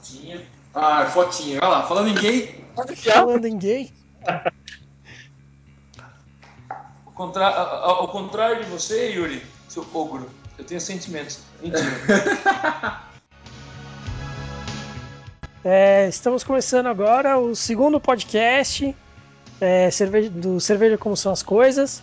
Fotinha. 0.00 0.40
Ah, 0.74 1.06
fotinha. 1.06 1.58
Olha 1.60 1.68
lá, 1.68 1.82
falando 1.86 2.08
em 2.08 2.14
gay. 2.14 2.64
Falando 2.96 3.44
em 3.44 3.58
gay. 3.58 3.92
Ao 7.04 7.12
contrário, 7.12 7.58
ao 7.58 8.08
contrário 8.08 8.64
de 8.64 8.70
você, 8.70 9.10
Yuri, 9.10 9.42
seu 9.68 9.86
ogro, 9.92 10.30
eu 10.56 10.64
tenho 10.64 10.80
sentimentos. 10.80 11.40
Mentira. 11.62 11.84
É, 15.62 16.08
estamos 16.08 16.42
começando 16.42 16.86
agora 16.86 17.38
o 17.38 17.54
segundo 17.54 18.00
podcast 18.00 18.96
é, 19.60 19.90
cerveja, 19.90 20.30
do 20.30 20.58
Cerveja 20.58 20.96
Como 20.96 21.14
São 21.14 21.30
as 21.30 21.42
Coisas. 21.42 22.02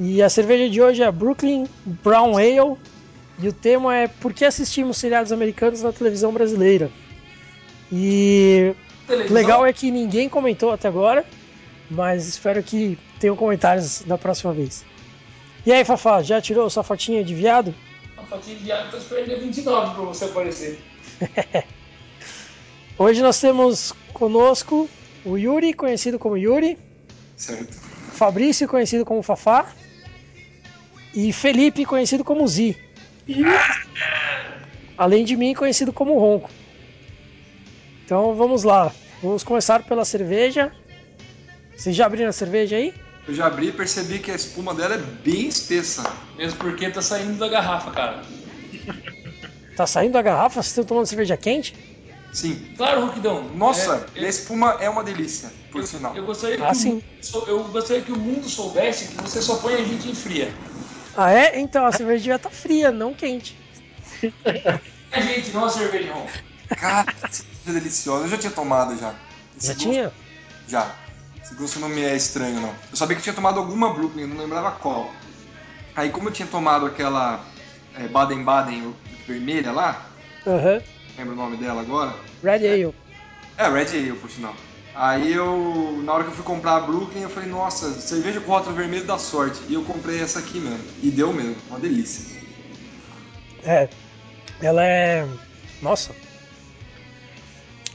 E 0.00 0.22
a 0.22 0.30
cerveja 0.30 0.70
de 0.70 0.80
hoje 0.80 1.02
é 1.02 1.06
a 1.06 1.12
Brooklyn 1.12 1.68
Brown 1.84 2.38
Ale. 2.38 2.78
E 3.38 3.48
o 3.48 3.52
tema 3.52 3.94
é 3.94 4.08
Por 4.08 4.32
que 4.32 4.46
assistimos 4.46 4.96
seriados 4.96 5.30
americanos 5.30 5.82
na 5.82 5.92
televisão 5.92 6.32
brasileira? 6.32 6.90
E 7.92 8.74
o 9.08 9.32
legal 9.32 9.64
é 9.64 9.72
que 9.72 9.90
ninguém 9.90 10.28
comentou 10.28 10.72
até 10.72 10.88
agora, 10.88 11.24
mas 11.90 12.26
espero 12.26 12.62
que 12.62 12.98
tenham 13.20 13.36
comentários 13.36 14.02
da 14.02 14.18
próxima 14.18 14.52
vez. 14.52 14.84
E 15.64 15.72
aí, 15.72 15.84
Fafá, 15.84 16.22
já 16.22 16.40
tirou 16.40 16.68
sua 16.70 16.82
fotinha 16.82 17.24
de 17.24 17.34
viado? 17.34 17.74
A 18.16 18.22
fotinha 18.22 18.56
de 18.56 18.64
viado 18.64 18.90
tá 18.90 18.98
esperando 18.98 19.26
dia 19.26 19.38
29 19.38 19.94
pra 19.94 20.04
você 20.04 20.24
aparecer. 20.24 20.78
Hoje 22.98 23.20
nós 23.20 23.40
temos 23.40 23.92
conosco 24.12 24.88
o 25.24 25.36
Yuri, 25.36 25.74
conhecido 25.74 26.18
como 26.18 26.36
Yuri. 26.36 26.78
Certo. 27.36 27.74
Fabrício, 28.12 28.66
conhecido 28.68 29.04
como 29.04 29.22
Fafá. 29.22 29.66
E 31.14 31.32
Felipe, 31.32 31.84
conhecido 31.84 32.24
como 32.24 32.46
Zi. 32.46 32.76
Além 34.96 35.24
de 35.24 35.36
mim, 35.36 35.54
conhecido 35.54 35.92
como 35.92 36.18
Ronco. 36.18 36.48
Então 38.06 38.34
vamos 38.34 38.62
lá. 38.62 38.92
Vamos 39.20 39.42
começar 39.42 39.82
pela 39.82 40.04
cerveja. 40.04 40.72
Vocês 41.76 41.94
já 41.94 42.06
abriram 42.06 42.28
a 42.30 42.32
cerveja 42.32 42.76
aí? 42.76 42.94
Eu 43.26 43.34
já 43.34 43.46
abri 43.48 43.66
e 43.68 43.72
percebi 43.72 44.20
que 44.20 44.30
a 44.30 44.34
espuma 44.36 44.72
dela 44.72 44.94
é 44.94 44.98
bem 44.98 45.48
espessa. 45.48 46.04
Mesmo 46.36 46.56
porque 46.60 46.88
tá 46.88 47.02
saindo 47.02 47.36
da 47.36 47.48
garrafa, 47.48 47.90
cara. 47.90 48.22
Tá 49.76 49.86
saindo 49.86 50.12
da 50.12 50.22
garrafa? 50.22 50.54
Vocês 50.62 50.68
estão 50.68 50.84
tomando 50.84 51.06
cerveja 51.06 51.36
quente? 51.36 51.74
Sim. 52.32 52.64
Claro, 52.76 53.06
Roquidão. 53.06 53.42
Nossa, 53.54 54.06
É, 54.14 54.20
e 54.20 54.24
a 54.24 54.28
espuma 54.28 54.76
é 54.78 54.88
uma 54.88 55.02
delícia, 55.02 55.50
por 55.72 55.80
eu, 55.80 55.86
sinal. 55.86 56.14
eu 56.14 56.24
gostaria 56.24 56.62
Ah, 56.64 56.68
que 56.70 56.76
sim. 56.76 56.90
o 56.90 56.94
mundo, 56.94 57.44
eu 57.48 57.64
gostaria 57.64 58.02
que 58.02 58.12
o 58.12 58.16
mundo 58.18 58.48
soubesse 58.48 59.08
que 59.08 59.22
você 59.22 59.42
só 59.42 59.56
põe 59.56 59.74
a 59.74 59.78
gente 59.84 60.08
em 60.08 60.14
fria. 60.14 60.52
Ah, 61.16 61.32
é? 61.32 61.58
Então 61.58 61.84
a 61.84 61.90
cerveja 61.92 62.18
devia 62.22 62.36
estar 62.36 62.50
fria, 62.50 62.92
não 62.92 63.12
quente. 63.12 63.56
A 65.12 65.20
gente, 65.20 65.50
não 65.50 65.64
a 65.64 65.70
cerveja, 65.70 66.12
Ron. 66.12 66.26
Cara, 66.68 67.06
deliciosa. 67.64 68.24
Eu 68.24 68.28
já 68.30 68.38
tinha 68.38 68.52
tomado 68.52 68.98
já. 68.98 69.14
Esse 69.56 69.68
Já 69.68 69.72
gosto- 69.74 69.88
tinha? 69.90 70.12
Já. 70.68 70.94
Esse 71.42 71.54
gosto 71.54 71.78
não 71.78 71.88
me 71.88 72.02
é 72.02 72.16
estranho, 72.16 72.60
não. 72.60 72.74
Eu 72.90 72.96
sabia 72.96 73.16
que 73.16 73.22
tinha 73.22 73.34
tomado 73.34 73.58
alguma 73.58 73.92
Brooklyn, 73.94 74.22
eu 74.22 74.28
não 74.28 74.38
lembrava 74.38 74.72
qual. 74.72 75.12
Aí, 75.94 76.10
como 76.10 76.28
eu 76.28 76.32
tinha 76.32 76.48
tomado 76.48 76.84
aquela 76.86 77.44
é, 77.94 78.08
Baden-Baden 78.08 78.94
vermelha 79.26 79.72
lá, 79.72 80.06
Aham. 80.46 80.82
lembra 81.16 81.32
o 81.34 81.36
nome 81.36 81.56
dela 81.56 81.80
agora? 81.80 82.14
Red 82.42 82.66
Ale. 82.68 82.94
É, 83.56 83.68
Red 83.68 83.96
Ale, 83.96 84.12
por 84.14 84.30
sinal. 84.30 84.54
Aí 84.94 85.32
eu, 85.32 86.00
na 86.04 86.12
hora 86.14 86.24
que 86.24 86.30
eu 86.30 86.34
fui 86.34 86.44
comprar 86.44 86.76
a 86.76 86.80
Brooklyn, 86.80 87.22
eu 87.22 87.30
falei, 87.30 87.48
nossa, 87.48 87.92
cerveja 88.00 88.40
com 88.40 88.50
rótulo 88.50 88.74
vermelho 88.74 89.04
dá 89.06 89.18
sorte. 89.18 89.60
E 89.68 89.74
eu 89.74 89.82
comprei 89.84 90.20
essa 90.20 90.38
aqui 90.38 90.58
mesmo. 90.58 90.84
E 91.02 91.10
deu 91.10 91.32
mesmo, 91.32 91.56
uma 91.68 91.78
delícia. 91.78 92.24
É. 93.62 93.88
Ela 94.60 94.84
é. 94.84 95.26
Nossa. 95.82 96.14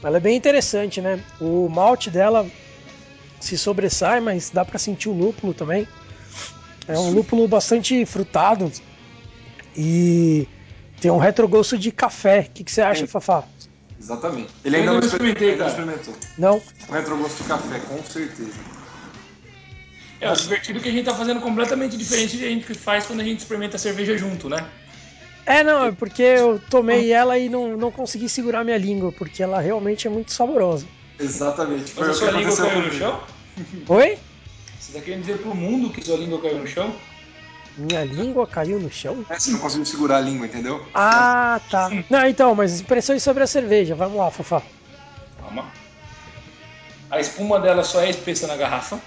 Ela 0.02 0.16
é 0.16 0.20
bem 0.20 0.36
interessante, 0.36 1.00
né? 1.00 1.20
O 1.40 1.68
malte 1.68 2.10
dela 2.10 2.48
se 3.40 3.56
sobressai, 3.56 4.20
mas 4.20 4.50
dá 4.50 4.64
pra 4.64 4.78
sentir 4.78 5.08
o 5.08 5.12
lúpulo 5.12 5.54
também. 5.54 5.86
É 6.88 6.98
um 6.98 7.10
lúpulo 7.10 7.46
bastante 7.46 8.04
frutado 8.04 8.70
e 9.76 10.48
tem 11.00 11.10
um 11.10 11.18
retrogosto 11.18 11.78
de 11.78 11.92
café. 11.92 12.40
O 12.40 12.52
que, 12.52 12.64
que 12.64 12.72
você 12.72 12.82
acha, 12.82 13.00
Tem. 13.00 13.06
Fafá? 13.08 13.44
Exatamente. 13.98 14.50
Ele 14.64 14.76
Eu 14.76 14.80
ainda 14.80 14.92
não 14.92 15.00
não 15.00 15.06
experimentei, 15.06 15.50
ainda 15.52 15.64
não 15.64 15.70
cara. 15.70 15.82
experimentou. 15.82 16.14
Não? 16.36 16.62
O 16.88 16.92
retrogosto 16.92 17.42
de 17.42 17.48
café, 17.48 17.78
com 17.80 18.02
certeza. 18.04 18.52
É, 20.20 20.30
o 20.30 20.36
divertido 20.36 20.78
é 20.78 20.82
que 20.82 20.88
a 20.88 20.92
gente 20.92 21.04
tá 21.04 21.14
fazendo 21.14 21.40
completamente 21.40 21.96
diferente 21.96 22.36
do 22.36 22.38
que 22.40 22.44
a 22.44 22.48
gente 22.48 22.74
faz 22.74 23.06
quando 23.06 23.20
a 23.20 23.24
gente 23.24 23.40
experimenta 23.40 23.76
a 23.76 23.78
cerveja 23.78 24.16
junto, 24.16 24.48
né? 24.48 24.64
É, 25.44 25.64
não, 25.64 25.86
é 25.86 25.92
porque 25.92 26.22
eu 26.22 26.60
tomei 26.70 27.12
ela 27.12 27.36
e 27.36 27.48
não, 27.48 27.76
não 27.76 27.90
consegui 27.90 28.28
segurar 28.28 28.64
minha 28.64 28.78
língua, 28.78 29.10
porque 29.12 29.42
ela 29.42 29.60
realmente 29.60 30.06
é 30.06 30.10
muito 30.10 30.32
saborosa. 30.32 30.86
Exatamente. 31.18 31.92
Foi 31.92 32.06
Mas 32.06 32.16
a 32.16 32.18
sua 32.18 32.30
língua 32.30 32.56
caiu 32.56 32.82
no 32.82 32.92
chão? 32.92 33.20
Oi? 33.88 34.18
Você 34.78 34.92
tá 34.92 35.00
querendo 35.00 35.20
dizer 35.20 35.38
pro 35.38 35.54
mundo 35.54 35.90
que 35.90 36.04
sua 36.04 36.16
língua 36.16 36.40
caiu 36.40 36.58
no 36.58 36.66
chão? 36.66 36.94
Minha 37.76 38.04
língua 38.04 38.46
caiu 38.46 38.78
no 38.78 38.90
chão? 38.90 39.24
É, 39.28 39.38
você 39.38 39.50
não 39.50 39.58
conseguiu 39.58 39.86
segurar 39.86 40.18
a 40.18 40.20
língua, 40.20 40.46
entendeu? 40.46 40.84
Ah, 40.94 41.60
tá. 41.70 41.90
Não, 42.10 42.26
então, 42.26 42.54
mas 42.54 42.80
impressões 42.80 43.22
sobre 43.22 43.42
a 43.42 43.46
cerveja. 43.46 43.94
Vamos 43.94 44.18
lá, 44.18 44.30
Fafá. 44.30 44.62
Calma. 45.40 45.64
A 47.10 47.18
espuma 47.18 47.58
dela 47.60 47.82
só 47.82 48.00
é 48.00 48.10
espessa 48.10 48.46
na 48.46 48.56
garrafa. 48.56 49.00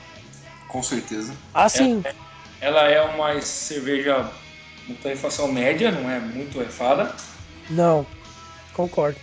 Com 0.67 0.81
certeza. 0.81 1.33
Ah, 1.53 1.69
sim. 1.69 2.03
Ela 2.59 2.89
é 2.89 3.01
uma 3.01 3.39
cerveja 3.41 4.31
com 4.87 4.93
torrefação 4.95 5.51
média, 5.51 5.91
não 5.91 6.09
é 6.09 6.19
muito 6.19 6.53
torrefada. 6.53 7.13
Não. 7.69 8.05
Concordo. 8.73 9.17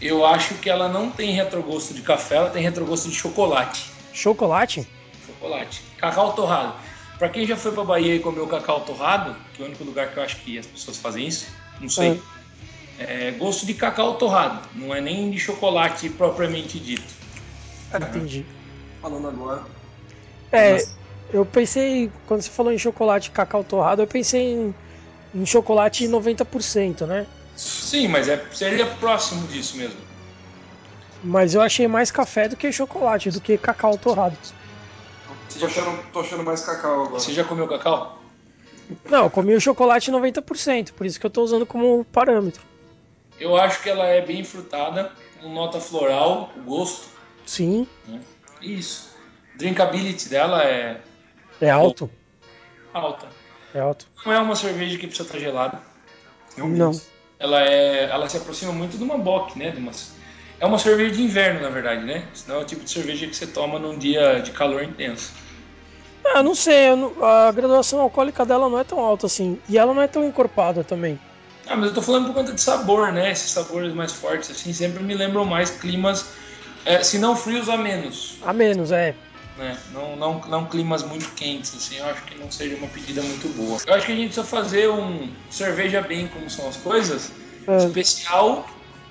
Eu 0.00 0.26
acho 0.26 0.54
que 0.56 0.68
ela 0.68 0.88
não 0.88 1.10
tem 1.10 1.32
retrogosto 1.32 1.94
de 1.94 2.02
café, 2.02 2.36
ela 2.36 2.50
tem 2.50 2.62
retrogosto 2.62 3.08
de 3.08 3.14
chocolate. 3.14 3.86
Chocolate? 4.12 4.86
Chocolate. 5.26 5.82
Cacau 5.98 6.32
torrado. 6.34 6.74
Pra 7.18 7.28
quem 7.28 7.46
já 7.46 7.56
foi 7.56 7.72
pra 7.72 7.84
Bahia 7.84 8.16
e 8.16 8.20
comeu 8.20 8.46
cacau 8.46 8.80
torrado, 8.80 9.36
que 9.54 9.62
é 9.62 9.64
o 9.64 9.68
único 9.68 9.84
lugar 9.84 10.10
que 10.12 10.16
eu 10.18 10.22
acho 10.22 10.36
que 10.38 10.58
as 10.58 10.66
pessoas 10.66 10.96
fazem 10.98 11.26
isso, 11.26 11.46
não 11.80 11.88
sei. 11.88 12.20
É 12.98 13.30
gosto 13.32 13.64
de 13.64 13.74
cacau 13.74 14.14
torrado, 14.14 14.68
não 14.74 14.94
é 14.94 15.00
nem 15.00 15.30
de 15.30 15.38
chocolate 15.38 16.08
propriamente 16.10 16.78
dito. 16.78 17.14
Entendi. 17.94 18.44
Falando 19.00 19.28
agora. 19.28 19.62
É, 20.50 20.72
Mas- 20.72 20.96
eu 21.34 21.44
pensei, 21.44 22.12
quando 22.28 22.42
você 22.42 22.50
falou 22.50 22.72
em 22.72 22.78
chocolate 22.78 23.32
cacau 23.32 23.64
torrado, 23.64 24.00
eu 24.00 24.06
pensei 24.06 24.54
em, 24.54 24.74
em 25.34 25.44
chocolate 25.44 26.06
90%, 26.06 27.04
né? 27.08 27.26
Sim, 27.56 28.06
mas 28.06 28.28
é, 28.28 28.40
seria 28.52 28.86
próximo 28.86 29.44
disso 29.48 29.76
mesmo. 29.76 29.98
Mas 31.24 31.52
eu 31.52 31.60
achei 31.60 31.88
mais 31.88 32.12
café 32.12 32.48
do 32.48 32.54
que 32.54 32.70
chocolate, 32.70 33.32
do 33.32 33.40
que 33.40 33.58
cacau 33.58 33.98
torrado. 33.98 34.38
Tô 35.58 35.66
achando, 35.66 36.12
tô 36.12 36.20
achando 36.20 36.44
mais 36.44 36.60
cacau 36.60 37.06
agora. 37.06 37.18
Você 37.18 37.32
já 37.32 37.42
comeu 37.42 37.66
cacau? 37.66 38.22
Não, 39.10 39.24
eu 39.24 39.30
comi 39.30 39.54
o 39.54 39.60
chocolate 39.60 40.12
90%, 40.12 40.92
por 40.92 41.04
isso 41.04 41.18
que 41.18 41.26
eu 41.26 41.30
tô 41.30 41.42
usando 41.42 41.66
como 41.66 42.04
parâmetro. 42.12 42.62
Eu 43.40 43.56
acho 43.56 43.82
que 43.82 43.90
ela 43.90 44.06
é 44.06 44.24
bem 44.24 44.44
frutada, 44.44 45.10
com 45.40 45.48
nota 45.52 45.80
floral, 45.80 46.52
o 46.56 46.60
gosto. 46.60 47.08
Sim, 47.44 47.88
Né? 48.06 48.20
Isso. 48.62 49.12
Drinkability 49.56 50.28
dela 50.28 50.62
é 50.62 51.00
é 51.60 51.70
alto. 51.70 52.10
alta. 52.92 53.26
É 53.74 53.80
alto. 53.80 54.06
Não 54.24 54.32
é 54.32 54.38
uma 54.38 54.56
cerveja 54.56 54.98
que 54.98 55.06
precisa 55.06 55.26
estar 55.28 55.38
gelada. 55.38 55.80
Não. 56.56 56.92
Ela 57.38 57.62
é, 57.62 58.04
ela 58.04 58.28
se 58.28 58.36
aproxima 58.36 58.72
muito 58.72 58.96
de 58.96 59.02
uma 59.02 59.18
bock, 59.18 59.58
né? 59.58 59.70
De 59.70 59.78
uma, 59.78 59.90
é 60.60 60.66
uma 60.66 60.78
cerveja 60.78 61.14
de 61.14 61.22
inverno, 61.22 61.60
na 61.60 61.68
verdade, 61.68 62.04
né? 62.04 62.26
Senão 62.32 62.60
é 62.60 62.62
o 62.62 62.64
tipo 62.64 62.84
de 62.84 62.90
cerveja 62.90 63.26
que 63.26 63.34
você 63.34 63.46
toma 63.46 63.78
num 63.78 63.98
dia 63.98 64.40
de 64.40 64.52
calor 64.52 64.82
intenso. 64.82 65.32
Ah, 66.34 66.42
não 66.42 66.54
sei, 66.54 66.88
eu 66.90 66.96
não- 66.96 67.24
a 67.24 67.52
graduação 67.52 68.00
alcoólica 68.00 68.46
dela 68.46 68.68
não 68.68 68.78
é 68.78 68.84
tão 68.84 68.98
alta 69.00 69.26
assim. 69.26 69.60
E 69.68 69.76
ela 69.76 69.92
não 69.92 70.00
é 70.00 70.08
tão 70.08 70.24
encorpada 70.24 70.82
também. 70.82 71.20
Ah, 71.66 71.76
mas 71.76 71.88
eu 71.88 71.94
tô 71.94 72.02
falando 72.02 72.26
por 72.26 72.34
conta 72.34 72.52
de 72.52 72.60
sabor, 72.60 73.12
né? 73.12 73.30
Esses 73.32 73.50
sabores 73.50 73.92
mais 73.94 74.12
fortes, 74.12 74.50
assim, 74.50 74.72
sempre 74.72 75.02
me 75.02 75.14
lembram 75.14 75.44
mais 75.44 75.70
climas, 75.70 76.32
é, 76.84 77.02
se 77.02 77.18
não 77.18 77.34
frios, 77.36 77.68
a 77.68 77.76
menos. 77.76 78.38
A 78.42 78.52
menos, 78.52 78.92
é. 78.92 79.14
Né? 79.56 79.78
Não, 79.92 80.16
não, 80.16 80.40
não 80.48 80.66
climas 80.66 81.02
muito 81.02 81.30
quentes, 81.34 81.74
assim, 81.76 81.96
eu 81.96 82.06
acho 82.06 82.22
que 82.24 82.34
não 82.38 82.50
seja 82.50 82.76
uma 82.76 82.88
pedida 82.88 83.22
muito 83.22 83.48
boa. 83.56 83.78
Eu 83.86 83.94
acho 83.94 84.06
que 84.06 84.12
a 84.12 84.16
gente 84.16 84.26
precisa 84.34 84.46
fazer 84.46 84.88
um 84.90 85.28
cerveja 85.50 86.00
bem 86.00 86.26
como 86.28 86.48
são 86.50 86.68
as 86.68 86.76
coisas, 86.76 87.30
É. 87.66 87.76
especial 87.78 88.68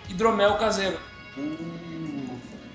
hidromel 0.09 0.55
caseiro. 0.55 0.97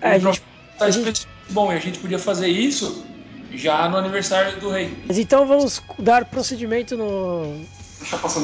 É, 0.01 0.13
a 0.13 0.17
O 0.17 0.21
gente- 0.21 0.43
tá 0.79 0.85
a 0.87 0.91
gente- 0.91 1.27
Bom, 1.51 1.73
e 1.73 1.77
a 1.77 1.79
gente 1.79 1.99
podia 1.99 2.19
fazer 2.19 2.49
isso 2.49 3.05
já 3.53 3.89
no 3.89 3.97
aniversário 3.97 4.61
do 4.61 4.69
rei. 4.71 4.95
Mas 5.07 5.17
então 5.19 5.47
vamos 5.47 5.83
dar 5.99 6.27
procedimento 6.27 6.95
no. 6.97 7.65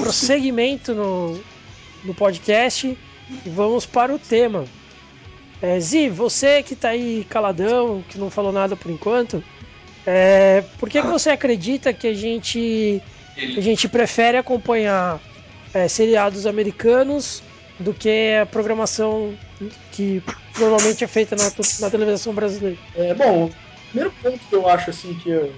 Prosseguimento 0.03 0.95
no, 0.95 1.39
no 2.03 2.15
podcast 2.15 2.87
e 3.47 3.51
vamos 3.51 3.85
para 3.87 4.13
o 4.15 4.19
tema. 4.19 4.65
É, 5.65 5.81
Zi, 5.81 6.11
você 6.11 6.63
que 6.63 6.77
tá 6.77 6.91
aí 6.91 7.25
caladão, 7.25 8.03
que 8.03 8.19
não 8.19 8.29
falou 8.29 8.53
nada 8.53 8.77
por 8.77 8.91
enquanto, 8.91 9.43
é, 10.05 10.61
por 10.79 10.91
que, 10.91 11.01
que 11.01 11.09
você 11.09 11.31
acredita 11.31 11.91
que 11.95 12.07
a 12.07 12.13
gente, 12.13 13.01
a 13.57 13.61
gente 13.63 13.89
prefere 13.89 14.37
acompanhar 14.37 15.23
é, 15.73 15.89
seriados 15.89 16.47
americanos 16.47 17.43
do 17.81 17.95
que 17.95 18.35
a 18.43 18.45
programação 18.45 19.35
que 19.91 20.23
normalmente 20.59 21.03
é 21.03 21.07
feita 21.07 21.35
na, 21.35 21.45
na 21.81 21.91
televisão 21.91 22.35
brasileira. 22.35 22.77
É, 22.95 23.15
bom, 23.15 23.47
o 23.47 23.51
primeiro 23.89 24.13
ponto 24.23 24.39
que 24.47 24.55
eu 24.55 24.69
acho 24.69 24.91
assim 24.91 25.15
que 25.15 25.33
é 25.33 25.51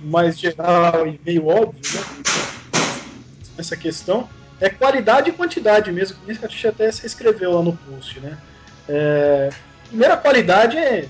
mais 0.00 0.38
geral 0.38 1.04
e 1.04 1.18
meio 1.26 1.48
óbvio, 1.48 1.82
né, 1.92 2.00
essa 3.58 3.76
questão 3.76 4.28
é 4.60 4.70
qualidade 4.70 5.30
e 5.30 5.32
quantidade 5.32 5.90
mesmo, 5.90 6.16
que 6.18 6.30
a 6.30 6.48
gente 6.48 6.66
até 6.68 6.92
se 6.92 7.04
escreveu 7.04 7.50
lá 7.50 7.62
no 7.62 7.76
post, 7.76 8.20
né? 8.20 8.38
É, 8.88 9.50
primeira 9.88 10.16
qualidade 10.16 10.76
é 10.76 11.06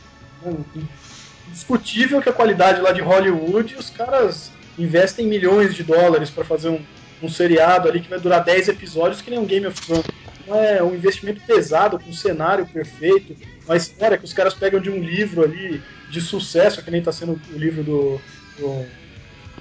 discutível 1.48 2.20
que 2.20 2.28
a 2.28 2.32
qualidade 2.32 2.80
lá 2.80 2.92
de 2.92 3.00
Hollywood, 3.00 3.76
os 3.76 3.90
caras 3.90 4.50
investem 4.78 5.26
milhões 5.26 5.74
de 5.74 5.82
dólares 5.82 6.30
para 6.30 6.44
fazer 6.44 6.69
um, 6.69 6.80
um 7.22 7.28
seriado 7.28 7.88
ali 7.88 8.00
que 8.00 8.08
vai 8.08 8.19
durar 8.19 8.42
10 8.42 8.69
episódios, 8.69 9.20
que 9.20 9.30
nem 9.30 9.38
um 9.38 9.46
Game 9.46 9.66
of 9.66 9.80
Thrones. 9.80 10.06
Não 10.46 10.56
é 10.58 10.82
um 10.82 10.94
investimento 10.94 11.40
pesado, 11.46 11.98
com 11.98 12.10
um 12.10 12.14
cenário 12.14 12.66
perfeito, 12.66 13.36
uma 13.64 13.76
história 13.76 14.18
que 14.18 14.25
os 14.25 14.32
caras 14.32 14.54
pegam 14.54 14.80
de 14.80 14.90
um 14.90 14.98
livro 14.98 15.44
ali 15.44 15.80
de 16.10 16.20
sucesso, 16.20 16.82
que 16.82 16.90
nem 16.90 16.98
está 16.98 17.12
sendo 17.12 17.40
o 17.54 17.58
livro 17.58 17.84
do, 17.84 18.20
do, 18.58 18.84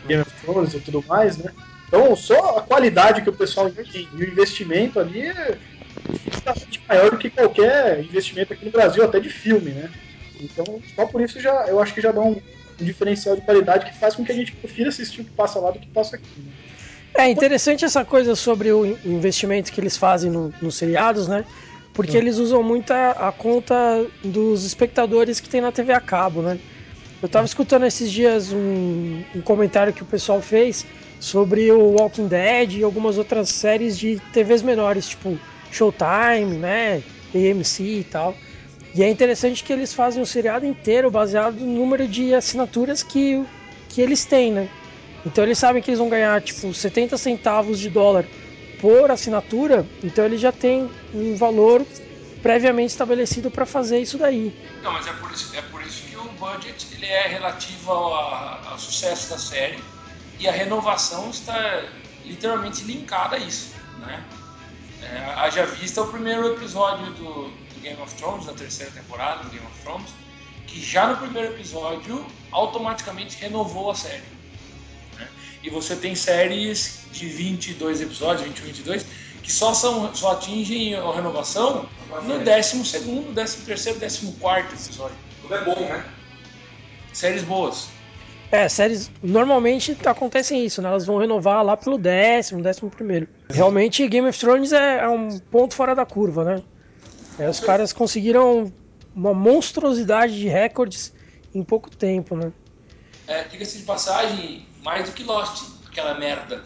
Game 0.07 0.21
of 0.21 0.31
Thrones 0.41 0.73
e 0.73 0.79
tudo 0.79 1.03
mais, 1.07 1.37
né? 1.37 1.51
Então, 1.87 2.15
só 2.15 2.57
a 2.57 2.61
qualidade 2.61 3.21
que 3.21 3.29
o 3.29 3.33
pessoal 3.33 3.69
tem 3.69 3.85
e 3.93 4.23
o 4.23 4.23
investimento 4.23 4.99
ali 4.99 5.21
é 5.21 5.57
maior 6.91 7.11
do 7.11 7.17
que 7.17 7.29
qualquer 7.29 8.01
investimento 8.01 8.53
aqui 8.53 8.65
no 8.65 8.71
Brasil, 8.71 9.03
até 9.03 9.19
de 9.19 9.29
filme, 9.29 9.71
né? 9.71 9.89
Então, 10.39 10.81
só 10.95 11.05
por 11.05 11.21
isso 11.21 11.39
já, 11.39 11.65
eu 11.67 11.79
acho 11.79 11.93
que 11.93 12.01
já 12.01 12.11
dá 12.11 12.21
um, 12.21 12.31
um 12.31 12.83
diferencial 12.83 13.35
de 13.35 13.41
qualidade 13.43 13.85
que 13.85 13.97
faz 13.97 14.15
com 14.15 14.25
que 14.25 14.31
a 14.31 14.35
gente 14.35 14.51
prefira 14.53 14.89
assistir 14.89 15.21
o 15.21 15.23
que 15.23 15.31
passa 15.31 15.59
lá 15.59 15.71
do 15.71 15.79
que 15.79 15.87
passa 15.87 16.15
aqui. 16.15 16.27
Né? 16.37 16.51
É 17.13 17.29
interessante 17.29 17.85
essa 17.85 18.03
coisa 18.03 18.35
sobre 18.35 18.71
o 18.71 18.85
investimento 19.05 19.71
que 19.71 19.79
eles 19.79 19.97
fazem 19.97 20.31
no, 20.31 20.53
nos 20.61 20.75
seriados, 20.75 21.27
né? 21.27 21.45
Porque 21.93 22.15
é. 22.15 22.19
eles 22.19 22.37
usam 22.37 22.63
muito 22.63 22.91
a, 22.91 23.11
a, 23.11 23.31
conta 23.31 24.05
dos 24.23 24.65
espectadores 24.65 25.39
que 25.39 25.49
tem 25.49 25.61
na 25.61 25.71
TV 25.71 25.93
a 25.93 25.99
cabo, 25.99 26.41
né? 26.41 26.57
Eu 27.21 27.29
tava 27.29 27.45
escutando 27.45 27.85
esses 27.85 28.09
dias 28.09 28.51
um, 28.51 29.21
um 29.35 29.41
comentário 29.41 29.93
que 29.93 30.01
o 30.01 30.05
pessoal 30.05 30.41
fez 30.41 30.85
sobre 31.19 31.71
o 31.71 31.97
Walking 31.99 32.27
Dead 32.27 32.77
e 32.77 32.83
algumas 32.83 33.17
outras 33.17 33.49
séries 33.49 33.99
de 33.99 34.19
TVs 34.33 34.63
menores, 34.63 35.09
tipo 35.09 35.37
Showtime, 35.71 36.57
né? 36.57 37.03
AMC 37.33 37.83
e 37.83 38.03
tal. 38.03 38.37
E 38.93 39.01
é 39.01 39.09
interessante 39.09 39.63
que 39.63 39.71
eles 39.71 39.93
fazem 39.93 40.21
o 40.21 40.25
seriado 40.25 40.65
inteiro 40.65 41.09
baseado 41.09 41.59
no 41.61 41.73
número 41.73 42.07
de 42.07 42.33
assinaturas 42.33 43.01
que, 43.01 43.41
que 43.87 44.01
eles 44.01 44.25
têm, 44.25 44.51
né? 44.51 44.69
Então 45.25 45.43
eles 45.43 45.57
sabem 45.57 45.81
que 45.81 45.89
eles 45.89 45.99
vão 45.99 46.09
ganhar 46.09 46.41
tipo 46.41 46.73
70 46.73 47.17
centavos 47.17 47.79
de 47.79 47.89
dólar 47.89 48.27
por 48.77 49.11
assinatura, 49.11 49.87
então 50.03 50.25
eles 50.25 50.41
já 50.41 50.51
têm 50.51 50.89
um 51.13 51.35
valor 51.35 51.85
previamente 52.41 52.89
estabelecido 52.89 53.51
para 53.51 53.65
fazer 53.65 53.99
isso 53.99 54.17
daí. 54.17 54.51
Não, 54.83 54.91
mas 54.91 55.05
é 55.05 55.13
por 55.13 55.31
isso, 55.31 55.55
é 55.55 55.61
por 55.61 55.81
isso 55.83 56.03
que 56.09 56.17
o 56.17 56.23
budget 56.33 56.87
ele 56.95 57.05
é 57.05 57.27
relativo 57.27 57.91
ao, 57.91 58.13
ao 58.71 58.79
sucesso 58.79 59.29
da 59.29 59.37
série 59.37 59.79
e 60.39 60.49
a 60.49 60.51
renovação 60.51 61.29
está 61.29 61.83
literalmente 62.25 62.83
linkada 62.83 63.35
a 63.35 63.39
isso, 63.39 63.71
né? 63.99 64.25
É, 65.11 65.17
haja 65.35 65.65
vista 65.65 66.01
o 66.01 66.07
primeiro 66.07 66.53
episódio 66.53 67.11
do, 67.13 67.51
Game 67.81 68.01
of 68.01 68.13
Thrones, 68.15 68.45
na 68.45 68.53
terceira 68.53 68.91
temporada 68.91 69.43
do 69.43 69.49
Game 69.49 69.65
of 69.65 69.81
Thrones, 69.81 70.09
que 70.67 70.79
já 70.79 71.07
no 71.07 71.17
primeiro 71.17 71.53
episódio 71.53 72.25
automaticamente 72.51 73.37
renovou 73.37 73.91
a 73.91 73.95
série. 73.95 74.23
Né? 75.17 75.27
E 75.63 75.69
você 75.69 75.95
tem 75.95 76.15
séries 76.15 77.01
de 77.11 77.27
22 77.27 78.01
episódios, 78.01 78.47
21, 78.47 78.65
22, 78.67 79.05
que 79.43 79.51
só, 79.51 79.73
são, 79.73 80.13
só 80.15 80.33
atingem 80.33 80.95
a 80.95 81.11
renovação 81.11 81.89
no 82.23 82.39
12 82.39 82.85
segundo, 82.85 83.33
13 83.33 83.65
terceiro, 83.65 83.99
14 83.99 84.31
quarto 84.39 84.73
episódio. 84.73 85.17
Tudo 85.41 85.55
é 85.55 85.65
bom, 85.65 85.79
né? 85.79 86.05
Séries 87.11 87.43
boas. 87.43 87.89
É, 88.51 88.67
séries 88.67 89.09
normalmente 89.23 89.97
acontecem 90.05 90.65
isso, 90.65 90.81
né? 90.81 90.89
Elas 90.89 91.05
vão 91.05 91.17
renovar 91.17 91.63
lá 91.63 91.77
pelo 91.77 91.97
décimo, 91.97 92.61
décimo 92.61 92.89
primeiro. 92.89 93.27
Realmente 93.49 94.05
Game 94.09 94.27
of 94.27 94.37
Thrones 94.37 94.73
é, 94.73 94.99
é 94.99 95.07
um 95.07 95.39
ponto 95.39 95.73
fora 95.73 95.95
da 95.95 96.05
curva, 96.05 96.43
né? 96.43 96.61
É, 97.39 97.49
os 97.49 97.61
caras 97.61 97.93
conseguiram 97.93 98.71
uma 99.15 99.33
monstruosidade 99.33 100.37
de 100.37 100.49
recordes 100.49 101.13
em 101.55 101.63
pouco 101.63 101.89
tempo, 101.89 102.35
né? 102.35 102.51
É, 103.25 103.45
diga-se 103.45 103.77
de 103.77 103.83
passagem, 103.83 104.65
mais 104.83 105.09
do 105.09 105.15
que 105.15 105.23
Lost, 105.23 105.63
aquela 105.87 106.17
merda. 106.19 106.63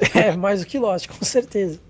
É, 0.14 0.30
mais 0.36 0.60
do 0.60 0.66
que 0.66 0.78
Lost, 0.78 1.08
com 1.08 1.24
certeza. 1.24 1.80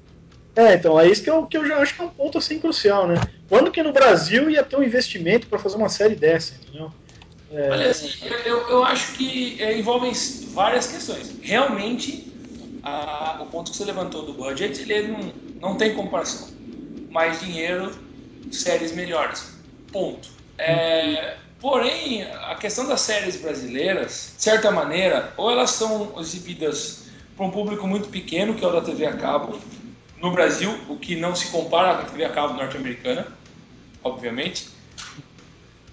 É, 0.57 0.75
então, 0.75 0.99
é 0.99 1.07
isso 1.07 1.23
que 1.23 1.29
eu, 1.29 1.47
que 1.47 1.59
eu 1.59 1.67
já 1.67 1.77
acho 1.77 1.95
que 1.95 2.01
é 2.01 2.05
um 2.05 2.09
ponto 2.09 2.39
assim 2.39 2.59
crucial, 2.59 3.07
né? 3.07 3.17
Quando 3.49 3.71
que 3.71 3.83
no 3.83 3.93
Brasil 3.93 4.51
ia 4.51 4.65
ter 4.65 4.77
um 4.77 4.83
investimento 4.83 5.47
para 5.47 5.59
fazer 5.59 5.77
uma 5.77 5.91
série 5.91 6.15
dessa, 6.15 6.55
entendeu? 6.55 6.91
É... 7.51 7.71
Olha, 7.71 7.91
assim, 7.91 8.11
eu, 8.45 8.69
eu 8.69 8.85
acho 8.85 9.13
que 9.13 9.61
é, 9.61 9.79
envolvem 9.79 10.13
várias 10.53 10.87
questões. 10.87 11.35
Realmente, 11.43 12.33
a, 12.83 13.39
o 13.43 13.47
ponto 13.47 13.71
que 13.71 13.77
você 13.77 13.85
levantou 13.85 14.27
do 14.27 14.33
budget, 14.35 14.81
ele 14.83 15.09
não, 15.09 15.33
não 15.61 15.77
tem 15.77 15.95
comparação 15.95 16.49
mais 17.11 17.41
dinheiro, 17.41 17.91
séries 18.53 18.93
melhores. 18.93 19.53
Ponto. 19.93 20.29
É, 20.59 21.37
porém, 21.61 22.23
a 22.23 22.55
questão 22.57 22.87
das 22.87 23.01
séries 23.01 23.37
brasileiras, 23.37 24.35
de 24.37 24.43
certa 24.43 24.71
maneira, 24.71 25.33
ou 25.37 25.51
elas 25.51 25.71
são 25.71 26.15
exibidas 26.19 27.05
para 27.37 27.47
um 27.47 27.51
público 27.51 27.87
muito 27.87 28.09
pequeno, 28.09 28.55
que 28.55 28.65
é 28.65 28.69
o 28.69 28.73
da 28.73 28.81
TV 28.81 29.07
a 29.07 29.17
cabo, 29.17 29.59
no 30.21 30.33
Brasil, 30.33 30.77
o 30.89 30.97
que 30.97 31.17
não 31.17 31.35
se 31.35 31.47
compara 31.51 31.95
com 31.95 32.03
a 32.03 32.05
TV 32.07 32.25
a 32.25 32.31
cabo 32.31 32.55
norte-americana, 32.55 33.27
obviamente. 34.03 34.69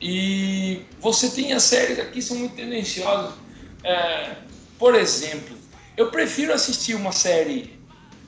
E 0.02 0.82
você 1.00 1.30
tem 1.30 1.54
as 1.54 1.64
séries 1.64 2.00
aqui 2.00 2.22
são 2.22 2.38
muito 2.38 2.56
tendenciosas. 2.56 3.34
É, 3.84 4.36
por 4.78 4.96
exemplo, 4.96 5.56
eu 5.96 6.12
prefiro 6.12 6.54
assistir 6.54 6.96
uma 6.96 7.12
série 7.12 7.80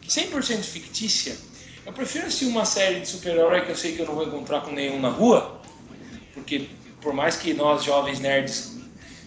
100% 0.08 0.64
fictícia 0.64 1.36
eu 1.88 1.94
prefiro 1.94 2.28
assistir 2.28 2.48
uma 2.48 2.66
série 2.66 3.00
de 3.00 3.08
super-herói 3.08 3.62
que 3.62 3.72
eu 3.72 3.76
sei 3.76 3.96
que 3.96 4.02
eu 4.02 4.06
não 4.06 4.14
vou 4.14 4.26
encontrar 4.26 4.60
com 4.60 4.72
nenhum 4.72 5.00
na 5.00 5.08
rua, 5.08 5.62
porque 6.34 6.68
por 7.00 7.14
mais 7.14 7.38
que 7.38 7.54
nós 7.54 7.82
jovens 7.82 8.20
nerds 8.20 8.78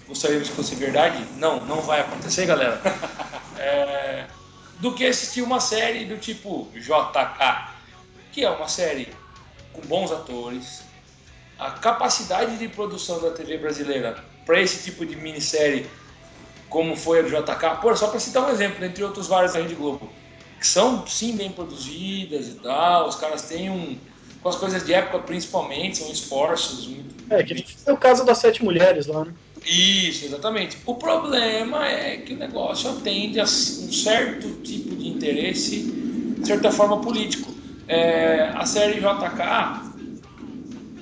gostaríamos 0.06 0.50
que 0.50 0.54
fosse 0.54 0.74
verdade, 0.74 1.24
não, 1.38 1.64
não 1.64 1.80
vai 1.80 2.00
acontecer, 2.00 2.46
galera. 2.46 2.80
É, 3.62 4.26
do 4.78 4.94
que 4.94 5.04
assistir 5.04 5.42
uma 5.42 5.60
série 5.60 6.06
do 6.06 6.16
tipo 6.16 6.70
JK, 6.74 7.74
que 8.32 8.42
é 8.42 8.48
uma 8.48 8.68
série 8.68 9.12
com 9.70 9.82
bons 9.82 10.10
atores, 10.10 10.82
a 11.60 11.70
capacidade 11.72 12.56
de 12.56 12.68
produção 12.68 13.20
da 13.20 13.30
TV 13.30 13.58
brasileira 13.58 14.24
para 14.46 14.60
esse 14.60 14.82
tipo 14.82 15.04
de 15.04 15.14
minissérie, 15.14 15.86
como 16.68 16.96
foi 16.96 17.20
a 17.20 17.22
do 17.22 17.28
JK, 17.28 17.80
por 17.80 17.96
só 17.96 18.08
para 18.08 18.18
citar 18.18 18.44
um 18.44 18.50
exemplo, 18.50 18.84
entre 18.84 19.04
outros 19.04 19.26
vários 19.26 19.52
da 19.52 19.60
Rede 19.60 19.74
Globo 19.74 20.10
que 20.60 20.66
são 20.66 21.06
sim 21.06 21.34
bem 21.34 21.50
produzidas 21.50 22.48
e 22.48 22.54
tal, 22.56 23.08
os 23.08 23.16
caras 23.16 23.42
têm 23.42 23.70
um. 23.70 23.96
com 24.42 24.48
as 24.50 24.56
coisas 24.56 24.84
de 24.84 24.92
época 24.92 25.18
principalmente, 25.20 25.96
são 25.96 26.12
esforços 26.12 26.86
muito. 26.86 27.14
É, 27.30 27.42
que 27.42 27.64
é 27.86 27.92
o 27.92 27.96
caso 27.96 28.24
das 28.26 28.38
sete 28.38 28.62
mulheres 28.62 29.06
lá, 29.06 29.24
né? 29.24 29.32
Isso, 29.64 30.26
exatamente. 30.26 30.76
O 30.84 30.94
problema 30.94 31.86
é 31.86 32.18
que 32.18 32.34
o 32.34 32.36
negócio 32.36 32.90
atende 32.90 33.40
a 33.40 33.44
um 33.44 33.46
certo 33.46 34.48
tipo 34.62 34.94
de 34.96 35.08
interesse, 35.08 35.82
de 36.38 36.46
certa 36.46 36.70
forma 36.70 37.00
político. 37.00 37.50
É, 37.88 38.50
a 38.54 38.64
série 38.66 39.00
JK 39.00 39.89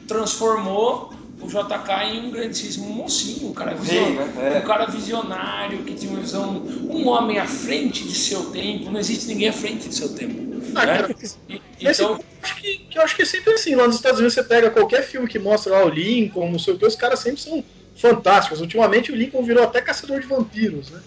transformou 0.09 1.13
o 1.41 1.47
JK 1.47 2.15
em 2.15 2.27
um 2.27 2.31
grandíssimo 2.31 2.89
mocinho, 2.89 3.51
um 3.51 3.55
cara, 3.55 3.75
visionário, 3.75 4.33
né? 4.33 4.57
é. 4.57 4.59
um 4.59 4.67
cara 4.67 4.87
visionário 4.87 5.85
que 5.85 5.95
tinha 5.95 6.11
uma 6.11 6.21
visão, 6.21 6.57
um 6.57 7.07
homem 7.07 7.39
à 7.39 7.47
frente 7.47 8.03
de 8.03 8.15
seu 8.15 8.47
tempo. 8.47 8.91
Não 8.91 8.99
existe 8.99 9.29
ninguém 9.29 9.49
à 9.49 9.53
frente 9.53 9.89
de 9.89 9.95
seu 9.95 10.09
tempo. 10.09 10.61
Ah, 10.75 10.85
né? 10.85 10.99
cara, 10.99 11.15
e, 11.49 11.61
então, 11.81 12.19
acho 12.43 12.57
que, 12.57 12.79
que, 12.79 12.99
eu 12.99 13.03
acho 13.03 13.15
que 13.15 13.23
é 13.23 13.25
sempre 13.25 13.53
assim. 13.53 13.77
Lá 13.77 13.87
nos 13.87 13.97
Estados 13.97 14.19
Unidos 14.19 14.35
você 14.35 14.43
pega 14.43 14.71
qualquer 14.71 15.03
filme 15.03 15.29
que 15.29 15.39
mostra 15.39 15.75
lá 15.75 15.85
o 15.85 15.89
Lincoln, 15.89 16.51
não 16.51 16.59
sei 16.59 16.75
o 16.75 16.79
que, 16.79 16.85
os 16.85 16.97
caras 16.97 17.21
sempre 17.21 17.41
são 17.41 17.63
fantásticos. 17.95 18.61
Ultimamente 18.61 19.13
o 19.13 19.15
Lincoln 19.15 19.43
virou 19.43 19.63
até 19.63 19.81
caçador 19.81 20.21
de 20.21 20.27
vampiros, 20.27 20.91
né? 20.91 21.01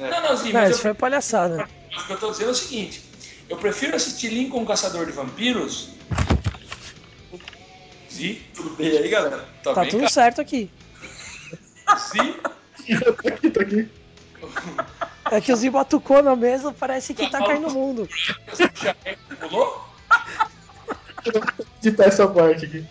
É. 0.00 0.10
Não, 0.10 0.22
não, 0.22 0.36
sim, 0.36 0.52
mas 0.52 0.70
isso 0.70 0.80
eu, 0.80 0.82
foi 0.82 0.94
palhaçada. 0.94 1.68
O 1.96 2.06
que 2.06 2.12
eu 2.12 2.18
tô 2.18 2.30
dizendo 2.30 2.48
é 2.48 2.52
o 2.52 2.54
seguinte: 2.54 3.02
eu 3.48 3.56
prefiro 3.56 3.94
assistir 3.94 4.28
Lincoln 4.28 4.64
Caçador 4.64 5.06
de 5.06 5.12
Vampiros 5.12 5.90
Zi, 8.18 8.42
tudo 8.52 8.70
bem 8.70 8.98
aí, 8.98 9.08
galera? 9.08 9.48
Tá, 9.62 9.72
tá 9.74 9.80
bem, 9.82 9.90
tudo 9.90 10.00
cara? 10.00 10.12
certo 10.12 10.40
aqui. 10.40 10.68
Zi? 12.10 12.34
tô 13.22 13.28
aqui, 13.28 13.50
tô 13.50 13.60
aqui. 13.60 13.88
É 15.30 15.40
que 15.40 15.52
o 15.52 15.56
Zi 15.56 15.70
batucou 15.70 16.20
na 16.20 16.34
mesa, 16.34 16.72
parece 16.72 17.14
que 17.14 17.30
tá 17.30 17.38
caindo 17.38 17.68
o 17.68 17.72
mundo. 17.72 18.08
Pulou? 19.38 19.88
Editar 21.80 22.06
essa 22.06 22.26
parte 22.26 22.64
aqui. 22.64 22.84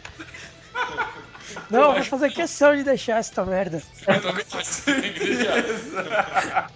Não, 1.69 1.89
eu 1.89 1.93
vou 1.96 2.03
fazer 2.05 2.29
questão 2.31 2.74
de 2.77 2.84
deixar 2.84 3.17
essa 3.17 3.43
merda. 3.43 3.84
Eu 4.07 4.22
também 4.22 4.46
tem 4.46 5.13
que 5.13 5.19
deixar. 5.19 6.72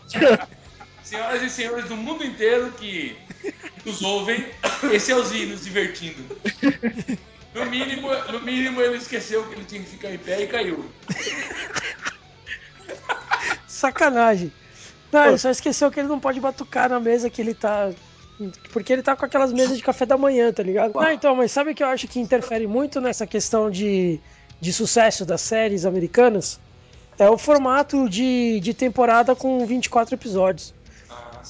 Senhoras 1.04 1.42
e 1.42 1.50
senhores 1.50 1.86
do 1.86 1.96
mundo 1.96 2.26
inteiro 2.26 2.70
que 2.74 3.16
nos 3.86 4.02
ouvem, 4.02 4.46
Esse 4.92 5.14
é 5.14 5.16
o 5.16 5.24
Zino 5.24 5.58
se 5.58 5.64
divertindo. 5.64 6.38
No 7.54 7.66
mínimo, 7.66 8.10
no 8.32 8.40
mínimo 8.42 8.82
ele 8.82 8.98
esqueceu 8.98 9.44
que 9.48 9.56
ele 9.56 9.66
tinha 9.66 9.82
que 9.82 9.90
ficar 9.90 10.12
em 10.12 10.18
pé 10.18 10.42
e 10.42 10.48
caiu. 10.48 10.86
Sacanagem. 13.68 14.52
Não, 15.12 15.26
ele 15.26 15.38
só 15.38 15.50
esqueceu 15.50 15.92
que 15.92 16.00
ele 16.00 16.08
não 16.08 16.20
pode 16.20 16.40
batucar 16.40 16.90
na 16.90 17.00
mesa 17.00 17.30
que 17.30 17.42
ele 17.42 17.54
tá. 17.54 17.92
Porque 18.72 18.94
ele 18.94 19.04
tá 19.04 19.16
com 19.16 19.26
aquelas 19.26 19.52
mesas 19.52 19.78
de 19.78 19.84
café 19.84 20.06
da 20.06 20.18
manhã, 20.18 20.52
tá 20.52 20.64
ligado? 20.64 20.94
Não, 20.96 21.12
então, 21.12 21.36
mas 21.36 21.52
sabe 21.52 21.72
o 21.72 21.76
que 21.76 21.84
eu 21.84 21.88
acho 21.88 22.08
que 22.08 22.20
interfere 22.20 22.66
muito 22.66 23.02
nessa 23.02 23.28
questão 23.28 23.70
de, 23.70 24.20
de 24.60 24.74
sucesso 24.74 25.26
das 25.26 25.42
séries 25.42 25.86
americanas? 25.86 26.60
É 27.20 27.30
o 27.30 27.38
formato 27.38 28.10
de, 28.10 28.60
de 28.62 28.74
temporada 28.74 29.36
com 29.36 29.64
24 29.66 30.16
episódios. 30.16 30.74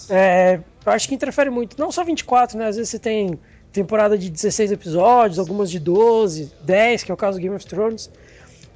É, 0.09 0.59
eu 0.85 0.91
acho 0.91 1.07
que 1.07 1.15
interfere 1.15 1.49
muito. 1.49 1.79
Não 1.79 1.91
só 1.91 2.03
24, 2.03 2.57
né? 2.57 2.67
Às 2.67 2.75
vezes 2.75 2.89
você 2.89 2.99
tem 2.99 3.39
temporada 3.71 4.17
de 4.17 4.29
16 4.29 4.71
episódios, 4.71 5.39
algumas 5.39 5.71
de 5.71 5.79
12, 5.79 6.51
10, 6.63 7.03
que 7.03 7.11
é 7.11 7.13
o 7.13 7.17
caso 7.17 7.37
do 7.37 7.41
Game 7.41 7.55
of 7.55 7.65
Thrones. 7.65 8.09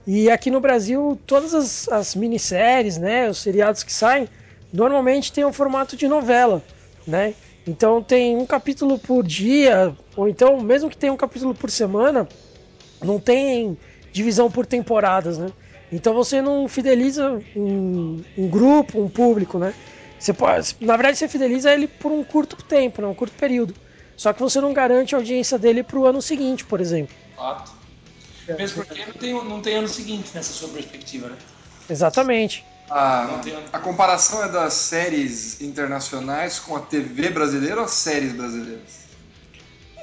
E 0.08 0.30
aqui 0.30 0.52
no 0.52 0.60
Brasil, 0.60 1.20
todas 1.26 1.54
as, 1.54 1.90
as 1.90 2.16
minisséries, 2.16 2.98
né? 2.98 3.30
Os 3.30 3.40
seriados 3.40 3.84
que 3.84 3.92
saem, 3.92 4.30
normalmente 4.72 5.34
tem 5.34 5.44
o 5.44 5.52
formato 5.52 5.98
de 5.98 6.08
novela, 6.08 6.62
né? 7.08 7.34
Então 7.68 8.02
tem 8.02 8.38
um 8.38 8.46
capítulo 8.46 9.00
por 9.00 9.24
dia, 9.24 9.96
ou 10.16 10.30
então, 10.30 10.62
mesmo 10.62 10.90
que 10.90 10.98
tenha 10.98 11.12
um 11.12 11.18
capítulo 11.18 11.56
por 11.56 11.72
semana, 11.72 12.28
não 13.04 13.20
tem 13.20 13.76
divisão 14.12 14.50
por 14.52 14.66
temporadas, 14.66 15.38
né? 15.38 15.48
Então 15.92 16.14
você 16.14 16.42
não 16.42 16.68
fideliza 16.68 17.42
um, 17.56 18.22
um 18.38 18.48
grupo, 18.48 19.02
um 19.02 19.10
público, 19.10 19.58
né? 19.58 19.74
Você 20.20 20.34
pode, 20.34 20.76
na 20.80 20.96
verdade, 20.96 21.18
você 21.18 21.28
fideliza 21.28 21.74
ele 21.74 21.88
por 21.88 22.12
um 22.12 22.24
curto 22.24 22.56
tempo, 22.64 23.02
né? 23.02 23.08
um 23.08 23.14
curto 23.14 23.36
período. 23.36 23.74
Só 24.18 24.32
que 24.34 24.42
você 24.42 24.62
não 24.62 24.74
garante 24.74 25.14
a 25.14 25.18
audiência 25.18 25.58
dele 25.60 25.84
para 25.84 25.98
o 26.00 26.06
ano 26.06 26.22
seguinte, 26.22 26.64
por 26.66 26.80
exemplo. 26.80 27.16
Fato. 27.36 27.72
Mesmo 28.48 28.84
porque 28.86 29.06
não 29.06 29.14
tem, 29.14 29.34
não 29.34 29.62
tem 29.62 29.76
ano 29.76 29.88
seguinte 29.88 30.32
nessa 30.34 30.54
sua 30.54 30.70
perspectiva, 30.70 31.28
né? 31.30 31.36
Exatamente. 31.90 32.66
A, 32.90 33.42
a 33.74 33.80
comparação 33.80 34.44
é 34.44 34.48
das 34.50 34.74
séries 34.74 35.60
internacionais 35.60 36.60
com 36.60 36.76
a 36.76 36.80
TV 36.82 37.30
brasileira 37.30 37.78
ou 37.78 37.86
as 37.86 37.92
séries 37.92 38.34
brasileiras? 38.34 39.06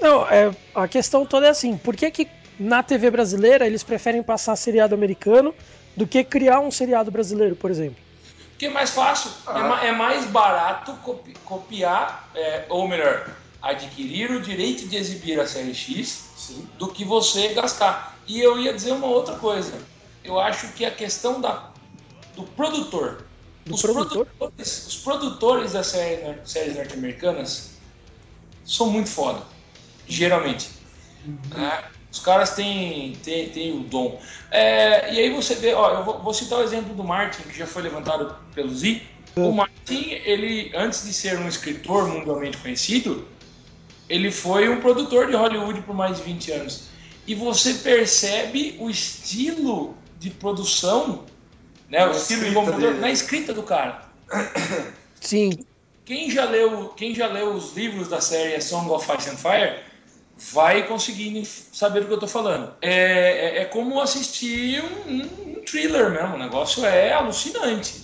Não, 0.00 0.26
é, 0.28 0.50
a 0.74 0.88
questão 0.88 1.24
toda 1.24 1.46
é 1.46 1.50
assim: 1.50 1.76
por 1.76 1.94
que, 1.94 2.10
que 2.10 2.28
na 2.58 2.82
TV 2.82 3.10
brasileira 3.10 3.64
eles 3.66 3.84
preferem 3.84 4.20
passar 4.22 4.56
seriado 4.56 4.94
americano 4.96 5.54
do 5.96 6.06
que 6.06 6.24
criar 6.24 6.58
um 6.58 6.72
seriado 6.72 7.10
brasileiro, 7.10 7.54
por 7.54 7.70
exemplo? 7.70 8.02
Porque 8.50 8.66
é 8.66 8.70
mais 8.70 8.90
fácil, 8.90 9.30
é, 9.48 9.60
ma- 9.60 9.84
é 9.84 9.92
mais 9.92 10.24
barato 10.26 10.92
copi- 11.04 11.34
copiar, 11.44 12.28
é, 12.34 12.64
ou 12.68 12.88
melhor, 12.88 13.24
adquirir 13.62 14.30
o 14.32 14.40
direito 14.40 14.88
de 14.88 14.96
exibir 14.96 15.38
a 15.38 15.46
série 15.46 15.72
X 15.72 16.56
do 16.78 16.88
que 16.88 17.04
você 17.04 17.54
gastar. 17.54 18.18
E 18.26 18.40
eu 18.40 18.58
ia 18.58 18.74
dizer 18.74 18.92
uma 18.92 19.06
outra 19.06 19.36
coisa. 19.36 19.72
Eu 20.24 20.40
acho 20.40 20.68
que 20.72 20.84
a 20.84 20.90
questão 20.90 21.40
da, 21.40 21.70
do 22.34 22.42
produtor. 22.42 23.24
Do 23.64 23.74
os, 23.74 23.82
produtor? 23.82 24.26
Produtores, 24.26 24.86
os 24.88 24.96
produtores 24.96 25.72
das 25.72 25.86
série, 25.86 26.38
séries 26.44 26.76
norte-americanas 26.76 27.72
são 28.64 28.90
muito 28.90 29.08
foda. 29.08 29.42
Geralmente. 30.08 30.68
né? 31.54 31.84
Os 32.10 32.18
caras 32.18 32.50
têm, 32.50 33.14
têm, 33.22 33.48
têm 33.48 33.72
o 33.72 33.84
dom. 33.84 34.20
É, 34.50 35.14
e 35.14 35.18
aí 35.18 35.30
você 35.30 35.54
vê, 35.54 35.72
ó, 35.72 35.90
eu 35.94 36.04
vou, 36.04 36.18
vou 36.18 36.34
citar 36.34 36.58
o 36.58 36.62
exemplo 36.62 36.94
do 36.94 37.02
Martin, 37.02 37.42
que 37.44 37.56
já 37.56 37.66
foi 37.66 37.82
levantado 37.82 38.36
pelo 38.54 38.74
Z. 38.74 39.00
O 39.34 39.50
Martin, 39.50 40.10
ele, 40.24 40.70
antes 40.74 41.04
de 41.04 41.12
ser 41.12 41.38
um 41.38 41.48
escritor 41.48 42.06
mundialmente 42.06 42.58
conhecido, 42.58 43.26
ele 44.14 44.30
foi 44.30 44.68
um 44.68 44.80
produtor 44.80 45.26
de 45.28 45.34
Hollywood 45.34 45.80
por 45.82 45.94
mais 45.94 46.18
de 46.18 46.22
20 46.24 46.52
anos. 46.52 46.84
E 47.26 47.34
você 47.34 47.74
percebe 47.74 48.76
o 48.78 48.90
estilo 48.90 49.96
de 50.18 50.30
produção, 50.30 51.24
né, 51.88 52.04
o 52.04 52.10
Na 52.10 52.16
estilo 52.16 52.40
de 52.40 52.46
escrita 52.48 52.54
computador, 52.60 52.88
dele. 52.90 53.00
na 53.00 53.10
escrita 53.10 53.52
do 53.54 53.62
cara. 53.62 54.02
Sim. 55.20 55.50
Quem 56.04 56.30
já 56.30 56.44
leu, 56.44 56.88
quem 56.96 57.14
já 57.14 57.26
leu 57.28 57.52
os 57.54 57.74
livros 57.76 58.08
da 58.08 58.20
série 58.20 58.60
Song 58.60 58.90
of 58.90 59.08
Ice 59.16 59.30
and 59.30 59.36
Fire 59.36 59.78
vai 60.36 60.86
conseguir 60.88 61.44
saber 61.72 62.00
do 62.00 62.06
que 62.08 62.12
eu 62.14 62.18
tô 62.18 62.26
falando. 62.26 62.72
É, 62.82 63.58
é, 63.58 63.62
é 63.62 63.64
como 63.64 64.00
assistir 64.00 64.82
um, 64.82 65.12
um- 65.12 65.52
um 65.58 65.62
thriller 65.64 66.10
mesmo, 66.10 66.34
o 66.34 66.38
negócio 66.38 66.84
é 66.84 67.12
alucinante. 67.12 68.02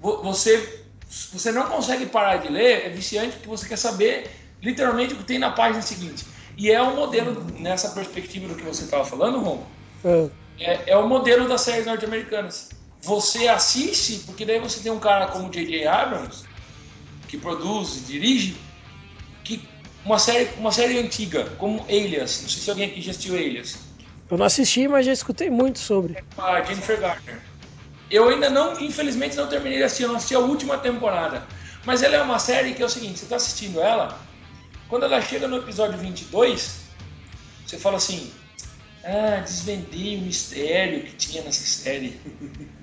Vo- 0.00 0.22
Você, 0.22 0.84
você 1.32 1.50
não 1.50 1.64
consegue 1.64 2.06
parar 2.06 2.36
de 2.36 2.48
ler, 2.48 2.86
é 2.86 2.88
viciante 2.90 3.32
porque 3.36 3.48
você 3.48 3.66
quer 3.68 3.76
saber 3.78 4.30
literalmente 4.62 5.14
o 5.14 5.16
que 5.16 5.24
tem 5.24 5.38
na 5.38 5.50
página 5.50 5.82
seguinte. 5.82 6.24
E 6.56 6.70
é 6.70 6.80
o 6.80 6.96
modelo, 6.96 7.44
nessa 7.58 7.90
perspectiva 7.90 8.48
do 8.48 8.54
que 8.54 8.62
você 8.62 8.84
estava 8.84 9.04
falando, 9.04 9.40
Ron, 9.40 9.62
Ah, 10.04 10.28
é, 10.58 10.90
é 10.92 10.96
o 10.96 11.06
modelo 11.06 11.48
das 11.48 11.60
séries 11.60 11.86
norte-americanas. 11.86 12.70
Você 13.02 13.46
assiste, 13.46 14.24
porque 14.26 14.44
daí 14.44 14.58
você 14.58 14.80
tem 14.80 14.90
um 14.90 14.98
cara 14.98 15.26
como 15.28 15.50
J.J. 15.50 15.86
Abrams, 15.86 16.44
que 17.28 17.36
produz 17.36 17.96
e 17.96 18.00
dirige, 18.00 18.56
que 19.44 19.68
uma 20.04 20.18
série, 20.18 20.48
uma 20.56 20.72
série 20.72 20.98
antiga, 20.98 21.44
como 21.58 21.84
Alias, 21.88 22.42
não 22.42 22.48
sei 22.48 22.62
se 22.62 22.70
alguém 22.70 22.86
aqui 22.86 23.02
já 23.02 23.10
assistiu 23.10 23.34
Alias, 23.34 23.76
eu 24.28 24.36
não 24.36 24.46
assisti, 24.46 24.88
mas 24.88 25.06
já 25.06 25.12
escutei 25.12 25.48
muito 25.50 25.78
sobre. 25.78 26.16
a 26.36 26.62
Jennifer 26.62 26.98
Garner. 26.98 27.40
Eu 28.10 28.28
ainda 28.28 28.50
não, 28.50 28.78
infelizmente, 28.80 29.36
não 29.36 29.46
terminei 29.46 29.78
de 29.78 29.84
assistir, 29.84 30.04
eu 30.04 30.08
não 30.08 30.16
assisti 30.16 30.34
a 30.34 30.40
última 30.40 30.78
temporada. 30.78 31.46
Mas 31.84 32.02
ela 32.02 32.16
é 32.16 32.22
uma 32.22 32.38
série 32.38 32.74
que 32.74 32.82
é 32.82 32.86
o 32.86 32.88
seguinte, 32.88 33.18
você 33.18 33.24
está 33.24 33.36
assistindo 33.36 33.80
ela, 33.80 34.18
quando 34.88 35.04
ela 35.04 35.20
chega 35.20 35.48
no 35.48 35.56
episódio 35.58 35.98
22, 35.98 36.80
você 37.66 37.78
fala 37.78 37.96
assim, 37.96 38.32
ah, 39.04 39.40
desvendei 39.40 40.16
o 40.18 40.22
mistério 40.22 41.02
que 41.04 41.14
tinha 41.16 41.42
nessa 41.42 41.64
série. 41.64 42.20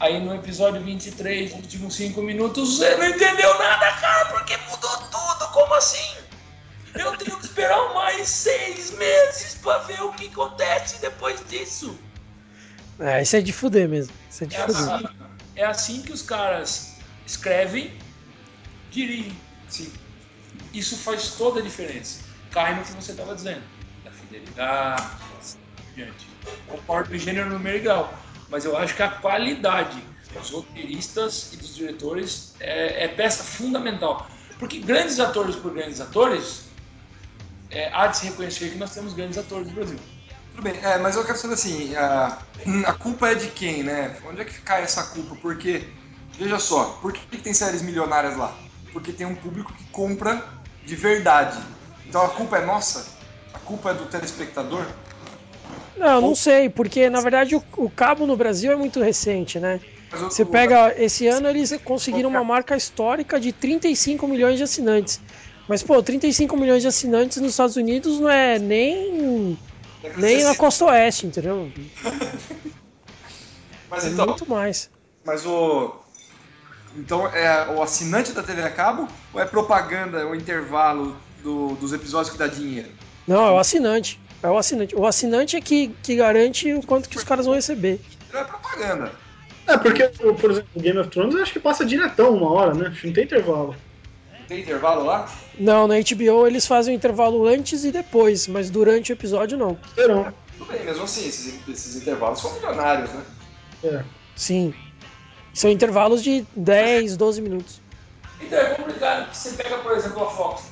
Aí 0.00 0.18
no 0.18 0.34
episódio 0.34 0.80
23, 0.82 1.50
nos 1.50 1.60
últimos 1.62 1.94
5 1.94 2.22
minutos, 2.22 2.78
você 2.78 2.96
não 2.96 3.06
entendeu 3.06 3.58
nada, 3.58 3.92
cara, 4.00 4.24
porque 4.26 4.56
mudou 4.70 4.96
tudo, 4.96 5.52
como 5.52 5.74
assim? 5.74 6.14
Eu 6.94 7.16
tenho 7.18 7.36
que 7.38 7.44
esperar 7.44 7.92
mais 7.94 8.26
seis 8.26 8.90
meses 8.92 9.54
pra 9.62 9.78
ver 9.78 10.00
o 10.02 10.12
que 10.12 10.26
acontece 10.28 11.00
depois 11.02 11.38
disso. 11.48 11.96
É, 12.98 13.22
isso 13.22 13.36
é 13.36 13.40
de 13.42 13.52
fuder 13.52 13.88
mesmo. 13.88 14.12
Isso 14.28 14.42
é 14.44 14.46
de 14.46 14.56
É 14.56 14.66
fuder. 14.66 14.94
assim, 14.94 15.06
é 15.54 15.64
assim 15.66 16.02
que 16.02 16.12
os 16.12 16.22
caras 16.22 16.94
escrevem, 17.26 17.92
dirigem. 18.90 19.36
Sim. 19.68 19.92
Isso 20.72 20.96
faz 20.96 21.32
toda 21.32 21.60
a 21.60 21.62
diferença. 21.62 22.20
Cai 22.50 22.74
no 22.74 22.82
que 22.82 22.92
você 22.92 23.12
estava 23.12 23.34
dizendo, 23.34 23.62
da 24.04 24.10
fidelidade, 24.10 25.08
assim 25.40 25.58
diante. 25.94 26.28
Concordo 26.66 27.14
o 27.14 27.18
gênero 27.18 27.50
numerical, 27.50 28.12
mas 28.48 28.64
eu 28.64 28.76
acho 28.76 28.94
que 28.94 29.02
a 29.02 29.08
qualidade 29.08 30.02
dos 30.32 30.50
roteiristas 30.50 31.52
e 31.52 31.56
dos 31.56 31.74
diretores 31.74 32.54
é, 32.60 33.04
é 33.04 33.08
peça 33.08 33.42
fundamental. 33.42 34.28
Porque 34.58 34.78
grandes 34.78 35.18
atores 35.18 35.56
por 35.56 35.72
grandes 35.72 36.00
atores, 36.00 36.64
é, 37.70 37.90
há 37.92 38.06
de 38.08 38.18
se 38.18 38.26
reconhecer 38.26 38.70
que 38.70 38.78
nós 38.78 38.92
temos 38.92 39.14
grandes 39.14 39.38
atores 39.38 39.68
no 39.68 39.74
Brasil. 39.74 39.98
Tudo 40.50 40.62
bem, 40.62 40.78
é, 40.82 40.98
mas 40.98 41.16
eu 41.16 41.24
quero 41.24 41.38
saber 41.38 41.54
assim, 41.54 41.94
a, 41.94 42.38
a 42.86 42.92
culpa 42.94 43.30
é 43.30 43.34
de 43.34 43.48
quem, 43.48 43.82
né? 43.82 44.16
Onde 44.24 44.42
é 44.42 44.44
que 44.44 44.60
cai 44.60 44.82
essa 44.82 45.04
culpa? 45.04 45.36
Porque, 45.36 45.88
veja 46.38 46.58
só, 46.58 46.98
por 47.00 47.12
que, 47.12 47.20
que 47.20 47.38
tem 47.38 47.54
séries 47.54 47.82
milionárias 47.82 48.36
lá? 48.36 48.54
Porque 48.92 49.12
tem 49.12 49.26
um 49.26 49.34
público 49.34 49.72
que 49.72 49.84
compra 49.92 50.42
de 50.84 50.96
verdade. 50.96 51.58
Então 52.08 52.22
a 52.22 52.28
culpa 52.30 52.58
é 52.58 52.64
nossa? 52.64 53.06
A 53.54 53.58
culpa 53.60 53.90
é 53.90 53.94
do 53.94 54.06
telespectador? 54.06 54.84
Não, 55.96 56.14
eu 56.16 56.20
não 56.20 56.34
sei, 56.34 56.68
porque 56.68 57.10
na 57.10 57.20
verdade 57.20 57.54
o, 57.54 57.62
o 57.76 57.90
cabo 57.90 58.26
no 58.26 58.36
Brasil 58.36 58.72
é 58.72 58.76
muito 58.76 59.00
recente, 59.00 59.60
né? 59.60 59.80
Você 60.10 60.44
pega. 60.44 60.94
Esse 60.96 61.26
ano 61.26 61.48
eles 61.48 61.72
conseguiram 61.84 62.30
uma 62.30 62.42
marca 62.42 62.76
histórica 62.76 63.38
de 63.38 63.52
35 63.52 64.26
milhões 64.26 64.56
de 64.56 64.64
assinantes. 64.64 65.20
Mas, 65.68 65.82
pô, 65.84 66.02
35 66.02 66.56
milhões 66.56 66.82
de 66.82 66.88
assinantes 66.88 67.40
nos 67.40 67.52
Estados 67.52 67.76
Unidos 67.76 68.18
não 68.18 68.28
é 68.28 68.58
nem. 68.58 69.56
Nem 70.16 70.42
na 70.42 70.54
costa 70.54 70.86
oeste, 70.86 71.26
entendeu? 71.26 71.70
Mas 73.88 74.04
É 74.04 74.08
então, 74.08 74.26
muito 74.26 74.48
mais. 74.48 74.88
mas 75.24 75.44
o. 75.44 75.99
Então 76.96 77.26
é 77.28 77.68
o 77.70 77.82
assinante 77.82 78.32
da 78.32 78.42
TV 78.42 78.62
a 78.62 78.70
cabo 78.70 79.08
ou 79.32 79.40
é 79.40 79.44
propaganda, 79.44 80.18
é 80.20 80.24
o 80.24 80.34
intervalo 80.34 81.16
do- 81.42 81.74
dos 81.76 81.92
episódios 81.92 82.32
que 82.32 82.38
dá 82.38 82.46
dinheiro? 82.46 82.88
Não, 83.26 83.46
é 83.46 83.50
o 83.52 83.58
assinante. 83.58 84.18
É 84.42 84.48
o 84.48 84.56
assinante. 84.56 84.96
O 84.96 85.06
assinante 85.06 85.56
é 85.56 85.60
que, 85.60 85.88
que 86.02 86.16
garante 86.16 86.72
o 86.74 86.82
quanto 86.82 87.08
que 87.08 87.16
os 87.16 87.24
caras 87.24 87.46
vão 87.46 87.54
receber. 87.54 88.00
Não 88.32 88.40
é 88.40 88.44
propaganda. 88.44 89.12
É, 89.66 89.76
porque, 89.76 90.08
por 90.08 90.50
exemplo, 90.50 90.68
o 90.74 90.80
Game 90.80 90.98
of 90.98 91.10
Thrones 91.10 91.34
eu 91.34 91.42
acho 91.42 91.52
que 91.52 91.60
passa 91.60 91.84
diretão 91.84 92.34
uma 92.34 92.50
hora, 92.50 92.74
né? 92.74 92.88
Acho 92.88 93.02
que 93.02 93.06
não 93.06 93.14
tem 93.14 93.24
intervalo. 93.24 93.76
Não 94.40 94.46
tem 94.48 94.60
intervalo 94.60 95.04
lá? 95.04 95.30
Não, 95.58 95.86
na 95.86 95.94
HBO 95.96 96.46
eles 96.46 96.66
fazem 96.66 96.94
o 96.94 96.96
intervalo 96.96 97.46
antes 97.46 97.84
e 97.84 97.92
depois, 97.92 98.48
mas 98.48 98.68
durante 98.70 99.12
o 99.12 99.14
episódio 99.14 99.56
não. 99.56 99.78
Serão. 99.94 100.32
Tudo 100.58 100.72
bem, 100.72 100.84
mesmo 100.84 101.04
assim, 101.04 101.28
esses, 101.28 101.60
esses 101.68 101.96
intervalos 101.96 102.40
são 102.40 102.52
milionários, 102.54 103.10
né? 103.12 103.22
É. 103.84 104.04
Sim. 104.34 104.74
São 105.60 105.68
intervalos 105.68 106.22
de 106.22 106.46
10, 106.56 107.18
12 107.18 107.42
minutos. 107.42 107.82
Então 108.40 108.58
é 108.58 108.74
complicado, 108.76 109.24
porque 109.24 109.36
você 109.36 109.50
pega, 109.62 109.76
por 109.76 109.92
exemplo, 109.92 110.24
a 110.24 110.30
Fox. 110.30 110.62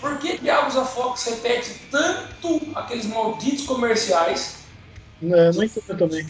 Por 0.00 0.16
que 0.16 0.38
diabos 0.38 0.74
a 0.74 0.86
Fox 0.86 1.22
repete 1.26 1.78
tanto 1.90 2.58
aqueles 2.74 3.04
malditos 3.04 3.66
comerciais? 3.66 4.54
Não, 5.20 5.52
não 5.52 5.62
entendo 5.62 5.98
também. 5.98 6.26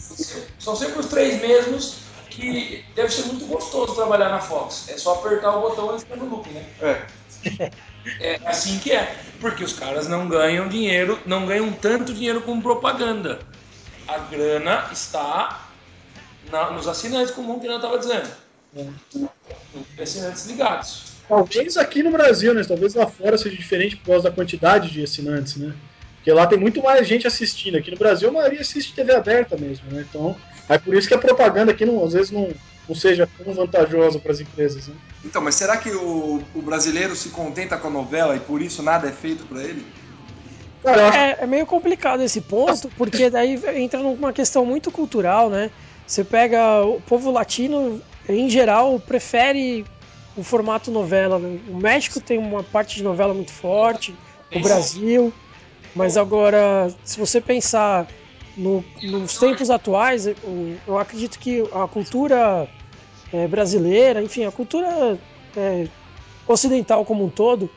São 0.59 0.75
sempre 0.75 0.99
os 0.99 1.05
três 1.05 1.41
mesmos 1.41 1.99
que 2.29 2.83
deve 2.93 3.09
ser 3.09 3.25
muito 3.27 3.45
gostoso 3.45 3.95
trabalhar 3.95 4.27
na 4.27 4.41
Fox. 4.41 4.89
É 4.89 4.97
só 4.97 5.13
apertar 5.13 5.55
o 5.55 5.61
botão 5.61 5.95
e 5.95 5.99
ficar 6.01 6.17
no 6.17 6.25
loop, 6.25 6.49
né? 6.49 6.65
É. 6.81 7.71
É 8.19 8.39
assim 8.45 8.79
que 8.79 8.91
é. 8.91 9.15
Porque 9.41 9.63
os 9.63 9.73
caras 9.73 10.07
não 10.07 10.27
ganham 10.27 10.67
dinheiro, 10.67 11.19
não 11.25 11.45
ganham 11.45 11.71
tanto 11.71 12.13
dinheiro 12.13 12.41
com 12.41 12.59
propaganda. 12.59 13.39
A 14.07 14.17
grana 14.17 14.89
está 14.91 15.68
na- 16.51 16.71
nos 16.71 16.87
assinantes, 16.87 17.31
como 17.33 17.55
o 17.55 17.59
que 17.59 17.67
eu 17.67 17.75
estava 17.75 17.97
dizendo. 17.97 18.29
Nos 18.73 19.83
assinantes 20.01 20.45
ligados. 20.45 21.09
Talvez 21.27 21.77
aqui 21.77 22.01
no 22.01 22.11
Brasil, 22.11 22.53
né? 22.53 22.63
Talvez 22.67 22.95
lá 22.95 23.05
fora 23.07 23.37
seja 23.37 23.55
diferente 23.55 23.95
por 23.97 24.07
causa 24.07 24.29
da 24.29 24.35
quantidade 24.35 24.89
de 24.91 25.03
assinantes, 25.03 25.57
né? 25.57 25.73
Porque 26.15 26.31
lá 26.31 26.47
tem 26.47 26.57
muito 26.59 26.81
mais 26.81 27.07
gente 27.07 27.27
assistindo. 27.27 27.77
Aqui 27.77 27.91
no 27.91 27.97
Brasil 27.97 28.29
a 28.29 28.31
maioria 28.31 28.61
assiste 28.61 28.93
TV 28.93 29.13
aberta 29.15 29.55
mesmo, 29.55 29.89
né? 29.91 30.05
Então, 30.09 30.35
é 30.67 30.77
por 30.77 30.93
isso 30.95 31.07
que 31.07 31.13
a 31.13 31.19
propaganda 31.19 31.71
aqui 31.71 31.85
não, 31.85 32.03
às 32.03 32.13
vezes 32.13 32.31
não, 32.31 32.49
não 32.87 32.95
seja 32.95 33.29
tão 33.37 33.53
vantajosa 33.53 34.19
para 34.19 34.31
as 34.31 34.39
empresas, 34.39 34.87
né? 34.87 34.95
Então, 35.23 35.41
mas 35.41 35.55
será 35.55 35.77
que 35.77 35.91
o, 35.91 36.41
o 36.55 36.61
brasileiro 36.61 37.15
se 37.15 37.29
contenta 37.29 37.77
com 37.77 37.87
a 37.87 37.91
novela 37.91 38.35
e 38.35 38.39
por 38.39 38.61
isso 38.61 38.81
nada 38.81 39.07
é 39.07 39.11
feito 39.11 39.45
pra 39.45 39.61
ele? 39.61 39.85
Cara, 40.83 41.07
acho 41.07 41.17
É, 41.17 41.37
é 41.41 41.47
meio 41.47 41.65
complicado 41.65 42.21
esse 42.23 42.41
ponto, 42.41 42.89
porque 42.97 43.29
daí 43.29 43.61
entra 43.75 43.99
numa 43.99 44.33
questão 44.33 44.65
muito 44.65 44.91
cultural, 44.91 45.49
né? 45.49 45.69
Você 46.09 46.23
pega 46.23 46.83
o 46.83 46.99
povo 47.01 47.29
latino, 47.29 48.01
em 48.27 48.49
geral, 48.49 48.99
prefere 48.99 49.85
o 50.35 50.41
formato 50.41 50.89
novela. 50.89 51.37
Né? 51.37 51.59
O 51.69 51.77
México 51.77 52.19
tem 52.19 52.39
uma 52.39 52.63
parte 52.63 52.95
de 52.95 53.03
novela 53.03 53.31
muito 53.31 53.51
forte, 53.51 54.15
o 54.51 54.59
Brasil, 54.59 55.31
mas 55.93 56.17
agora, 56.17 56.91
se 57.03 57.19
você 57.19 57.39
pensar 57.39 58.07
no- 58.57 58.83
nos 59.03 59.37
tempos 59.37 59.69
atuais, 59.69 60.25
eu, 60.25 60.35
eu 60.87 60.97
acredito 60.97 61.37
que 61.37 61.63
a 61.71 61.87
cultura 61.87 62.67
é, 63.31 63.47
brasileira, 63.47 64.23
enfim, 64.23 64.45
a 64.45 64.51
cultura 64.51 65.15
é, 65.55 65.85
ocidental 66.47 67.05
como 67.05 67.23
um 67.23 67.29
todo, 67.29 67.69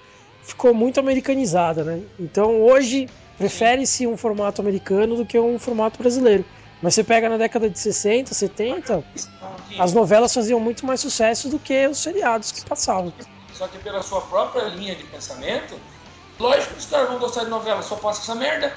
ficou 0.42 0.72
muito 0.72 0.98
americanizada, 0.98 1.84
né? 1.84 2.00
Então 2.18 2.62
hoje 2.62 3.10
prefere-se 3.36 4.06
um 4.06 4.16
formato 4.16 4.62
americano 4.62 5.16
do 5.16 5.26
que 5.26 5.38
um 5.38 5.58
formato 5.58 5.98
brasileiro. 5.98 6.42
Mas 6.82 6.94
você 6.94 7.04
pega 7.04 7.28
na 7.28 7.36
década 7.36 7.70
de 7.70 7.78
60, 7.78 8.34
70, 8.34 9.04
as 9.78 9.92
novelas 9.92 10.34
faziam 10.34 10.58
muito 10.58 10.84
mais 10.84 11.00
sucesso 11.00 11.48
do 11.48 11.58
que 11.58 11.86
os 11.86 11.98
seriados 11.98 12.50
que 12.50 12.64
passavam. 12.64 13.12
Só 13.54 13.68
que 13.68 13.78
pela 13.78 14.02
sua 14.02 14.20
própria 14.22 14.64
linha 14.64 14.96
de 14.96 15.04
pensamento, 15.04 15.78
lógico 16.40 16.72
que 16.74 16.80
os 16.80 16.86
caras 16.86 17.08
vão 17.08 17.20
gostar 17.20 17.44
de 17.44 17.50
novela, 17.50 17.82
só 17.82 17.94
passa 17.94 18.22
essa 18.22 18.34
merda. 18.34 18.74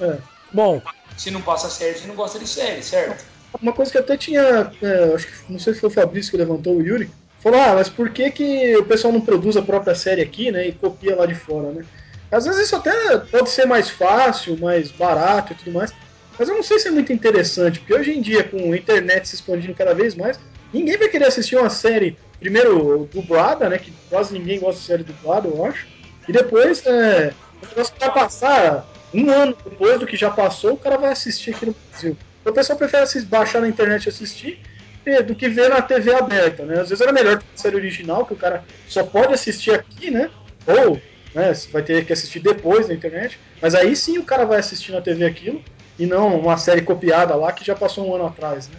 é. 0.00 0.18
Bom, 0.50 0.82
se 1.16 1.30
não 1.30 1.42
passa 1.42 1.68
série, 1.68 1.98
você 1.98 2.06
não 2.06 2.14
gosta 2.14 2.38
de 2.38 2.46
série, 2.46 2.82
certo? 2.82 3.24
Uma 3.60 3.72
coisa 3.72 3.92
que 3.92 3.98
até 3.98 4.16
tinha. 4.16 4.72
é, 4.82 5.14
acho 5.14 5.26
que 5.26 5.52
não 5.52 5.58
sei 5.58 5.74
se 5.74 5.80
foi 5.80 5.90
o 5.90 5.92
Fabrício 5.92 6.30
que 6.30 6.36
levantou 6.38 6.76
o 6.76 6.82
Yuri. 6.82 7.10
Falou, 7.40 7.60
ah, 7.60 7.74
mas 7.74 7.88
por 7.88 8.10
que, 8.10 8.30
que 8.30 8.76
o 8.76 8.84
pessoal 8.84 9.12
não 9.12 9.20
produz 9.20 9.56
a 9.56 9.62
própria 9.62 9.94
série 9.94 10.22
aqui, 10.22 10.50
né? 10.50 10.66
E 10.66 10.72
copia 10.72 11.14
lá 11.14 11.26
de 11.26 11.34
fora, 11.34 11.70
né? 11.70 11.84
Às 12.30 12.44
vezes 12.44 12.64
isso 12.64 12.76
até 12.76 13.18
pode 13.18 13.50
ser 13.50 13.66
mais 13.66 13.88
fácil, 13.90 14.58
mais 14.58 14.90
barato 14.90 15.52
e 15.52 15.56
tudo 15.56 15.72
mais. 15.72 15.92
Mas 16.38 16.48
eu 16.48 16.54
não 16.54 16.62
sei 16.62 16.78
se 16.78 16.88
é 16.88 16.90
muito 16.90 17.12
interessante, 17.12 17.80
porque 17.80 17.94
hoje 17.94 18.16
em 18.16 18.20
dia, 18.20 18.44
com 18.44 18.72
a 18.72 18.76
internet 18.76 19.28
se 19.28 19.34
expandindo 19.34 19.74
cada 19.74 19.92
vez 19.92 20.14
mais, 20.14 20.38
ninguém 20.72 20.96
vai 20.96 21.08
querer 21.08 21.26
assistir 21.26 21.56
uma 21.56 21.70
série, 21.70 22.16
primeiro, 22.38 23.08
dublada, 23.12 23.68
né? 23.68 23.78
Que 23.78 23.92
quase 24.08 24.38
ninguém 24.38 24.60
gosta 24.60 24.80
de 24.80 24.86
série 24.86 25.02
dublada, 25.02 25.48
eu 25.48 25.64
acho. 25.64 25.86
E 26.28 26.32
depois, 26.32 26.84
é, 26.86 27.32
o 27.62 27.66
negócio 27.66 27.94
vai 27.98 28.12
passar 28.12 28.86
um 29.12 29.30
ano 29.30 29.56
depois 29.64 29.98
do 29.98 30.06
que 30.06 30.16
já 30.16 30.30
passou, 30.30 30.74
o 30.74 30.78
cara 30.78 30.96
vai 30.96 31.10
assistir 31.10 31.54
aqui 31.54 31.66
no 31.66 31.74
Brasil. 31.90 32.16
Então, 32.40 32.52
o 32.52 32.54
pessoal 32.54 32.78
prefere 32.78 33.02
assistir, 33.02 33.28
baixar 33.28 33.60
na 33.60 33.68
internet 33.68 34.06
e 34.06 34.08
assistir 34.08 34.60
eh, 35.04 35.22
do 35.22 35.34
que 35.34 35.48
ver 35.48 35.70
na 35.70 35.82
TV 35.82 36.14
aberta, 36.14 36.64
né? 36.64 36.80
Às 36.80 36.90
vezes 36.90 37.00
era 37.00 37.12
melhor 37.12 37.38
ter 37.38 37.44
uma 37.44 37.56
série 37.56 37.76
original, 37.76 38.24
que 38.24 38.34
o 38.34 38.36
cara 38.36 38.64
só 38.86 39.02
pode 39.02 39.32
assistir 39.32 39.72
aqui, 39.72 40.10
né? 40.10 40.30
Ou 40.66 41.00
né, 41.34 41.52
vai 41.72 41.82
ter 41.82 42.04
que 42.04 42.12
assistir 42.12 42.40
depois 42.40 42.88
na 42.88 42.94
internet. 42.94 43.38
Mas 43.60 43.74
aí 43.74 43.96
sim 43.96 44.18
o 44.18 44.24
cara 44.24 44.44
vai 44.44 44.58
assistir 44.58 44.92
na 44.92 45.00
TV 45.00 45.24
aquilo, 45.24 45.62
e 45.98 46.06
não 46.06 46.38
uma 46.40 46.56
série 46.56 46.82
copiada 46.82 47.34
lá 47.34 47.52
que 47.52 47.64
já 47.64 47.74
passou 47.74 48.06
um 48.08 48.14
ano 48.14 48.26
atrás, 48.26 48.68
né? 48.68 48.78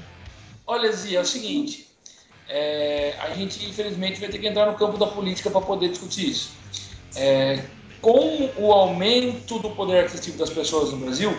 Olha, 0.66 0.92
Zia, 0.92 1.20
é 1.20 1.22
o 1.22 1.26
seguinte. 1.26 1.88
é, 2.48 3.16
a 3.20 3.30
gente, 3.34 3.64
infelizmente, 3.70 4.20
vai 4.20 4.30
ter 4.30 4.40
que 4.40 4.48
entrar 4.48 4.66
no 4.66 4.76
campo 4.78 4.98
da 4.98 5.06
política 5.08 5.52
para 5.52 5.62
poder 5.62 5.90
discutir 5.90 6.30
isso. 6.32 6.52
É, 7.16 7.64
com 8.02 8.50
o 8.56 8.72
aumento 8.72 9.60
do 9.60 9.72
poder 9.72 10.00
aquisitivo 10.06 10.38
das 10.38 10.50
pessoas 10.50 10.92
no 10.92 10.98
Brasil, 10.98 11.36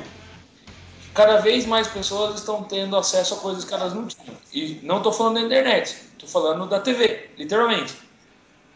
cada 1.15 1.39
vez 1.39 1.67
mais 1.67 1.89
pessoas 1.89 2.39
estão 2.39 2.63
tendo 2.63 2.97
acesso 2.97 3.35
a 3.35 3.39
coisas 3.39 3.65
que 3.65 3.75
elas 3.75 3.93
não 3.95 4.07
tinham. 4.07 4.37
E 4.53 4.79
não 4.83 4.99
estou 4.99 5.13
falando 5.13 5.35
da 5.37 5.43
internet, 5.47 5.97
estou 6.13 6.29
falando 6.29 6.69
da 6.69 6.79
TV, 6.81 7.31
literalmente. 7.37 7.95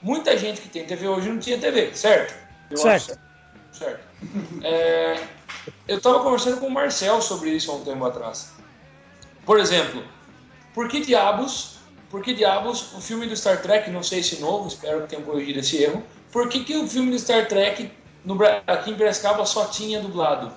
Muita 0.02 0.36
gente 0.36 0.60
que 0.60 0.68
tem 0.68 0.84
TV 0.84 1.06
hoje 1.08 1.28
não 1.28 1.38
tinha 1.38 1.58
TV, 1.58 1.94
certo? 1.94 2.34
Eu 2.70 2.76
Certo. 2.78 3.12
acho 3.12 3.20
certo. 3.78 4.04
É, 4.62 5.22
eu 5.88 5.98
estava 5.98 6.22
conversando 6.22 6.60
com 6.60 6.66
o 6.66 6.70
Marcel 6.70 7.20
sobre 7.20 7.50
isso 7.50 7.70
há 7.70 7.74
um 7.74 7.84
tempo 7.84 8.04
atrás. 8.04 8.52
Por 9.44 9.58
exemplo, 9.58 10.02
por 10.72 10.88
que 10.88 11.00
diabos, 11.00 11.76
por 12.10 12.22
que 12.22 12.32
diabos 12.32 12.92
o 12.94 13.00
filme 13.00 13.26
do 13.26 13.37
Star 13.37 13.60
Trek, 13.60 13.90
não 13.90 14.02
sei 14.02 14.22
se 14.22 14.40
novo, 14.40 14.68
espero 14.68 15.02
que 15.02 15.08
tenham 15.08 15.22
corrigido 15.24 15.58
esse 15.60 15.82
erro, 15.82 16.02
por 16.32 16.48
que, 16.48 16.64
que 16.64 16.76
o 16.76 16.87
filme 16.88 17.10
do 17.10 17.18
Star 17.18 17.46
Trek 17.48 17.90
no, 18.24 18.38
aqui 18.66 18.90
em 18.90 18.96
Piracicaba 18.96 19.44
só 19.46 19.66
tinha 19.66 20.00
dublado? 20.00 20.52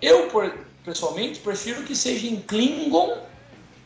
Eu, 0.00 0.28
por- 0.28 0.52
pessoalmente, 0.84 1.40
prefiro 1.40 1.82
que 1.82 1.96
seja 1.96 2.26
em 2.26 2.36
Klingon, 2.42 3.18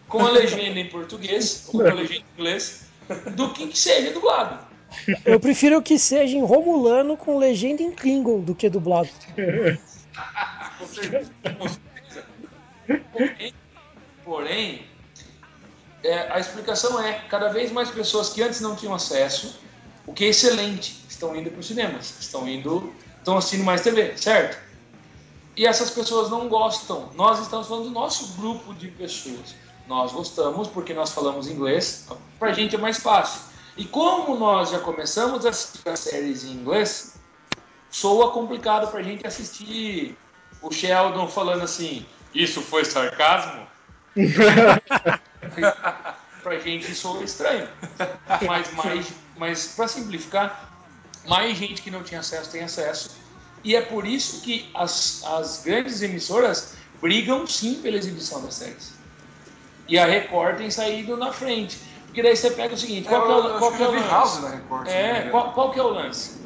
com 0.08 0.26
a 0.26 0.30
legenda 0.30 0.78
em 0.80 0.88
português, 0.88 1.68
ou 1.68 1.80
com 1.80 1.86
a 1.86 1.94
legenda 1.94 2.24
em 2.28 2.40
inglês, 2.40 2.82
do 3.36 3.52
que 3.52 3.68
que 3.68 3.78
seja 3.78 4.12
dublado. 4.12 4.69
Eu 5.24 5.38
prefiro 5.38 5.80
que 5.82 5.98
seja 5.98 6.36
em 6.36 6.44
Romulano 6.44 7.16
com 7.16 7.38
legenda 7.38 7.82
em 7.82 7.92
Klingon 7.92 8.40
do 8.40 8.54
que 8.54 8.68
dublado. 8.68 9.08
Com 10.78 10.86
certeza. 10.86 11.30
Porém, 13.12 13.54
porém, 14.24 14.82
é, 16.02 16.32
a 16.32 16.38
explicação 16.38 17.00
é 17.00 17.12
cada 17.28 17.48
vez 17.48 17.70
mais 17.70 17.90
pessoas 17.90 18.30
que 18.30 18.42
antes 18.42 18.60
não 18.60 18.74
tinham 18.74 18.94
acesso, 18.94 19.60
o 20.06 20.12
que 20.12 20.24
é 20.24 20.28
excelente, 20.28 21.04
estão 21.08 21.36
indo 21.36 21.50
para 21.50 21.60
os 21.60 21.66
cinemas, 21.66 22.16
estão 22.20 22.48
indo, 22.48 22.92
estão 23.18 23.36
assistindo 23.36 23.64
mais 23.64 23.82
TV, 23.82 24.16
certo? 24.16 24.58
E 25.56 25.66
essas 25.66 25.90
pessoas 25.90 26.30
não 26.30 26.48
gostam. 26.48 27.10
Nós 27.14 27.40
estamos 27.40 27.66
falando 27.66 27.84
do 27.84 27.90
nosso 27.90 28.34
grupo 28.40 28.72
de 28.72 28.88
pessoas. 28.88 29.54
Nós 29.86 30.12
gostamos 30.12 30.68
porque 30.68 30.94
nós 30.94 31.10
falamos 31.10 31.48
inglês, 31.48 32.06
para 32.38 32.50
a 32.50 32.52
gente 32.52 32.74
é 32.74 32.78
mais 32.78 32.98
fácil. 32.98 33.49
E 33.76 33.84
como 33.84 34.36
nós 34.36 34.70
já 34.70 34.78
começamos 34.78 35.46
a 35.46 35.50
assistir 35.50 35.88
as 35.88 36.00
séries 36.00 36.44
em 36.44 36.52
inglês, 36.52 37.14
soa 37.90 38.32
complicado 38.32 38.90
para 38.90 39.00
a 39.00 39.02
gente 39.02 39.26
assistir 39.26 40.16
o 40.62 40.70
Sheldon 40.70 41.28
falando 41.28 41.62
assim: 41.62 42.06
Isso 42.34 42.60
foi 42.60 42.84
sarcasmo? 42.84 43.66
pra 46.42 46.58
gente 46.58 46.94
soa 46.94 47.22
estranho. 47.22 47.68
Mas, 48.46 48.72
mais, 48.72 49.12
mas 49.36 49.66
para 49.74 49.88
simplificar, 49.88 50.70
mais 51.26 51.56
gente 51.56 51.82
que 51.82 51.90
não 51.90 52.02
tinha 52.02 52.20
acesso 52.20 52.50
tem 52.50 52.62
acesso. 52.62 53.18
E 53.62 53.76
é 53.76 53.82
por 53.82 54.06
isso 54.06 54.40
que 54.40 54.70
as, 54.74 55.22
as 55.24 55.62
grandes 55.62 56.00
emissoras 56.02 56.74
brigam 57.00 57.46
sim 57.46 57.80
pela 57.82 57.96
exibição 57.96 58.42
das 58.42 58.54
séries. 58.54 58.94
E 59.86 59.98
a 59.98 60.06
Record 60.06 60.58
tem 60.58 60.70
saído 60.70 61.16
na 61.16 61.32
frente. 61.32 61.78
Porque 62.10 62.22
daí 62.22 62.36
você 62.36 62.50
pega 62.50 62.74
o 62.74 62.76
seguinte: 62.76 63.08
qual 63.08 63.30
é 63.30 63.54
o, 63.54 63.58
qual 63.58 63.72
que 63.72 63.82
é 63.82 63.88
o 63.88 63.92
vi 63.92 64.00
lance? 64.00 64.42
Na 64.42 64.48
Record. 64.50 64.88
É, 64.88 65.10
engano. 65.10 65.30
qual, 65.30 65.52
qual 65.52 65.70
que 65.70 65.78
é 65.78 65.82
o 65.82 65.88
lance? 65.88 66.40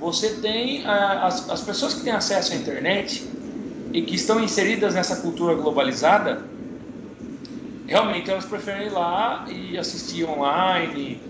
Você 0.00 0.34
tem 0.40 0.84
ah, 0.84 1.26
as, 1.26 1.48
as 1.48 1.60
pessoas 1.62 1.94
que 1.94 2.02
têm 2.02 2.12
acesso 2.12 2.52
à 2.52 2.56
internet 2.56 3.24
e 3.92 4.02
que 4.02 4.16
estão 4.16 4.40
inseridas 4.40 4.94
nessa 4.94 5.16
cultura 5.16 5.54
globalizada, 5.54 6.42
realmente 7.86 8.28
elas 8.28 8.44
preferem 8.44 8.88
ir 8.88 8.90
lá 8.90 9.46
e 9.48 9.78
assistir 9.78 10.24
online, 10.28 11.20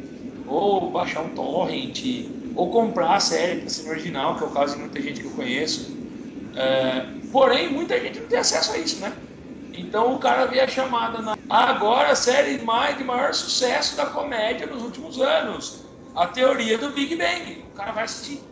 ou 0.47 0.90
baixar 0.90 1.20
um 1.20 1.29
torrent, 1.31 2.03
ou 2.57 2.70
comprar 2.70 3.16
a 3.16 3.20
série 3.20 3.61
para 3.61 3.68
ser 3.68 3.88
original, 3.90 4.37
que 4.37 4.44
é 4.44 4.47
o 4.47 4.51
caso 4.51 4.77
de 4.77 4.81
muita 4.81 5.01
gente 5.03 5.20
que 5.20 5.27
eu 5.27 5.33
conheço. 5.33 5.94
É, 6.57 7.07
porém, 7.31 7.70
muita 7.70 8.01
gente 8.01 8.20
não 8.20 8.29
tem 8.29 8.38
acesso 8.38 8.73
a 8.73 8.79
isso, 8.79 8.99
né? 9.01 9.12
Então 9.75 10.14
o 10.14 10.18
cara 10.18 10.47
vê 10.47 10.61
a 10.61 10.68
chamada 10.68 11.20
na. 11.20 11.34
Agora 11.49 12.11
a 12.13 12.17
série 12.17 12.63
mais, 12.63 12.97
de 12.99 13.05
maior 13.05 13.33
sucesso 13.35 13.97
da 13.97 14.07
comédia 14.07 14.67
nos 14.67 14.83
últimos 14.83 15.19
anos. 15.19 15.85
A 16.15 16.27
teoria 16.27 16.77
do 16.79 16.91
Big 16.93 17.17
Bang. 17.17 17.67
O 17.71 17.73
cara 17.75 17.93
vai 17.93 18.05
assistir. 18.05 18.47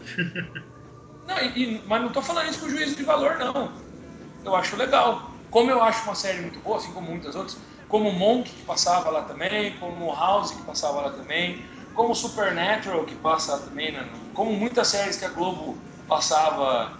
Não, 1.26 1.38
e- 1.56 1.82
mas 1.86 2.02
não 2.02 2.12
tô 2.12 2.22
falando 2.22 2.50
isso 2.50 2.60
com 2.60 2.68
juízo 2.68 2.96
de 2.96 3.02
valor, 3.02 3.38
não. 3.38 3.74
Eu 4.44 4.54
acho 4.56 4.76
legal. 4.76 5.44
Como 5.50 5.70
eu 5.70 5.82
acho 5.82 6.04
uma 6.04 6.14
série 6.14 6.40
muito 6.40 6.60
boa, 6.60 6.78
assim 6.78 6.92
como 6.92 7.08
muitas 7.10 7.34
outras, 7.36 7.58
como 7.88 8.12
Monk 8.12 8.50
que 8.52 8.62
passava 8.62 9.10
lá 9.10 9.22
também, 9.24 9.76
como 9.78 10.12
House 10.14 10.52
que 10.52 10.62
passava 10.62 11.00
lá 11.02 11.10
também, 11.12 11.64
como 11.94 12.14
Supernatural, 12.14 13.04
que 13.06 13.16
passa 13.16 13.58
também, 13.60 13.92
né? 13.92 14.10
como 14.32 14.52
muitas 14.52 14.88
séries 14.88 15.16
que 15.16 15.24
a 15.24 15.30
Globo 15.30 15.84
passava 16.08 16.98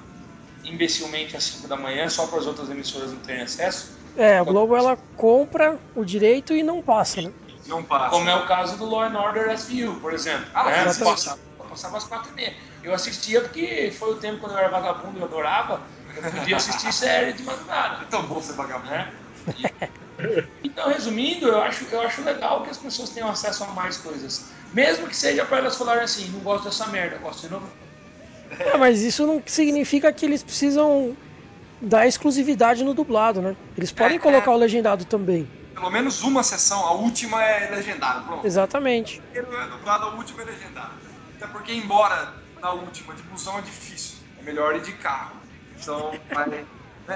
imbecilmente 0.65 1.37
às 1.37 1.45
5 1.45 1.69
da 1.69 1.77
manhã, 1.77 2.09
só 2.11 2.27
para 2.29 2.39
as 2.41 2.47
outras 2.47 2.71
emissoras 2.71 3.13
não 3.13 3.21
terem 3.21 3.43
acesso. 3.43 4.04
É, 4.17 4.39
a 4.39 4.45
Globo 4.45 4.77
ela 4.77 4.97
compra 5.17 5.79
o 5.95 6.05
direito 6.05 6.55
e 6.55 6.63
não 6.63 6.81
passa, 6.81 7.23
né? 7.23 7.33
Não 7.67 7.83
passa. 7.83 8.11
Como 8.11 8.29
é 8.29 8.35
o 8.37 8.47
caso 8.47 8.77
do 8.77 8.85
Law 8.85 9.03
and 9.03 9.19
Order 9.19 9.51
SVU, 9.53 10.01
por 10.01 10.13
exemplo. 10.13 10.47
Ah, 10.55 10.65
né? 10.65 10.85
exatamente. 10.85 11.17
Passava, 11.17 11.39
passava 11.69 11.97
às 11.97 12.05
4 12.05 12.31
e 12.31 12.35
meia. 12.35 12.55
Eu 12.83 12.95
assistia 12.95 13.41
porque 13.41 13.93
foi 13.99 14.13
o 14.13 14.17
tempo 14.17 14.41
quando 14.41 14.53
eu 14.53 14.59
era 14.59 14.69
vagabundo, 14.69 15.19
eu 15.19 15.25
adorava. 15.25 15.81
Eu 16.15 16.31
podia 16.31 16.57
assistir 16.57 16.93
série 16.93 17.33
de 17.33 17.43
madrugada. 17.43 18.03
É 18.03 18.07
tão 18.07 18.23
bom 18.25 18.41
ser 18.41 18.53
vagabundo. 18.53 18.91
né? 18.91 19.13
Então, 20.63 20.89
resumindo, 20.89 21.49
eu 21.49 21.61
acho, 21.61 21.87
eu 21.91 22.01
acho 22.03 22.23
legal 22.23 22.63
que 22.63 22.71
as 22.71 22.79
pessoas 22.79 23.11
tenham 23.11 23.29
acesso 23.29 23.65
a 23.65 23.69
mais 23.69 23.97
coisas. 23.97 24.47
Mesmo 24.73 25.09
que 25.09 25.17
seja 25.17 25.45
para 25.45 25.59
elas 25.59 25.77
falarem 25.77 26.05
assim, 26.05 26.29
não 26.29 26.41
gosto 26.41 26.65
dessa 26.65 26.87
merda, 26.89 27.19
gosto 27.19 27.43
de 27.43 27.53
novo. 27.53 27.69
É, 28.59 28.77
mas 28.77 29.03
isso 29.03 29.27
não 29.27 29.43
significa 29.47 30.13
que 30.13 30.25
eles 30.27 30.43
precisam 30.43 31.17
dar 31.85 32.07
exclusividade 32.07 32.85
no 32.85 32.95
dublado, 32.95 33.41
né? 33.41 33.57
Eles 33.77 33.93
podem 33.93 34.17
É, 34.17 34.21
colocar 34.21 34.51
é. 34.51 34.55
o 34.55 34.59
legendado 34.59 35.05
também. 35.05 35.51
Pelo 35.75 35.91
menos 35.91 36.23
uma 36.23 36.43
sessão, 36.43 36.87
a 36.87 36.93
última 36.93 37.43
é 37.43 37.71
legendada. 37.71 38.23
Pronto. 38.23 38.47
Exatamente. 38.47 39.21
Não 39.35 39.61
é 39.61 39.69
dublado, 39.69 40.05
a 40.05 40.15
última 40.15 40.43
é 40.43 40.45
legendada. 40.45 40.95
Até 41.37 41.47
porque, 41.49 41.73
embora 41.73 42.33
na 42.63 42.73
última 42.73 43.15
de 43.15 43.23
busão 43.25 43.59
é 43.59 43.63
difícil, 43.63 44.19
é 44.39 44.43
melhor 44.43 44.77
ir 44.77 44.83
de 44.83 44.93
carro. 44.93 45.43
Então, 45.81 46.13
mas, 46.33 46.47
né, 46.49 46.67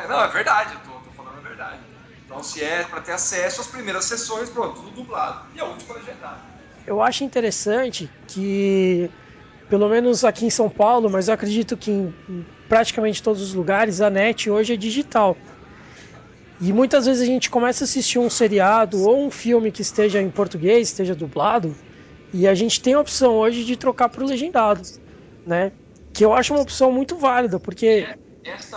não, 0.08 0.20
é 0.20 0.28
verdade, 0.28 0.74
eu 0.74 0.80
tô, 0.80 1.00
tô 1.00 1.12
falando 1.12 1.38
a 1.38 1.40
verdade. 1.42 1.82
Então, 2.24 2.42
se 2.42 2.62
é 2.62 2.84
para 2.84 3.00
ter 3.00 3.12
acesso 3.12 3.60
às 3.60 3.68
primeiras 3.68 4.04
sessões, 4.04 4.50
pronto, 4.50 4.82
tudo 4.82 4.90
dublado. 4.90 5.48
E 5.54 5.60
a 5.60 5.64
última 5.64 5.94
legendada. 5.94 6.44
Eu 6.86 7.00
acho 7.00 7.24
interessante 7.24 8.12
que, 8.26 9.10
pelo 9.68 9.88
menos 9.88 10.24
aqui 10.24 10.46
em 10.46 10.50
São 10.50 10.68
Paulo, 10.68 11.10
mas 11.10 11.28
eu 11.28 11.34
acredito 11.34 11.76
que 11.76 11.90
em, 11.90 12.14
praticamente 12.68 13.22
todos 13.22 13.40
os 13.42 13.54
lugares, 13.54 14.00
a 14.00 14.10
net 14.10 14.50
hoje 14.50 14.74
é 14.74 14.76
digital. 14.76 15.36
E 16.60 16.72
muitas 16.72 17.06
vezes 17.06 17.22
a 17.22 17.26
gente 17.26 17.48
começa 17.48 17.84
a 17.84 17.86
assistir 17.86 18.18
um 18.18 18.28
seriado 18.28 19.02
ou 19.02 19.26
um 19.26 19.30
filme 19.30 19.70
que 19.70 19.82
esteja 19.82 20.20
em 20.20 20.30
português, 20.30 20.88
esteja 20.88 21.14
dublado, 21.14 21.74
e 22.32 22.48
a 22.48 22.54
gente 22.54 22.80
tem 22.80 22.94
a 22.94 23.00
opção 23.00 23.34
hoje 23.34 23.64
de 23.64 23.76
trocar 23.76 24.08
para 24.08 24.22
o 24.22 24.26
legendado, 24.26 24.82
né? 25.46 25.72
Que 26.12 26.24
eu 26.24 26.32
acho 26.32 26.52
uma 26.52 26.62
opção 26.62 26.90
muito 26.90 27.16
válida, 27.16 27.60
porque 27.60 28.08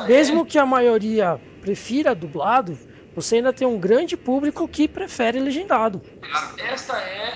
mesmo 0.07 0.45
que 0.45 0.59
a 0.59 0.65
maioria 0.65 1.39
prefira 1.59 2.13
dublado, 2.13 2.77
você 3.15 3.37
ainda 3.37 3.51
tem 3.51 3.67
um 3.67 3.79
grande 3.79 4.15
público 4.15 4.67
que 4.67 4.87
prefere 4.87 5.39
legendado. 5.39 6.01
esta 6.57 6.97
é 6.97 7.33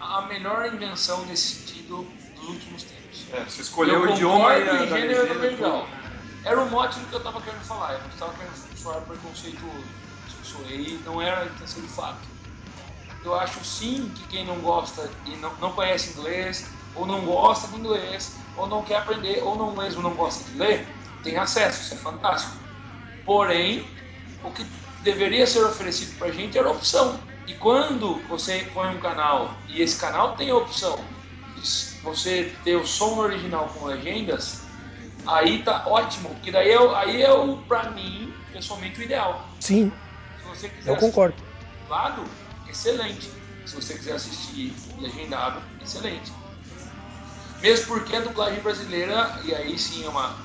a 0.00 0.26
melhor 0.26 0.72
invenção 0.72 1.26
nesse 1.26 1.56
sentido 1.56 2.06
últimos 2.46 2.84
tempos. 2.84 3.26
É, 3.32 3.44
você 3.44 3.62
escolheu 3.62 4.04
eu 4.04 4.10
o 4.10 4.14
idioma 4.14 4.56
e 4.56 4.68
a 4.68 4.86
gênero 4.86 5.22
legenda, 5.22 5.34
legal. 5.34 5.80
tudo. 5.82 6.06
Era 6.44 6.62
o 6.62 6.70
mote 6.70 6.98
do 7.00 7.06
que 7.06 7.14
eu 7.14 7.18
estava 7.18 7.40
querendo 7.40 7.64
falar. 7.64 7.94
Eu 7.94 8.00
não 8.00 8.08
estava 8.08 8.32
querendo 8.34 8.78
soar 8.78 9.00
preconceituoso. 9.02 10.06
Aí 10.68 11.00
não 11.04 11.20
era 11.20 11.42
a 11.42 11.46
intenção 11.46 11.82
de 11.82 11.88
fato. 11.88 12.20
Eu 13.24 13.34
acho 13.34 13.64
sim 13.64 14.10
que 14.14 14.26
quem 14.28 14.46
não 14.46 14.56
gosta 14.60 15.10
e 15.26 15.30
não, 15.36 15.52
não 15.56 15.72
conhece 15.72 16.10
inglês, 16.10 16.66
ou 16.94 17.06
não 17.06 17.24
gosta 17.24 17.68
de 17.68 17.76
inglês, 17.76 18.36
ou 18.56 18.66
não 18.66 18.82
quer 18.82 18.96
aprender, 18.96 19.42
ou 19.42 19.56
não 19.56 19.74
mesmo 19.74 20.02
não 20.02 20.14
gosta 20.14 20.48
de 20.50 20.58
ler, 20.58 20.86
tem 21.22 21.36
acesso, 21.36 21.82
isso 21.82 21.94
é 21.94 21.96
fantástico. 21.96 22.56
Porém, 23.24 23.86
o 24.44 24.50
que 24.50 24.64
deveria 25.02 25.46
ser 25.46 25.64
oferecido 25.64 26.16
pra 26.18 26.30
gente 26.30 26.56
era 26.56 26.70
opção. 26.70 27.18
E 27.46 27.54
quando 27.54 28.20
você 28.28 28.68
põe 28.72 28.94
um 28.94 29.00
canal 29.00 29.56
e 29.68 29.82
esse 29.82 29.98
canal 29.98 30.36
tem 30.36 30.50
a 30.50 30.56
opção 30.56 30.98
você 32.02 32.56
ter 32.64 32.76
o 32.76 32.86
som 32.86 33.18
original 33.18 33.68
com 33.68 33.86
legendas, 33.86 34.66
aí 35.26 35.62
tá 35.62 35.84
ótimo, 35.86 36.28
porque 36.30 36.50
daí 36.50 36.70
é, 36.70 36.96
aí 36.96 37.22
é 37.22 37.32
o, 37.32 37.56
pra 37.58 37.90
mim, 37.90 38.32
pessoalmente, 38.52 39.00
o 39.00 39.02
ideal. 39.02 39.48
Sim, 39.60 39.92
Se 40.38 40.44
você 40.44 40.68
quiser 40.68 40.90
eu 40.90 40.96
concordo. 40.96 41.42
dublado, 41.80 42.24
excelente. 42.68 43.30
Se 43.64 43.74
você 43.74 43.94
quiser 43.94 44.14
assistir 44.14 44.74
legendado, 45.00 45.60
excelente. 45.82 46.32
Mesmo 47.60 47.86
porque 47.86 48.14
a 48.14 48.20
dublagem 48.20 48.60
brasileira, 48.60 49.40
e 49.44 49.54
aí 49.54 49.78
sim 49.78 50.04
é 50.04 50.08
uma. 50.08 50.36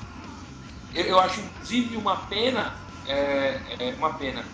Eu, 0.94 1.04
eu 1.04 1.20
acho 1.20 1.40
inclusive 1.40 1.96
uma 1.96 2.16
pena, 2.26 2.74
é, 3.06 3.76
é 3.78 3.94
uma 3.94 4.14
pena. 4.14 4.44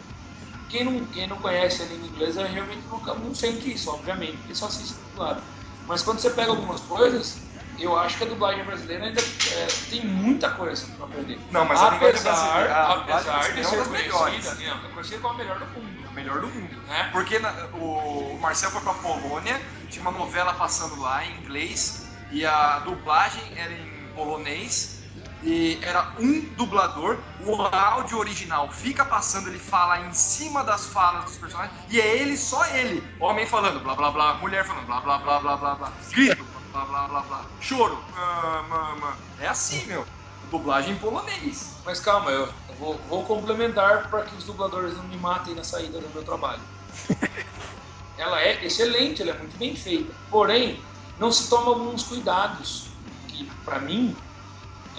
Quem 0.68 0.84
não, 0.84 1.06
quem 1.06 1.26
não 1.26 1.38
conhece 1.38 1.82
a 1.82 1.86
língua 1.86 2.08
inglesa 2.08 2.46
realmente 2.46 2.86
nunca 2.88 3.14
não 3.14 3.34
sente 3.34 3.72
isso, 3.72 3.90
obviamente, 3.90 4.36
porque 4.38 4.54
só 4.54 4.66
assiste 4.66 4.98
dublado. 5.10 5.42
Mas 5.88 6.02
quando 6.02 6.18
você 6.20 6.28
pega 6.28 6.50
algumas 6.50 6.82
coisas, 6.82 7.38
eu 7.78 7.98
acho 7.98 8.18
que 8.18 8.24
a 8.24 8.26
dublagem 8.26 8.62
brasileira 8.62 9.06
ainda 9.06 9.20
é, 9.22 9.66
tem 9.88 10.04
muita 10.04 10.50
coisa 10.50 10.86
para 10.96 11.06
aprender. 11.06 11.40
Não, 11.50 11.64
mas 11.64 11.80
a 11.80 11.88
apesar, 11.88 12.34
brasileira- 12.34 12.74
a 12.74 12.92
apesar 12.92 13.52
de 13.52 13.60
é 13.60 13.64
ser 13.64 13.76
conhecida, 14.10 14.54
não, 14.66 14.84
é 14.84 14.88
conhecida 14.90 15.20
como 15.20 15.34
a 15.34 15.36
melhor 15.38 15.58
do 15.58 15.66
mundo. 15.80 16.08
O 16.08 16.12
melhor 16.12 16.40
do 16.42 16.46
mundo. 16.48 16.76
Né? 16.86 17.08
Porque 17.10 17.38
na- 17.38 17.54
o 17.72 18.38
Marcel 18.38 18.70
foi 18.70 18.82
pra 18.82 18.92
Polônia, 18.94 19.58
tinha 19.88 20.02
uma 20.02 20.10
novela 20.12 20.52
passando 20.52 21.00
lá 21.00 21.24
em 21.24 21.38
inglês, 21.38 22.06
e 22.30 22.44
a 22.44 22.80
dublagem 22.80 23.42
era 23.56 23.72
em 23.72 24.08
polonês, 24.14 24.97
e 25.42 25.78
era 25.82 26.12
um 26.18 26.40
dublador, 26.56 27.18
o 27.40 27.62
áudio 27.62 28.18
original 28.18 28.70
fica 28.70 29.04
passando, 29.04 29.48
ele 29.48 29.58
fala 29.58 30.00
em 30.00 30.12
cima 30.12 30.64
das 30.64 30.86
falas 30.86 31.24
dos 31.24 31.36
personagens, 31.36 31.74
e 31.88 32.00
é 32.00 32.16
ele, 32.18 32.36
só 32.36 32.64
ele, 32.66 33.02
homem 33.20 33.46
falando 33.46 33.80
blá 33.80 33.94
blá 33.94 34.10
blá, 34.10 34.34
mulher 34.34 34.66
falando 34.66 34.86
blá 34.86 35.00
blá 35.00 35.18
blá 35.18 35.40
blá 35.40 35.56
blá 35.56 35.74
blá, 35.74 35.92
grito, 36.10 36.44
blá 36.72 36.84
blá 36.84 37.08
blá 37.08 37.20
blá, 37.20 37.44
choro, 37.60 38.02
ah, 38.16 39.14
é 39.40 39.46
assim, 39.46 39.84
meu, 39.86 40.04
dublagem 40.50 40.92
em 40.92 40.98
polonês. 40.98 41.76
Mas 41.84 42.00
calma, 42.00 42.30
eu 42.30 42.52
vou, 42.78 42.98
vou 43.08 43.24
complementar 43.24 44.08
para 44.10 44.22
que 44.22 44.34
os 44.34 44.44
dubladores 44.44 44.96
não 44.96 45.04
me 45.04 45.16
matem 45.16 45.54
na 45.54 45.64
saída 45.64 46.00
do 46.00 46.08
meu 46.10 46.24
trabalho. 46.24 46.60
ela 48.18 48.40
é 48.40 48.64
excelente, 48.64 49.22
ela 49.22 49.32
é 49.32 49.38
muito 49.38 49.56
bem 49.58 49.76
feita. 49.76 50.12
Porém, 50.30 50.80
não 51.18 51.30
se 51.30 51.48
toma 51.48 51.68
alguns 51.68 52.02
cuidados 52.02 52.88
que, 53.28 53.44
para 53.64 53.78
mim, 53.78 54.16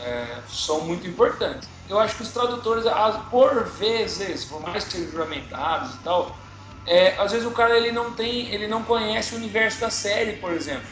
é, 0.03 0.25
são 0.47 0.81
muito 0.81 1.07
importantes. 1.07 1.69
Eu 1.87 1.99
acho 1.99 2.15
que 2.15 2.23
os 2.23 2.31
tradutores, 2.31 2.85
por 3.29 3.65
vezes, 3.65 4.45
por 4.45 4.61
mais 4.61 4.85
que 4.85 4.91
sejam 4.93 5.11
juramentados 5.11 5.95
e 5.95 5.97
tal, 6.03 6.37
é, 6.85 7.15
às 7.19 7.31
vezes 7.31 7.47
o 7.47 7.51
cara 7.51 7.77
ele 7.77 7.91
não 7.91 8.11
tem, 8.13 8.53
ele 8.53 8.67
não 8.67 8.83
conhece 8.83 9.33
o 9.33 9.37
universo 9.37 9.81
da 9.81 9.89
série, 9.89 10.33
por 10.33 10.51
exemplo. 10.51 10.87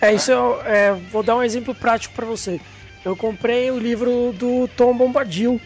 É, 0.00 0.12
isso 0.12 0.32
eu 0.32 0.60
é, 0.62 0.92
vou 0.92 1.22
dar 1.22 1.36
um 1.36 1.42
exemplo 1.42 1.74
prático 1.74 2.14
para 2.14 2.26
você. 2.26 2.60
Eu 3.04 3.16
comprei 3.16 3.70
o 3.70 3.78
livro 3.78 4.32
do 4.32 4.68
Tom 4.68 4.94
Bombadil, 4.96 5.60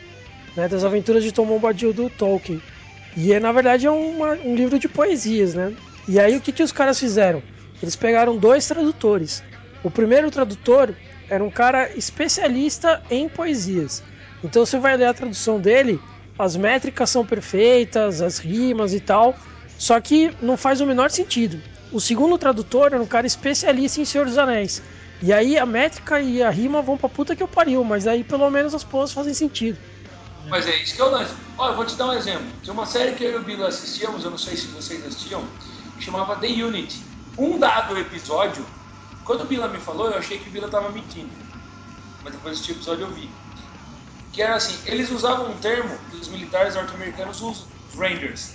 né, 0.57 0.69
das 0.69 0.85
aventuras 0.85 1.23
de 1.23 1.33
Tom 1.33 1.47
Bombadil 1.47 1.93
do 1.93 2.09
Tolkien. 2.11 2.61
E 3.17 3.33
é, 3.33 3.41
na 3.41 3.53
verdade 3.53 3.87
é 3.87 3.91
uma- 3.91 4.39
um 4.45 4.55
livro 4.55 4.79
de 4.79 4.89
poesias, 4.89 5.55
né? 5.55 5.73
E 6.07 6.19
aí 6.19 6.37
o 6.37 6.41
que, 6.41 6.53
que 6.53 6.63
os 6.63 6.73
caras 6.73 6.99
fizeram? 6.99 7.43
Eles 7.83 7.97
pegaram 7.97 8.37
dois 8.37 8.67
tradutores. 8.67 9.43
O 9.83 9.91
primeiro 9.91 10.31
tradutor 10.31 10.95
era 11.35 11.45
um 11.45 11.51
cara 11.51 11.91
especialista 11.97 13.03
em 13.11 13.29
poesias. 13.29 14.03
Então 14.43 14.65
você 14.65 14.79
vai 14.79 14.97
ler 14.97 15.07
a 15.07 15.15
tradução 15.15 15.61
dele, 15.61 16.01
as 16.39 16.57
métricas 16.57 17.11
são 17.11 17.25
perfeitas, 17.25 18.21
as 18.21 18.39
rimas 18.39 18.93
e 18.93 19.01
tal, 19.01 19.37
só 19.79 20.01
que 20.01 20.35
não 20.41 20.57
faz 20.57 20.81
o 20.81 20.87
menor 20.87 21.11
sentido. 21.11 21.61
O 21.93 22.01
segundo 22.01 22.39
tradutor 22.39 22.93
era 22.93 23.03
um 23.03 23.07
cara 23.07 23.27
especialista 23.27 24.01
em 24.01 24.05
Senhor 24.05 24.27
dos 24.27 24.39
Anéis. 24.39 24.83
E 25.23 25.33
aí 25.33 25.57
a 25.57 25.65
métrica 25.65 26.21
e 26.21 26.43
a 26.43 26.51
rima 26.51 26.83
vão 26.83 26.97
pra 26.97 27.09
puta 27.09 27.37
que 27.37 27.43
eu 27.43 27.49
pariu, 27.49 27.83
mas 27.85 28.07
aí 28.07 28.23
pelo 28.25 28.51
menos 28.51 28.75
as 28.75 28.85
porras 28.85 29.13
fazem 29.13 29.33
sentido. 29.33 29.79
Mas 30.49 30.67
é 30.67 30.77
isso 30.83 30.95
que 30.95 31.01
é 31.01 31.05
o 31.05 31.11
lance. 31.11 31.33
Olha, 31.57 31.73
eu 31.73 31.77
vou 31.77 31.87
te 31.87 31.97
dar 31.97 32.07
um 32.07 32.13
exemplo. 32.13 32.47
Tinha 32.63 32.75
uma 32.75 32.85
série 32.85 33.13
que 33.13 33.25
eu 33.25 33.33
e 33.33 33.37
o 33.37 33.43
Bilo 33.43 33.65
assistíamos, 33.65 34.25
eu 34.25 34.31
não 34.31 34.39
sei 34.39 34.57
se 34.57 34.67
vocês 34.69 35.05
assistiam, 35.07 35.43
chamava 35.99 36.37
The 36.37 36.49
Unit. 36.49 37.01
Um 37.39 37.59
dado 37.59 37.99
episódio, 37.99 38.65
quando 39.25 39.43
o 39.43 39.47
Bila 39.47 39.69
me 39.69 39.79
falou, 39.79 40.11
eu 40.11 40.19
achei 40.19 40.39
que 40.39 40.49
o 40.49 40.53
Bila 40.53 40.69
tava 40.69 40.91
mentindo. 40.91 41.31
Mas 42.23 42.33
depois 42.35 42.59
desse 42.59 42.73
episódio 42.73 43.07
eu 43.07 43.11
vi. 43.11 43.31
Que 44.33 44.43
era 44.43 44.57
assim, 44.57 44.79
eles 44.87 45.11
usavam 45.11 45.51
um 45.51 45.59
termo 45.59 45.97
que 46.11 46.17
os 46.17 46.29
militares 46.29 46.75
norte-americanos 46.75 47.41
usam, 47.41 47.67
Rangers. 47.97 48.55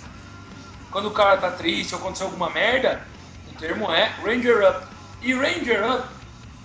Quando 0.90 1.08
o 1.08 1.10
cara 1.12 1.36
tá 1.38 1.50
triste 1.52 1.94
ou 1.94 2.00
aconteceu 2.00 2.26
alguma 2.26 2.50
merda, 2.50 3.06
o 3.50 3.58
termo 3.58 3.90
é 3.90 4.06
Ranger 4.24 4.68
Up. 4.68 4.86
E 5.22 5.32
Ranger 5.32 5.90
Up 5.90 6.08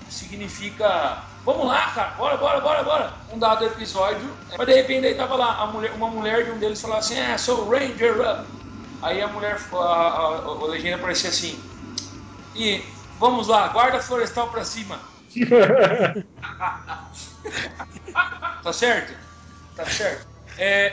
significa 0.09 1.23
vamos 1.45 1.67
lá, 1.67 1.91
cara, 1.91 2.09
bora, 2.17 2.37
bora, 2.37 2.59
bora, 2.59 2.83
bora. 2.83 3.13
Um 3.31 3.37
dado 3.37 3.65
episódio, 3.65 4.27
mas 4.57 4.67
de 4.67 4.73
repente 4.73 5.05
aí 5.05 5.15
tava 5.15 5.35
lá 5.35 5.67
mulher, 5.67 5.93
uma 5.93 6.07
mulher 6.07 6.43
de 6.43 6.51
um 6.51 6.57
deles 6.57 6.81
falava 6.81 6.99
assim, 6.99 7.19
ah, 7.19 7.37
sou 7.37 7.69
Ranger 7.69 8.19
Up. 8.19 8.47
Aí 9.01 9.21
a 9.21 9.27
mulher, 9.27 9.59
a, 9.71 9.77
a, 9.77 10.25
a 10.45 10.65
legenda 10.65 10.95
aparecia 10.95 11.29
assim, 11.29 11.59
e 12.55 12.83
vamos 13.19 13.47
lá, 13.47 13.67
guarda 13.69 13.99
florestal 13.99 14.49
pra 14.49 14.63
cima. 14.63 14.99
Tá 18.63 18.73
certo? 18.73 19.15
Tá 19.75 19.85
certo. 19.85 20.27
É, 20.57 20.91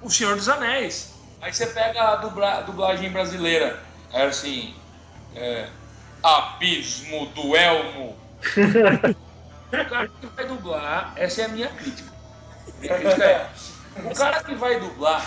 o 0.00 0.08
Senhor 0.08 0.34
dos 0.34 0.48
Anéis. 0.48 1.12
Aí 1.42 1.52
você 1.52 1.66
pega 1.66 2.02
a, 2.02 2.16
dubla- 2.16 2.62
dublagem 2.62 3.10
brasileira. 3.10 3.78
Era 4.10 4.30
assim. 4.30 4.74
É, 5.34 5.68
Abismo 6.22 7.26
do 7.26 7.54
Elmo. 7.54 8.16
o 9.70 9.84
cara 9.90 10.08
que 10.08 10.26
vai 10.34 10.46
dublar, 10.46 11.12
essa 11.16 11.42
é 11.42 11.44
a 11.44 11.48
minha 11.48 11.68
crítica. 11.68 12.10
Minha 12.78 12.96
crítica 12.98 13.24
é: 13.24 13.50
o 14.02 14.14
cara 14.14 14.42
que 14.42 14.54
vai 14.54 14.80
dublar, 14.80 15.24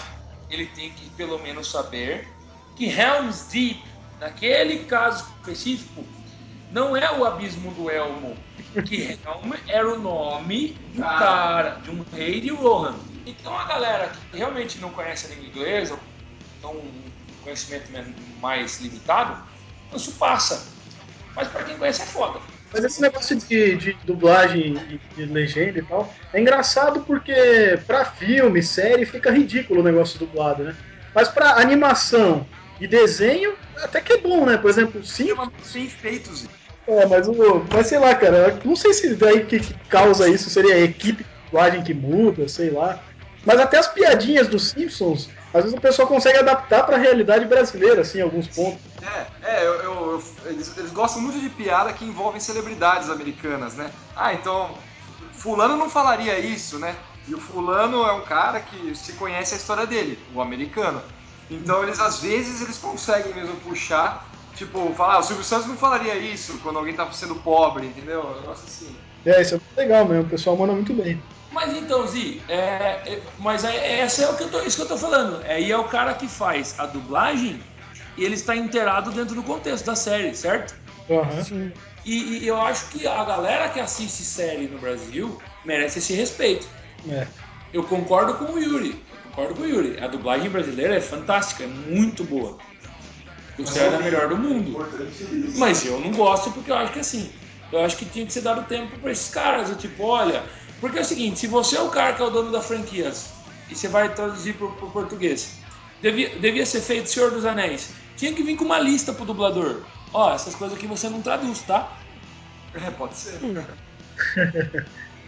ele 0.50 0.66
tem 0.68 0.90
que 0.92 1.10
pelo 1.12 1.38
menos 1.40 1.70
saber 1.70 2.28
que 2.76 2.86
Helm's 2.86 3.48
Deep, 3.48 3.84
naquele 4.20 4.80
caso 4.86 5.26
específico, 5.40 6.04
não 6.72 6.96
é 6.96 7.12
o 7.12 7.26
abismo 7.26 7.72
do 7.72 7.90
Elmo. 7.90 8.36
Que 8.86 9.18
era 9.68 9.94
o 9.94 10.00
nome 10.00 10.78
de 10.94 11.00
um 11.00 11.04
cara, 11.04 11.80
de 11.84 11.90
um 11.90 12.06
rei 12.14 12.40
de 12.40 12.50
Rohan. 12.50 12.96
Então 13.26 13.58
a 13.58 13.66
galera 13.66 14.12
que 14.32 14.38
realmente 14.38 14.80
não 14.80 14.90
conhece 14.92 15.26
a 15.26 15.30
língua 15.30 15.48
inglesa, 15.48 15.94
ou 15.94 16.00
tem 16.62 16.80
um 16.80 16.92
conhecimento 17.44 17.92
mais 18.40 18.80
limitado, 18.80 19.44
isso 19.96 20.12
passa. 20.14 20.68
Mas 21.36 21.48
para 21.48 21.64
quem 21.64 21.78
conhece 21.78 22.02
é 22.02 22.06
foda. 22.06 22.40
Mas 22.72 22.84
esse 22.84 23.02
negócio 23.02 23.36
de, 23.36 23.76
de 23.76 23.94
dublagem 24.04 24.78
e 24.90 25.00
de 25.16 25.26
legenda 25.26 25.80
e 25.80 25.82
tal, 25.82 26.14
é 26.32 26.40
engraçado 26.40 27.02
porque 27.02 27.80
pra 27.88 28.06
filme, 28.06 28.62
série, 28.62 29.06
fica 29.06 29.32
ridículo 29.32 29.82
o 29.82 29.84
negócio 29.84 30.20
dublado, 30.20 30.64
né? 30.64 30.76
Mas 31.16 31.28
pra 31.28 31.60
animação 31.60 32.46
e 32.80 32.88
desenho, 32.88 33.54
até 33.84 34.02
que 34.02 34.14
é 34.14 34.18
bom, 34.22 34.46
né? 34.46 34.58
Por 34.58 34.70
exemplo, 34.70 35.04
sim. 35.04 35.34
Bem 35.74 35.90
feitos. 35.90 36.46
É, 36.88 37.06
mas, 37.06 37.28
o, 37.28 37.66
mas 37.72 37.88
sei 37.88 38.00
lá, 38.00 38.16
cara, 38.16 38.60
não 38.64 38.76
sei 38.76 38.94
se 38.94 39.16
daí 39.16 39.46
que, 39.46 39.60
que 39.60 39.74
causa 39.88 40.28
isso 40.28 40.50
seria 40.50 40.74
a 40.74 40.80
equipe 40.80 41.24
de 41.24 41.30
dublagem 41.46 41.84
que 41.84 41.94
muda, 41.94 42.48
sei 42.48 42.72
lá. 42.72 43.00
Mas 43.46 43.60
até 43.60 43.78
as 43.78 43.88
piadinhas 43.88 44.48
dos 44.48 44.70
Simpsons, 44.70 45.30
às 45.54 45.64
vezes 45.64 45.78
o 45.78 45.82
pessoal 45.82 46.08
consegue 46.08 46.40
adaptar 46.40 46.84
para 46.86 46.96
a 46.96 47.00
realidade 47.00 47.46
brasileira, 47.46 48.02
assim, 48.02 48.22
alguns 48.22 48.48
pontos. 48.48 48.80
É, 49.02 49.28
é, 49.44 49.66
eu, 49.66 49.74
eu, 49.76 49.94
eu, 49.94 50.24
eles, 50.46 50.78
eles 50.78 50.92
gostam 50.92 51.22
muito 51.22 51.40
de 51.40 51.50
piada 51.50 51.94
que 51.94 52.06
envolvem 52.06 52.42
celebridades 52.42 53.10
americanas, 53.10 53.76
né? 53.76 53.92
Ah, 54.16 54.34
então, 54.34 54.72
fulano 55.34 55.78
não 55.78 55.90
falaria 55.90 56.38
isso, 56.40 56.78
né? 56.80 56.96
E 57.28 57.36
o 57.36 57.40
fulano 57.40 58.04
é 58.04 58.12
um 58.14 58.22
cara 58.22 58.60
que 58.60 58.96
se 58.96 59.14
conhece 59.14 59.54
a 59.54 59.58
história 59.58 59.86
dele, 59.86 60.20
o 60.34 60.42
americano. 60.42 61.02
Então 61.50 61.84
eles 61.84 62.00
às 62.00 62.20
vezes 62.20 62.62
eles 62.62 62.78
conseguem 62.78 63.34
mesmo 63.34 63.56
puxar, 63.58 64.30
tipo, 64.56 64.94
falar, 64.94 65.16
ah, 65.16 65.20
o 65.20 65.24
Silvio 65.24 65.44
Santos 65.44 65.68
não 65.68 65.78
falaria 65.78 66.16
isso 66.16 66.60
quando 66.60 66.78
alguém 66.78 66.94
tá 66.94 67.12
sendo 67.12 67.36
pobre, 67.36 67.88
entendeu? 67.88 68.22
Um 68.22 68.42
negócio 68.42 68.66
assim. 68.66 68.96
É, 69.26 69.42
isso 69.42 69.56
é 69.56 69.58
muito 69.58 69.78
legal 69.78 70.06
mesmo, 70.06 70.24
o 70.24 70.30
pessoal 70.30 70.56
manda 70.56 70.74
muito 70.74 70.94
bem. 70.94 71.22
Mas 71.52 71.76
então, 71.76 72.06
Zi, 72.08 72.42
é, 72.48 72.56
é, 72.56 73.22
mas 73.40 73.64
é, 73.64 74.02
essa 74.02 74.24
é 74.24 74.30
o 74.30 74.38
que 74.38 74.44
eu 74.44 74.50
tô, 74.50 74.62
isso 74.62 74.78
que 74.78 74.84
eu 74.84 74.88
tô 74.88 74.98
falando. 74.98 75.44
Aí 75.46 75.72
é 75.72 75.78
o 75.78 75.86
cara 75.86 76.14
que 76.14 76.28
faz 76.28 76.76
a 76.78 76.86
dublagem 76.86 77.60
e 78.16 78.24
ele 78.24 78.36
está 78.36 78.56
inteirado 78.56 79.12
dentro 79.12 79.34
do 79.34 79.44
contexto 79.44 79.86
da 79.86 79.96
série, 79.96 80.36
certo? 80.36 80.76
Uhum. 81.10 81.44
Sim. 81.44 81.72
E, 82.06 82.40
e, 82.40 82.48
eu 82.48 82.60
acho 82.62 82.88
que 82.90 83.08
a 83.08 83.24
galera 83.24 83.70
que 83.70 83.80
assiste 83.80 84.24
série 84.24 84.68
no 84.68 84.78
Brasil 84.78 85.40
merece 85.66 86.00
esse 86.00 86.14
respeito. 86.14 86.68
É. 87.10 87.28
Eu 87.74 87.84
concordo 87.84 88.36
com 88.36 88.54
o 88.54 88.60
Yuri. 88.60 89.04
Concordo 89.40 89.56
com 89.56 89.62
o 89.62 89.66
Yuri. 89.66 90.04
A 90.04 90.08
dublagem 90.08 90.50
brasileira 90.50 90.96
é 90.96 91.00
fantástica, 91.00 91.64
é 91.64 91.68
muito 91.68 92.26
boa. 92.26 92.58
Considerada 93.56 93.96
a 93.96 94.00
melhor 94.02 94.28
do 94.28 94.38
mundo. 94.38 94.86
Mas 95.58 95.86
eu 95.86 95.98
não 96.00 96.12
gosto 96.12 96.52
porque 96.52 96.70
eu 96.70 96.76
acho 96.76 96.92
que 96.92 97.00
assim. 97.00 97.32
Eu 97.72 97.86
acho 97.86 97.96
que 97.96 98.06
tinha 98.06 98.26
que 98.26 98.34
ser 98.34 98.42
dado 98.42 98.68
tempo 98.68 99.00
para 99.00 99.12
esses 99.12 99.34
caras. 99.34 99.70
Eu, 99.70 99.78
tipo, 99.78 100.04
olha, 100.04 100.44
porque 100.82 100.98
é 100.98 101.02
o 101.02 101.06
seguinte, 101.06 101.40
se 101.40 101.48
você 101.48 101.78
é 101.78 101.82
o 101.82 101.90
cara 101.90 102.14
que 102.14 102.22
é 102.22 102.26
o 102.26 102.30
dono 102.30 102.52
da 102.52 102.62
franquias 102.62 103.30
e 103.70 103.76
você 103.76 103.88
vai 103.88 104.14
traduzir 104.14 104.56
para 104.56 104.68
o 104.68 104.92
português, 104.92 105.54
devia, 106.02 106.38
devia 106.38 106.66
ser 106.66 106.82
feito 106.82 107.10
Senhor 107.10 107.32
dos 107.32 107.46
Anéis. 107.46 107.92
Tinha 108.18 108.34
que 108.34 108.44
vir 108.44 108.58
com 108.58 108.66
uma 108.66 108.80
lista 108.80 109.14
pro 109.14 109.24
dublador. 109.24 109.84
Ó, 110.14 110.34
essas 110.34 110.54
coisas 110.54 110.78
aqui 110.78 110.86
você 110.88 111.08
não 111.08 111.22
traduz, 111.22 111.62
tá? 111.62 111.98
É, 112.74 112.92
pode 112.92 113.16
ser. 113.16 113.40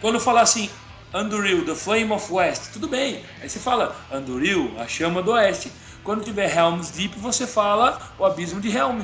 Quando 0.02 0.19
falar 0.19 0.41
assim, 0.41 0.69
Anduril, 1.13 1.65
The 1.65 1.76
Flame 1.76 2.12
of 2.12 2.32
West, 2.32 2.71
tudo 2.74 2.88
bem. 2.88 3.21
Aí 3.41 3.50
você 3.50 3.60
fala 3.60 3.95
Anduril, 4.12 4.74
a 4.80 4.88
chama 4.88 5.21
do 5.21 5.32
oeste. 5.32 5.71
Quando 6.04 6.24
tiver 6.24 6.56
Helm's 6.56 6.91
Deep, 6.91 7.19
você 7.19 7.45
fala 7.45 8.00
o 8.17 8.26
abismo 8.26 8.62
de 8.62 8.76
Helm. 8.76 9.02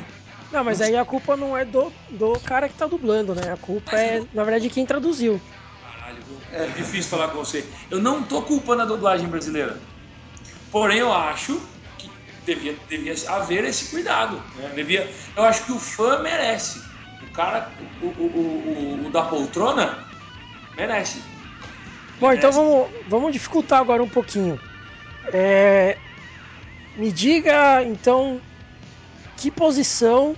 Não, 0.52 0.64
mas 0.64 0.82
aí 0.82 0.96
a 0.96 1.04
culpa 1.04 1.36
não 1.36 1.56
é 1.56 1.66
do, 1.66 1.92
do 2.10 2.40
cara 2.40 2.70
que 2.70 2.76
tá 2.76 2.88
dublando, 2.88 3.36
né? 3.36 3.52
A 3.52 3.58
culpa 3.58 4.00
é, 4.00 4.24
na 4.34 4.44
verdade, 4.44 4.68
de 4.68 4.74
quem 4.74 4.86
traduziu. 4.86 5.40
Caralho, 5.84 6.24
é 6.54 6.68
difícil 6.68 7.10
falar 7.10 7.28
com 7.28 7.40
você. 7.40 7.66
Eu 7.92 8.00
não 8.00 8.24
tô 8.24 8.42
culpando 8.42 8.84
a 8.84 8.86
dublagem 8.86 9.28
brasileira. 9.28 9.78
Porém, 10.72 11.00
eu 11.00 11.12
acho 11.12 11.62
que 11.98 12.10
devia, 12.46 12.76
devia 12.90 13.14
haver 13.30 13.66
esse 13.66 13.92
cuidado. 13.92 14.42
Né? 14.56 14.72
Devia, 14.76 15.12
eu 15.36 15.44
acho 15.44 15.66
que 15.66 15.74
o 15.74 15.80
fã 15.80 16.22
merece. 16.22 16.82
O 17.22 17.34
cara, 17.36 17.70
o, 18.02 18.06
o, 18.06 19.04
o, 19.04 19.08
o 19.08 19.10
da 19.12 19.24
poltrona, 19.24 20.06
merece. 20.78 21.22
Bom, 22.20 22.34
então 22.34 22.52
vamos, 22.52 22.88
vamos 23.08 23.32
dificultar 23.32 23.80
agora 23.80 24.04
um 24.04 24.10
pouquinho. 24.10 24.60
É, 25.32 25.98
me 26.96 27.12
diga, 27.12 27.84
então, 27.84 28.42
que 29.36 29.52
posição 29.52 30.36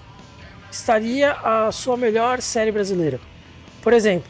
estaria 0.70 1.32
a 1.44 1.72
sua 1.72 1.96
melhor 1.96 2.42
série 2.42 2.72
brasileira? 2.72 3.20
Por 3.82 3.94
exemplo, 3.94 4.30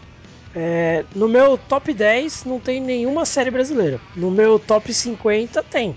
é, 0.56 1.06
no 1.16 1.28
meu 1.28 1.58
top 1.58 1.94
10 1.94 2.46
não 2.46 2.60
tem 2.60 2.80
nenhuma 2.80 3.26
série 3.26 3.50
brasileira. 3.50 4.00
No 4.16 4.30
meu 4.30 4.60
top 4.60 4.94
50 4.94 5.64
tem. 5.64 5.96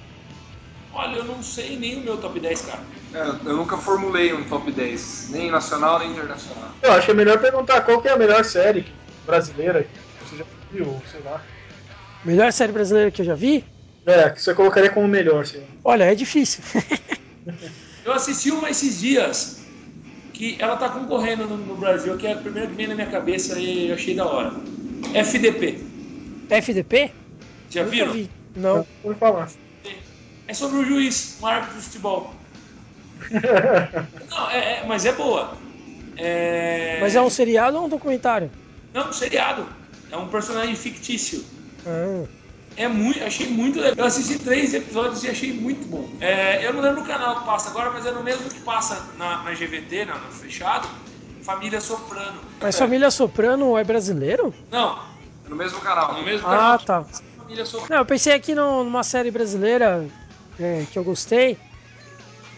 Olha, 0.95 1.17
eu 1.17 1.25
não 1.25 1.43
sei 1.43 1.77
nem 1.77 1.97
o 1.97 2.05
meu 2.05 2.17
top 2.19 2.39
10, 2.39 2.63
cara. 2.63 2.83
É, 3.13 3.49
eu 3.51 3.57
nunca 3.57 3.77
formulei 3.77 4.33
um 4.33 4.45
top 4.45 4.71
10, 4.73 5.29
nem 5.31 5.51
nacional 5.51 5.99
nem 5.99 6.13
internacional. 6.13 6.71
Eu 6.83 6.93
acho 6.93 7.07
que 7.07 7.13
é 7.13 7.15
melhor 7.15 7.39
perguntar 7.39 7.83
qual 7.83 8.01
que 8.01 8.09
é 8.09 8.13
a 8.13 8.17
melhor 8.17 8.45
série 8.45 8.95
brasileira 9.27 9.89
ou 10.81 11.03
sei 11.11 11.21
lá. 11.21 11.43
Melhor 12.25 12.53
série 12.53 12.73
brasileira 12.73 13.11
que 13.11 13.21
eu 13.21 13.27
já 13.27 13.35
vi? 13.35 13.65
É, 14.07 14.31
que 14.31 14.43
você 14.43 14.55
colocaria 14.55 14.91
como 14.91 15.07
melhor, 15.07 15.45
lá. 15.45 15.63
Olha, 15.85 16.05
é 16.05 16.15
difícil. 16.15 16.63
eu 18.05 18.13
assisti 18.13 18.51
uma 18.51 18.71
esses 18.71 19.01
dias 19.01 19.63
que 20.33 20.57
ela 20.59 20.77
tá 20.77 20.89
concorrendo 20.89 21.47
no, 21.47 21.57
no, 21.57 21.77
Brasil, 21.77 22.17
que 22.17 22.27
é 22.27 22.33
a 22.33 22.37
primeira 22.37 22.69
que 22.69 22.75
vem 22.75 22.89
na 22.89 22.95
minha 22.95 23.07
cabeça 23.07 23.59
e 23.59 23.89
eu 23.89 23.95
achei 23.95 24.15
da 24.15 24.27
hora. 24.27 24.53
FDP. 25.15 25.79
FDP? 26.49 27.11
Já 27.71 27.85
Nunca 27.85 27.91
viram? 27.91 28.13
Vi. 28.13 28.31
Não. 28.57 28.87
Por 29.03 29.17
falar. 29.17 29.51
É 30.49 30.55
sobre 30.55 30.79
o 30.79 30.85
juiz, 30.85 31.39
um 31.41 31.47
árbitro 31.47 31.79
de 31.79 31.85
futebol. 31.85 32.35
Não, 34.31 34.51
é, 34.51 34.81
é, 34.81 34.87
mas 34.87 35.05
é 35.05 35.13
boa. 35.13 35.57
É... 36.17 36.99
Mas 37.01 37.15
é 37.15 37.23
um 37.23 37.31
seriado 37.31 37.79
ou 37.79 37.87
um 37.87 37.89
documentário? 37.89 38.51
Não, 38.93 39.09
um 39.09 39.13
seriado. 39.13 39.67
É 40.13 40.17
um 40.17 40.29
personagem 40.29 40.77
fictício. 40.77 41.43
Ah. 41.87 42.25
É 42.77 42.87
muito, 42.87 43.23
achei 43.25 43.49
muito 43.49 43.81
legal. 43.81 43.95
Eu 43.97 44.05
assisti 44.05 44.39
três 44.39 44.73
episódios 44.73 45.25
e 45.25 45.29
achei 45.29 45.53
muito 45.53 45.87
bom. 45.89 46.07
É, 46.21 46.67
eu 46.67 46.73
não 46.73 46.81
lembro 46.81 47.03
o 47.03 47.07
canal 47.07 47.41
que 47.41 47.47
passa 47.47 47.71
agora, 47.71 47.91
mas 47.91 48.07
é 48.07 48.13
no 48.13 48.23
mesmo 48.23 48.49
que 48.49 48.61
passa 48.61 49.09
na, 49.17 49.43
na 49.43 49.53
GVT, 49.53 50.05
na, 50.05 50.15
no 50.15 50.31
fechado. 50.31 50.89
Família 51.43 51.81
Soprano. 51.81 52.41
Mas 52.61 52.75
é. 52.75 52.79
Família 52.79 53.11
Soprano 53.11 53.77
é 53.77 53.85
brasileiro? 53.85 54.55
Não. 54.71 54.99
É 55.45 55.49
no 55.49 55.57
mesmo 55.57 55.81
canal. 55.81 56.15
No 56.15 56.23
mesmo 56.23 56.47
ah, 56.47 56.51
canal. 56.51 56.73
Ah, 56.73 56.79
tá. 56.79 57.05
Família 57.37 57.67
Soprano. 57.67 57.89
Não, 57.91 57.99
eu 57.99 58.07
pensei 58.07 58.35
aqui 58.35 58.55
no, 58.55 58.85
numa 58.85 59.03
série 59.03 59.31
brasileira 59.31 60.07
é, 60.59 60.85
que 60.91 60.99
eu 60.99 61.05
gostei. 61.05 61.59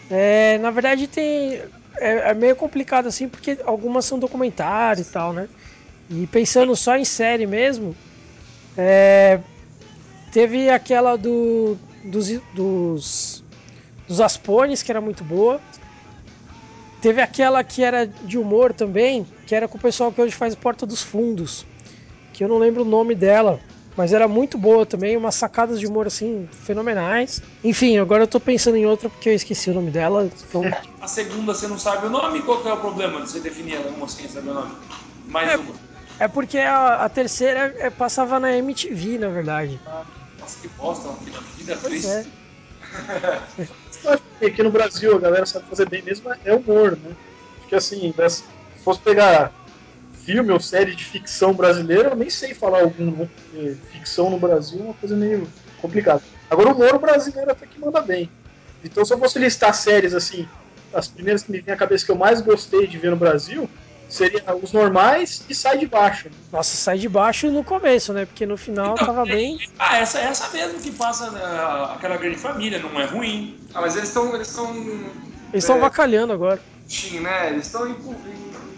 É, 0.09 0.57
na 0.59 0.71
verdade 0.71 1.07
tem. 1.07 1.61
É, 1.97 2.29
é, 2.29 2.33
meio 2.33 2.55
complicado 2.55 3.07
assim, 3.07 3.27
porque 3.27 3.57
algumas 3.65 4.05
são 4.05 4.19
documentários 4.19 5.07
e 5.07 5.11
tal, 5.11 5.31
né? 5.33 5.47
E 6.09 6.27
pensando 6.27 6.75
só 6.75 6.97
em 6.97 7.05
série 7.05 7.47
mesmo, 7.47 7.95
é, 8.77 9.39
Teve 10.35 10.69
aquela 10.69 11.15
do, 11.15 11.77
dos, 12.03 12.27
dos, 12.53 13.41
dos 14.05 14.19
Aspones, 14.19 14.83
que 14.83 14.91
era 14.91 14.99
muito 14.99 15.23
boa. 15.23 15.61
Teve 17.01 17.21
aquela 17.21 17.63
que 17.63 17.81
era 17.81 18.05
de 18.05 18.37
humor 18.37 18.73
também, 18.73 19.25
que 19.47 19.55
era 19.55 19.65
com 19.65 19.77
o 19.77 19.81
pessoal 19.81 20.11
que 20.11 20.21
hoje 20.21 20.35
faz 20.35 20.53
Porta 20.53 20.85
dos 20.85 21.01
Fundos, 21.01 21.65
que 22.33 22.43
eu 22.43 22.49
não 22.49 22.57
lembro 22.57 22.81
o 22.81 22.85
nome 22.85 23.15
dela, 23.15 23.61
mas 23.95 24.11
era 24.11 24.27
muito 24.27 24.57
boa 24.57 24.85
também, 24.85 25.15
umas 25.15 25.35
sacadas 25.35 25.79
de 25.79 25.87
humor 25.87 26.05
assim 26.05 26.49
fenomenais. 26.51 27.41
Enfim, 27.63 27.97
agora 27.97 28.23
eu 28.23 28.27
tô 28.27 28.37
pensando 28.37 28.75
em 28.75 28.85
outra 28.85 29.09
porque 29.09 29.29
eu 29.29 29.33
esqueci 29.33 29.69
o 29.69 29.73
nome 29.73 29.89
dela. 29.89 30.29
Então... 30.49 30.63
A 30.99 31.07
segunda 31.07 31.53
você 31.53 31.65
não 31.65 31.79
sabe 31.79 32.07
o 32.07 32.09
nome? 32.09 32.41
Qual 32.41 32.61
que 32.61 32.67
é 32.67 32.73
o 32.73 32.77
problema 32.77 33.21
de 33.21 33.29
você 33.29 33.39
definir 33.39 33.77
uma 33.87 34.05
sem 34.09 34.27
saber 34.27 34.49
o 34.49 34.53
nome? 34.53 34.71
Mais 35.29 35.49
é, 35.49 35.55
uma. 35.55 35.84
É 36.19 36.27
porque 36.27 36.57
a, 36.57 37.05
a 37.05 37.09
terceira 37.09 37.73
é, 37.79 37.89
passava 37.89 38.39
na 38.39 38.55
MTV, 38.55 39.17
na 39.17 39.29
verdade. 39.29 39.79
Ah. 39.85 40.03
Nossa, 40.39 40.61
que 40.61 40.67
bosta, 40.69 41.07
uma 41.07 41.41
vida 41.57 41.75
triste. 41.77 42.07
É. 42.07 42.25
aqui 44.45 44.61
no 44.61 44.69
Brasil 44.69 45.15
a 45.15 45.19
galera 45.19 45.45
sabe 45.45 45.65
fazer 45.67 45.89
bem 45.89 46.01
mesmo 46.03 46.31
é 46.43 46.53
humor, 46.53 46.97
né? 46.97 47.15
Porque 47.59 47.75
assim, 47.75 48.13
se 48.29 48.43
fosse 48.83 48.99
pegar 49.01 49.51
filme 50.23 50.51
ou 50.51 50.59
série 50.59 50.95
de 50.95 51.03
ficção 51.03 51.53
brasileira, 51.53 52.09
eu 52.09 52.15
nem 52.15 52.29
sei 52.29 52.53
falar 52.53 52.81
algum, 52.81 53.11
né? 53.11 53.27
Porque 53.35 53.75
ficção 53.91 54.29
no 54.29 54.39
Brasil 54.39 54.79
é 54.79 54.83
uma 54.83 54.93
coisa 54.93 55.15
meio 55.15 55.47
complicada. 55.81 56.21
Agora 56.49 56.69
o 56.69 56.73
humor 56.73 56.99
brasileiro 56.99 57.51
até 57.51 57.65
que 57.65 57.79
manda 57.79 58.01
bem. 58.01 58.29
Então 58.83 59.03
se 59.03 59.13
eu 59.13 59.17
fosse 59.17 59.39
listar 59.39 59.73
séries 59.73 60.13
assim, 60.13 60.47
as 60.93 61.07
primeiras 61.07 61.43
que 61.43 61.51
me 61.51 61.59
vêm 61.59 61.73
à 61.73 61.77
cabeça 61.77 62.05
que 62.05 62.11
eu 62.11 62.15
mais 62.15 62.39
gostei 62.39 62.85
de 62.87 62.97
ver 62.97 63.09
no 63.09 63.17
Brasil 63.17 63.67
seria 64.09 64.43
os 64.61 64.71
normais 64.71 65.43
e 65.49 65.55
sai 65.55 65.77
de 65.77 65.87
baixo. 65.87 66.29
Nossa, 66.51 66.75
sai 66.75 66.97
de 66.97 67.09
baixo 67.09 67.49
no 67.49 67.63
começo, 67.63 68.13
né? 68.13 68.25
Porque 68.25 68.45
no 68.45 68.57
final 68.57 68.93
então, 68.93 69.07
tava 69.07 69.25
bem. 69.25 69.57
Ah, 69.77 69.97
essa 69.97 70.19
é 70.19 70.25
essa 70.25 70.49
mesmo 70.55 70.79
que 70.79 70.91
passa 70.91 71.31
né, 71.31 71.41
aquela 71.93 72.17
grande 72.17 72.37
família, 72.37 72.79
não 72.79 72.99
é 72.99 73.05
ruim. 73.05 73.57
Ah, 73.73 73.81
mas 73.81 73.95
eles 73.95 74.09
estão. 74.09 74.33
Eles 74.35 74.47
estão. 74.47 74.73
Eles 74.75 75.63
estão 75.63 75.77
é, 75.77 75.79
vacalhando 75.79 76.33
agora. 76.33 76.61
Sim, 76.87 77.19
né? 77.19 77.49
Eles 77.49 77.65
estão 77.65 77.89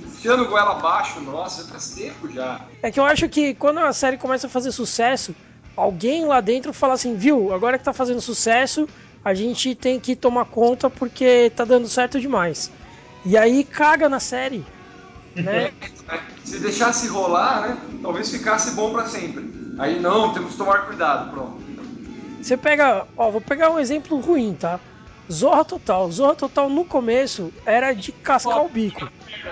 enfiando 0.06 0.48
goela 0.48 0.72
abaixo, 0.72 1.20
nossa, 1.22 1.66
faz 1.66 1.92
tempo 1.92 2.32
já. 2.32 2.62
É 2.82 2.92
que 2.92 3.00
eu 3.00 3.06
acho 3.06 3.30
que 3.30 3.54
quando 3.54 3.80
a 3.80 3.94
série 3.94 4.18
começa 4.18 4.48
a 4.48 4.50
fazer 4.50 4.72
sucesso, 4.72 5.36
alguém 5.76 6.26
lá 6.26 6.42
dentro 6.42 6.74
fala 6.74 6.94
assim, 6.96 7.16
viu, 7.16 7.54
agora 7.54 7.78
que 7.78 7.84
tá 7.84 7.94
fazendo 7.94 8.22
sucesso, 8.22 8.88
a 9.24 9.34
gente 9.34 9.76
tem 9.76 10.00
que 10.00 10.16
tomar 10.16 10.46
conta 10.46 10.90
porque 10.90 11.52
tá 11.56 11.66
dando 11.66 11.88
certo 11.88 12.20
demais. 12.20 12.72
E 13.26 13.38
aí 13.38 13.64
caga 13.64 14.08
na 14.08 14.20
série. 14.20 14.66
Né? 15.42 15.72
Se 16.44 16.60
deixasse 16.60 17.08
rolar, 17.08 17.62
né? 17.62 17.78
Talvez 18.02 18.32
ficasse 18.32 18.72
bom 18.72 18.92
para 18.92 19.06
sempre. 19.06 19.76
Aí 19.78 20.00
não, 20.00 20.34
temos 20.34 20.52
que 20.52 20.58
tomar 20.58 20.86
cuidado, 20.86 21.32
pronto. 21.32 21.62
Você 22.42 22.56
pega, 22.56 23.06
ó, 23.18 23.30
vou 23.30 23.42
pegar 23.42 23.70
um 23.70 23.80
exemplo 23.80 24.20
ruim, 24.20 24.56
tá? 24.58 24.80
Zorra 25.32 25.66
Total. 25.66 26.10
Zorra 26.12 26.36
Total 26.36 26.70
no 26.70 26.86
começo 26.86 27.52
era 27.66 27.94
de 27.94 28.12
cascar 28.12 28.64
o 28.64 28.70
bico. 28.70 29.10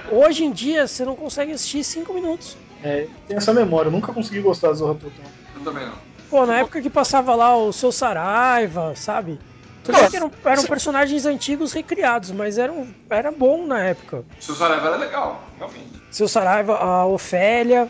Hoje 0.10 0.46
em 0.46 0.52
dia 0.52 0.88
você 0.88 1.04
não 1.04 1.16
consegue 1.16 1.52
assistir 1.52 1.84
5 1.84 2.14
minutos. 2.14 2.58
É, 2.84 3.08
tem 3.28 3.38
essa 3.38 3.54
memória, 3.54 3.88
eu 3.90 3.92
nunca 3.92 4.14
consegui 4.14 4.42
gostar 4.42 4.72
de 4.72 4.78
Zorra 4.78 4.96
Total. 4.96 5.26
Eu 5.56 5.62
também 5.64 5.86
não. 5.86 5.96
Pô, 6.30 6.46
na 6.46 6.60
época 6.60 6.82
que 6.82 6.90
passava 6.90 7.36
lá 7.36 7.56
o 7.56 7.72
seu 7.72 7.92
Saraiva, 7.92 8.96
sabe? 8.96 9.40
Tudo 9.86 10.00
bem 10.00 10.10
que 10.10 10.16
eram, 10.18 10.32
eram 10.44 10.64
personagens 10.64 11.26
antigos 11.28 11.72
recriados, 11.72 12.32
mas 12.32 12.58
eram, 12.58 12.88
era 13.08 13.32
bom 13.32 13.68
na 13.68 13.80
época. 13.82 14.26
Seu 14.40 14.56
Saraiva 14.56 14.88
era 14.88 14.98
legal, 14.98 15.44
realmente. 15.58 16.02
Seu 16.10 16.28
Saraiva, 16.28 16.76
a 16.78 17.06
Ofélia, 17.06 17.88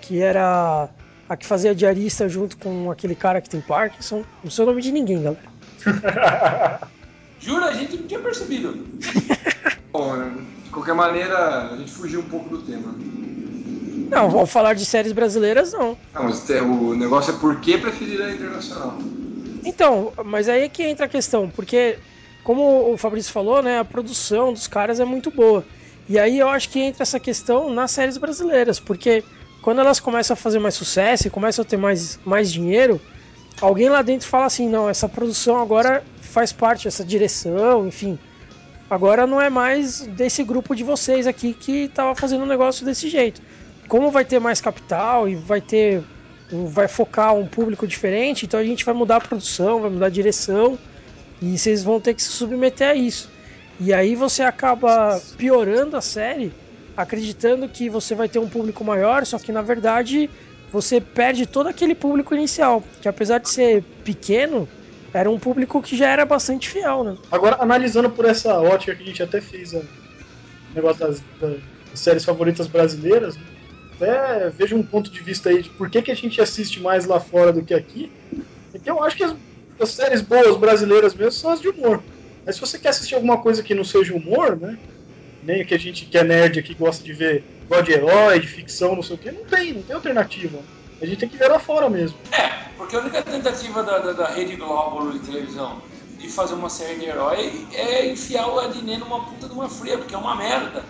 que 0.00 0.22
era 0.22 0.88
a 1.28 1.36
que 1.36 1.46
fazia 1.46 1.74
diarista 1.74 2.28
junto 2.28 2.56
com 2.56 2.90
aquele 2.90 3.14
cara 3.14 3.40
que 3.40 3.50
tem 3.50 3.60
Parkinson. 3.60 4.24
Não 4.42 4.50
sei 4.50 4.64
o 4.64 4.66
nome 4.68 4.80
de 4.80 4.90
ninguém, 4.90 5.22
galera. 5.22 6.80
Jura? 7.38 7.66
A 7.66 7.72
gente 7.72 7.98
não 7.98 8.06
tinha 8.06 8.20
percebido. 8.20 8.86
bom, 9.92 10.14
de 10.64 10.70
qualquer 10.70 10.94
maneira, 10.94 11.70
a 11.70 11.76
gente 11.76 11.92
fugiu 11.92 12.20
um 12.20 12.28
pouco 12.28 12.48
do 12.48 12.62
tema. 12.62 12.94
Não, 14.10 14.28
vamos 14.28 14.50
falar 14.50 14.74
de 14.74 14.84
séries 14.84 15.12
brasileiras, 15.12 15.72
não. 15.72 15.96
Não, 16.14 16.24
mas 16.24 16.48
o 16.48 16.94
negócio 16.94 17.34
é 17.34 17.38
por 17.38 17.60
que 17.60 17.78
preferir 17.78 18.20
a 18.22 18.30
internacional. 18.30 18.98
Então, 19.64 20.12
mas 20.24 20.48
aí 20.48 20.62
é 20.62 20.68
que 20.68 20.82
entra 20.82 21.06
a 21.06 21.08
questão, 21.08 21.48
porque, 21.50 21.98
como 22.42 22.92
o 22.92 22.96
Fabrício 22.96 23.32
falou, 23.32 23.62
né, 23.62 23.78
a 23.78 23.84
produção 23.84 24.52
dos 24.52 24.66
caras 24.66 25.00
é 25.00 25.04
muito 25.04 25.30
boa. 25.30 25.64
E 26.08 26.18
aí 26.18 26.38
eu 26.38 26.48
acho 26.48 26.68
que 26.70 26.80
entra 26.80 27.02
essa 27.02 27.20
questão 27.20 27.70
nas 27.70 27.90
séries 27.90 28.16
brasileiras, 28.16 28.80
porque 28.80 29.22
quando 29.62 29.80
elas 29.80 30.00
começam 30.00 30.34
a 30.34 30.36
fazer 30.36 30.58
mais 30.58 30.74
sucesso 30.74 31.26
e 31.26 31.30
começam 31.30 31.62
a 31.62 31.66
ter 31.66 31.76
mais, 31.76 32.18
mais 32.24 32.50
dinheiro, 32.50 33.00
alguém 33.60 33.88
lá 33.88 34.02
dentro 34.02 34.26
fala 34.26 34.46
assim: 34.46 34.68
não, 34.68 34.88
essa 34.88 35.08
produção 35.08 35.60
agora 35.60 36.02
faz 36.20 36.52
parte, 36.52 36.88
essa 36.88 37.04
direção, 37.04 37.86
enfim. 37.86 38.18
Agora 38.88 39.26
não 39.26 39.40
é 39.40 39.48
mais 39.48 40.00
desse 40.00 40.42
grupo 40.42 40.74
de 40.74 40.82
vocês 40.82 41.26
aqui 41.26 41.54
que 41.54 41.84
estava 41.84 42.14
fazendo 42.16 42.42
um 42.42 42.46
negócio 42.46 42.84
desse 42.84 43.08
jeito. 43.08 43.40
Como 43.86 44.10
vai 44.10 44.24
ter 44.24 44.40
mais 44.40 44.60
capital 44.60 45.28
e 45.28 45.36
vai 45.36 45.60
ter 45.60 46.02
vai 46.52 46.88
focar 46.88 47.34
um 47.34 47.46
público 47.46 47.86
diferente, 47.86 48.44
então 48.44 48.58
a 48.58 48.64
gente 48.64 48.84
vai 48.84 48.94
mudar 48.94 49.16
a 49.16 49.20
produção, 49.20 49.80
vai 49.80 49.90
mudar 49.90 50.06
a 50.06 50.10
direção 50.10 50.78
e 51.40 51.56
vocês 51.56 51.82
vão 51.82 52.00
ter 52.00 52.14
que 52.14 52.22
se 52.22 52.30
submeter 52.30 52.90
a 52.90 52.94
isso. 52.94 53.28
E 53.78 53.92
aí 53.94 54.14
você 54.14 54.42
acaba 54.42 55.20
piorando 55.38 55.96
a 55.96 56.00
série, 56.00 56.52
acreditando 56.96 57.68
que 57.68 57.88
você 57.88 58.14
vai 58.14 58.28
ter 58.28 58.38
um 58.38 58.48
público 58.48 58.84
maior, 58.84 59.24
só 59.24 59.38
que 59.38 59.52
na 59.52 59.62
verdade 59.62 60.28
você 60.72 61.00
perde 61.00 61.46
todo 61.46 61.68
aquele 61.68 61.94
público 61.94 62.34
inicial, 62.34 62.82
que 63.00 63.08
apesar 63.08 63.38
de 63.38 63.48
ser 63.48 63.82
pequeno, 64.04 64.68
era 65.12 65.28
um 65.30 65.38
público 65.38 65.82
que 65.82 65.96
já 65.96 66.08
era 66.08 66.24
bastante 66.24 66.68
fiel, 66.68 67.02
né? 67.02 67.16
Agora, 67.32 67.56
analisando 67.58 68.10
por 68.10 68.24
essa 68.24 68.60
ótica 68.60 68.94
que 68.94 69.02
a 69.02 69.06
gente 69.06 69.22
até 69.22 69.40
fez 69.40 69.72
o 69.72 69.82
negócio 70.74 71.00
das, 71.00 71.22
das 71.40 71.58
séries 71.94 72.24
favoritas 72.24 72.68
brasileiras, 72.68 73.36
até 74.00 74.48
vejo 74.48 74.76
um 74.76 74.82
ponto 74.82 75.10
de 75.10 75.20
vista 75.20 75.50
aí 75.50 75.62
de 75.62 75.68
por 75.68 75.90
que, 75.90 76.00
que 76.00 76.10
a 76.10 76.16
gente 76.16 76.40
assiste 76.40 76.80
mais 76.80 77.04
lá 77.04 77.20
fora 77.20 77.52
do 77.52 77.62
que 77.62 77.74
aqui. 77.74 78.10
Então 78.74 78.96
eu 78.96 79.04
acho 79.04 79.16
que 79.16 79.24
as, 79.24 79.34
as 79.78 79.90
séries 79.90 80.22
boas 80.22 80.56
brasileiras 80.56 81.14
mesmo 81.14 81.32
são 81.32 81.50
as 81.50 81.60
de 81.60 81.68
humor. 81.68 82.02
Mas 82.46 82.54
se 82.54 82.60
você 82.60 82.78
quer 82.78 82.88
assistir 82.88 83.14
alguma 83.14 83.38
coisa 83.38 83.62
que 83.62 83.74
não 83.74 83.84
seja 83.84 84.14
humor, 84.14 84.56
né? 84.56 84.78
Nem 85.42 85.64
que 85.64 85.74
a 85.74 85.78
gente 85.78 86.06
que 86.06 86.16
é 86.16 86.24
nerd 86.24 86.58
aqui 86.58 86.74
gosta 86.74 87.04
de 87.04 87.12
ver 87.12 87.44
God 87.68 87.84
de 87.84 87.92
herói, 87.92 88.40
de 88.40 88.46
ficção, 88.46 88.96
não 88.96 89.02
sei 89.02 89.16
o 89.16 89.18
que, 89.18 89.30
não 89.30 89.44
tem, 89.44 89.74
não 89.74 89.82
tem 89.82 89.94
alternativa. 89.94 90.58
A 91.00 91.06
gente 91.06 91.18
tem 91.18 91.28
que 91.28 91.36
ver 91.36 91.48
lá 91.48 91.58
fora 91.58 91.88
mesmo. 91.88 92.16
É, 92.32 92.48
porque 92.76 92.96
a 92.96 93.00
única 93.00 93.22
tentativa 93.22 93.82
da, 93.82 93.98
da, 93.98 94.12
da 94.12 94.28
Rede 94.28 94.56
Globo 94.56 95.12
de 95.12 95.18
televisão 95.20 95.80
de 96.20 96.28
fazer 96.28 96.54
uma 96.54 96.68
série 96.68 96.96
de 96.96 97.06
herói 97.06 97.66
é 97.72 98.06
enfiar 98.06 98.46
o 98.46 98.60
Adnet 98.60 98.98
numa 98.98 99.24
puta 99.24 99.48
de 99.48 99.54
uma 99.54 99.68
fria, 99.70 99.96
porque 99.96 100.14
é 100.14 100.18
uma 100.18 100.36
merda. 100.36 100.84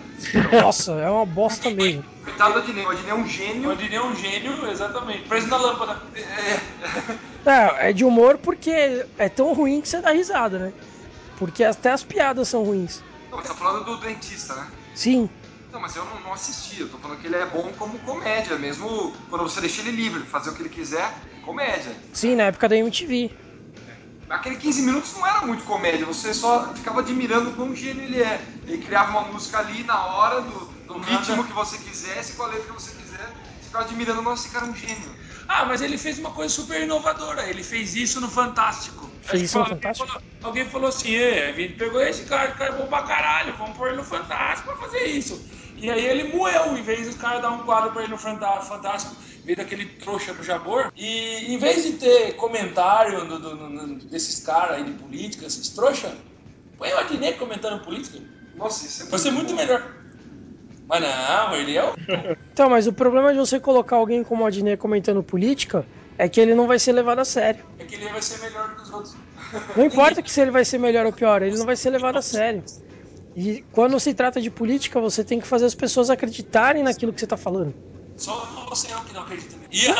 Nossa, 0.61 0.91
é 0.91 1.09
uma 1.09 1.25
bosta 1.25 1.69
mesmo. 1.69 2.03
Coitado 2.23 2.53
do 2.53 2.59
Adnet, 2.59 2.85
o 2.85 2.89
Adnet 2.89 3.09
é 3.09 3.15
um 3.15 3.25
gênio. 3.25 3.69
O 3.69 3.71
Adnet 3.71 3.95
é 3.95 4.03
um 4.03 4.15
gênio, 4.15 4.69
exatamente. 4.69 5.27
Preso 5.29 5.47
na 5.47 5.57
lâmpada. 5.57 6.01
É. 6.13 7.49
é, 7.49 7.89
é 7.89 7.93
de 7.93 8.03
humor 8.03 8.37
porque 8.37 9.05
é 9.17 9.29
tão 9.29 9.53
ruim 9.53 9.79
que 9.79 9.87
você 9.87 10.01
dá 10.01 10.11
risada, 10.11 10.59
né? 10.59 10.73
Porque 11.37 11.63
até 11.63 11.91
as 11.91 12.03
piadas 12.03 12.49
são 12.49 12.63
ruins. 12.63 13.01
Não, 13.31 13.41
tá 13.41 13.53
falando 13.53 13.85
do 13.85 13.97
dentista, 13.97 14.53
né? 14.53 14.67
Sim. 14.93 15.29
Não, 15.71 15.79
mas 15.79 15.95
eu 15.95 16.03
não, 16.03 16.19
não, 16.19 16.33
assisti, 16.33 16.81
eu 16.81 16.89
tô 16.89 16.97
falando 16.97 17.19
que 17.21 17.27
ele 17.27 17.37
é 17.37 17.45
bom 17.45 17.71
como 17.79 17.97
comédia, 17.99 18.57
mesmo 18.57 19.13
quando 19.29 19.43
você 19.43 19.61
deixa 19.61 19.81
ele 19.81 19.91
livre, 19.91 20.19
fazer 20.23 20.49
o 20.49 20.53
que 20.53 20.61
ele 20.63 20.69
quiser, 20.69 21.09
comédia. 21.45 21.95
Sim, 22.11 22.35
na 22.35 22.43
época 22.43 22.67
da 22.67 22.75
MTV 22.75 23.31
aquele 24.31 24.55
15 24.55 24.81
minutos 24.83 25.13
não 25.13 25.27
era 25.27 25.41
muito 25.41 25.63
comédia, 25.65 26.05
você 26.05 26.33
só 26.33 26.73
ficava 26.73 27.01
admirando 27.01 27.51
quão 27.51 27.75
gênio 27.75 28.03
ele 28.03 28.21
é. 28.21 28.41
Ele 28.65 28.77
criava 28.79 29.11
uma 29.11 29.21
música 29.23 29.59
ali 29.59 29.83
na 29.83 30.05
hora, 30.05 30.41
do, 30.41 30.59
do 30.87 30.99
ritmo 30.99 31.43
que 31.43 31.53
você 31.53 31.77
quisesse, 31.77 32.33
com 32.33 32.43
a 32.43 32.47
letra 32.47 32.63
que 32.63 32.73
você 32.73 32.91
quiser, 32.91 33.27
você 33.59 33.65
ficava 33.65 33.83
admirando, 33.83 34.21
nossa, 34.21 34.45
esse 34.45 34.53
cara 34.53 34.65
é 34.65 34.69
um 34.69 34.75
gênio. 34.75 35.15
Ah, 35.47 35.65
mas 35.65 35.81
ele 35.81 35.97
fez 35.97 36.17
uma 36.17 36.31
coisa 36.31 36.53
super 36.53 36.81
inovadora, 36.81 37.45
ele 37.49 37.63
fez 37.63 37.95
isso 37.95 38.21
no 38.21 38.29
Fantástico. 38.29 39.09
Fez 39.21 39.43
isso 39.43 39.59
no 39.59 39.65
Fantástico? 39.65 40.07
Falou, 40.07 40.23
alguém 40.43 40.65
falou 40.69 40.89
assim, 40.89 41.17
a 41.17 41.51
gente 41.51 41.73
pegou 41.73 42.01
esse 42.01 42.23
cara, 42.23 42.51
cara 42.51 42.75
é 42.75 42.77
bom 42.77 42.87
pra 42.87 43.03
caralho, 43.03 43.53
vamos 43.57 43.77
pôr 43.77 43.89
ele 43.89 43.97
no 43.97 44.03
Fantástico 44.03 44.69
pra 44.69 44.87
fazer 44.87 45.05
isso. 45.07 45.45
E 45.75 45.89
aí 45.89 46.05
ele 46.05 46.35
moeu, 46.35 46.77
em 46.77 46.83
vez 46.83 47.07
dos 47.07 47.17
caras 47.17 47.41
dar 47.41 47.49
um 47.49 47.63
quadro 47.63 47.91
pra 47.91 48.03
ele 48.03 48.11
no 48.11 48.17
Fantástico, 48.17 49.15
veio 49.43 49.57
daquele 49.57 49.85
trouxa 49.85 50.33
do 50.33 50.43
Jabor. 50.43 50.91
E 50.95 51.53
em 51.53 51.57
vez 51.57 51.83
de 51.83 51.93
ter 51.93 52.33
comentário 52.35 53.25
do, 53.25 53.39
do, 53.39 53.55
do, 53.55 53.95
desses 54.05 54.43
caras 54.45 54.77
aí 54.77 54.83
de 54.83 54.91
política, 54.91 55.45
esses 55.45 55.69
trouxa, 55.69 56.15
põe 56.77 56.91
o 56.91 56.97
Adnet 56.97 57.37
comentando 57.37 57.83
política. 57.83 58.19
Nossa, 58.55 58.85
isso 58.85 59.03
é 59.03 59.05
Vai 59.07 59.19
ser 59.19 59.31
muito 59.31 59.53
melhor. 59.55 59.95
Mas 60.87 61.01
não, 61.01 61.55
ele 61.55 61.77
é 61.77 61.83
o... 61.83 61.95
Então, 62.51 62.69
mas 62.69 62.85
o 62.85 62.93
problema 62.93 63.31
de 63.31 63.39
você 63.39 63.59
colocar 63.59 63.95
alguém 63.95 64.23
como 64.23 64.43
o 64.43 64.47
Adnet 64.47 64.77
comentando 64.77 65.23
política 65.23 65.85
é 66.17 66.27
que 66.27 66.39
ele 66.39 66.53
não 66.53 66.67
vai 66.67 66.77
ser 66.77 66.91
levado 66.91 67.19
a 67.19 67.25
sério. 67.25 67.63
É 67.79 67.85
que 67.85 67.95
ele 67.95 68.07
vai 68.09 68.21
ser 68.21 68.39
melhor 68.41 68.69
do 68.69 68.75
que 68.75 68.81
os 68.83 68.91
outros. 68.91 69.15
Não 69.75 69.85
importa 69.85 70.21
que 70.21 70.31
se 70.31 70.39
ele 70.39 70.51
vai 70.51 70.63
ser 70.63 70.77
melhor 70.77 71.05
ou 71.05 71.11
pior, 71.11 71.41
ele 71.41 71.57
não 71.57 71.65
vai 71.65 71.75
ser 71.75 71.89
levado 71.89 72.17
a 72.17 72.21
sério. 72.21 72.63
E 73.35 73.65
quando 73.71 73.99
se 73.99 74.13
trata 74.13 74.39
de 74.39 74.49
política, 74.49 74.99
você 74.99 75.25
tem 75.25 75.41
que 75.41 75.47
fazer 75.47 75.65
as 75.65 75.75
pessoas 75.75 76.09
acreditarem 76.09 76.83
naquilo 76.83 77.11
que 77.11 77.19
você 77.19 77.25
está 77.25 77.35
falando. 77.35 77.73
Só 78.17 78.65
você 78.69 78.91
é 78.91 78.95
o 78.95 79.01
que 79.01 79.13
não 79.13 79.21
acredita 79.21 79.55
nisso. 79.69 79.93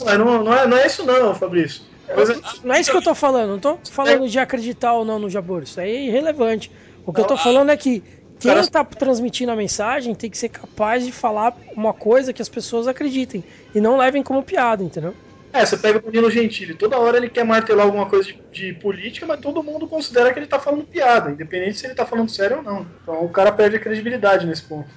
Não, 0.00 0.18
não, 0.18 0.44
não, 0.44 0.54
é, 0.54 0.66
não 0.66 0.76
é 0.76 0.86
isso 0.86 1.04
não, 1.04 1.34
Fabrício. 1.34 1.82
Coisa... 2.14 2.40
Não 2.64 2.74
é 2.74 2.80
isso 2.80 2.90
que 2.90 2.96
eu 2.96 3.02
tô 3.02 3.14
falando, 3.14 3.50
não 3.50 3.58
tô 3.58 3.78
falando 3.90 4.28
de 4.28 4.38
acreditar 4.38 4.92
ou 4.94 5.04
não 5.04 5.18
no 5.18 5.30
Jabor, 5.30 5.62
isso 5.62 5.80
aí 5.80 5.90
é 5.90 6.06
irrelevante. 6.06 6.70
O 7.06 7.12
que 7.12 7.20
eu 7.20 7.24
tô 7.24 7.36
falando 7.36 7.70
é 7.70 7.76
que 7.76 8.02
quem 8.38 8.58
está 8.58 8.84
transmitindo 8.84 9.52
a 9.52 9.56
mensagem 9.56 10.14
tem 10.14 10.28
que 10.28 10.36
ser 10.36 10.48
capaz 10.48 11.04
de 11.04 11.12
falar 11.12 11.56
uma 11.76 11.92
coisa 11.92 12.32
que 12.32 12.42
as 12.42 12.48
pessoas 12.48 12.88
acreditem 12.88 13.44
e 13.74 13.80
não 13.80 13.96
levem 13.96 14.22
como 14.22 14.42
piada, 14.42 14.82
entendeu? 14.82 15.14
É, 15.52 15.66
você 15.66 15.76
pega 15.76 15.98
o 15.98 16.02
Danilo 16.02 16.30
Gentili, 16.30 16.74
toda 16.74 16.98
hora 16.98 17.18
ele 17.18 17.28
quer 17.28 17.44
martelar 17.44 17.84
alguma 17.84 18.06
coisa 18.06 18.24
de, 18.24 18.40
de, 18.50 18.72
política, 18.72 19.26
mas 19.26 19.38
todo 19.38 19.62
mundo 19.62 19.86
considera 19.86 20.32
que 20.32 20.38
ele 20.38 20.46
tá 20.46 20.58
falando 20.58 20.84
piada, 20.84 21.30
independente 21.30 21.76
se 21.76 21.86
ele 21.86 21.94
tá 21.94 22.06
falando 22.06 22.30
sério 22.30 22.58
ou 22.58 22.62
não. 22.62 22.86
Então 23.02 23.24
o 23.24 23.28
cara 23.28 23.52
perde 23.52 23.76
a 23.76 23.80
credibilidade 23.80 24.46
nesse 24.46 24.62
ponto. 24.62 24.88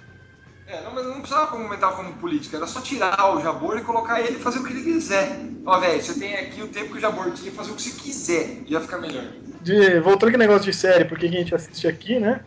É, 0.75 0.81
não, 0.83 0.91
mas 0.93 1.05
não 1.05 1.19
precisava 1.21 1.47
comentar 1.47 1.95
como 1.95 2.11
política, 2.15 2.57
era 2.57 2.67
só 2.67 2.81
tirar 2.81 3.33
o 3.33 3.41
Jabor 3.41 3.77
e 3.77 3.81
colocar 3.81 4.19
ele 4.19 4.37
e 4.37 4.39
fazer 4.41 4.59
o 4.59 4.63
que 4.63 4.73
ele 4.73 4.83
quiser. 4.83 5.39
Ó, 5.65 5.79
velho, 5.79 6.01
você 6.01 6.19
tem 6.19 6.35
aqui 6.35 6.61
o 6.61 6.67
tempo 6.67 6.91
que 6.91 6.97
o 6.97 7.01
Jabor 7.01 7.31
tinha 7.31 7.51
fazer 7.51 7.71
o 7.71 7.75
que 7.75 7.81
você 7.81 7.91
quiser, 7.91 8.57
ia 8.67 8.81
ficar 8.81 8.97
melhor. 8.97 9.23
De, 9.61 9.99
voltando 10.01 10.29
aqui 10.29 10.37
negócio 10.37 10.65
de 10.65 10.73
série, 10.73 11.05
porque 11.05 11.27
a 11.27 11.31
gente 11.31 11.55
assiste 11.55 11.87
aqui, 11.87 12.19
né? 12.19 12.41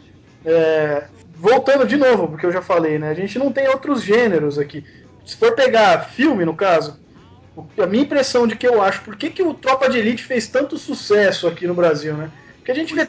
É, 0.45 1.07
voltando 1.37 1.87
de 1.87 1.97
novo, 1.97 2.29
porque 2.29 2.45
eu 2.45 2.53
já 2.53 2.61
falei, 2.61 2.99
né? 2.99 3.09
A 3.09 3.15
gente 3.15 3.39
não 3.39 3.51
tem 3.51 3.67
outros 3.69 4.03
gêneros 4.03 4.59
aqui. 4.59 4.85
Se 5.25 5.37
for 5.37 5.55
pegar 5.55 6.11
filme, 6.11 6.45
no 6.45 6.55
caso, 6.55 7.01
a 7.79 7.87
minha 7.87 8.05
impressão 8.05 8.47
de 8.47 8.57
que 8.57 8.67
eu 8.67 8.83
acho, 8.83 9.03
por 9.03 9.17
que, 9.17 9.31
que 9.31 9.43
o 9.43 9.55
Tropa 9.55 9.89
de 9.89 9.99
Elite 9.99 10.23
fez 10.23 10.49
tanto 10.49 10.77
sucesso 10.77 11.47
aqui 11.47 11.67
no 11.67 11.75
Brasil, 11.75 12.15
né? 12.15 12.31
Porque 12.57 12.73
a 12.73 12.75
gente 12.75 12.95
vê 12.95 13.09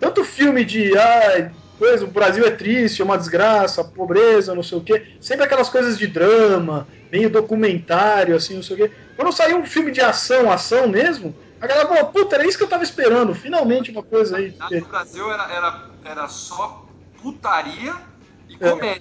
tanto 0.00 0.24
filme 0.24 0.64
de 0.64 0.96
ah, 0.96 1.50
coisa, 1.78 2.04
o 2.04 2.08
Brasil 2.08 2.44
é 2.44 2.50
triste, 2.50 3.00
é 3.00 3.04
uma 3.04 3.16
desgraça, 3.16 3.84
pobreza, 3.84 4.54
não 4.54 4.62
sei 4.62 4.78
o 4.78 4.80
quê. 4.80 5.06
Sempre 5.20 5.44
aquelas 5.44 5.68
coisas 5.68 5.96
de 5.96 6.06
drama, 6.06 6.86
meio 7.10 7.30
documentário, 7.30 8.36
assim, 8.36 8.56
não 8.56 8.62
sei 8.62 8.76
o 8.76 8.78
quê. 8.78 8.94
Quando 9.16 9.32
saiu 9.32 9.58
um 9.58 9.66
filme 9.66 9.90
de 9.90 10.00
ação, 10.00 10.50
ação 10.50 10.88
mesmo, 10.88 11.34
a 11.60 11.66
galera 11.66 11.88
falou, 11.88 12.06
puta, 12.06 12.36
era 12.36 12.46
isso 12.46 12.58
que 12.58 12.64
eu 12.64 12.68
tava 12.68 12.82
esperando, 12.82 13.34
finalmente 13.34 13.90
uma 13.90 14.02
coisa 14.02 14.36
aí. 14.36 14.54
No 14.70 14.86
Brasil 14.86 15.30
era, 15.32 15.50
era, 15.50 15.90
era 16.04 16.28
só 16.28 16.86
putaria 17.20 17.94
e 18.48 18.56
é. 18.60 19.00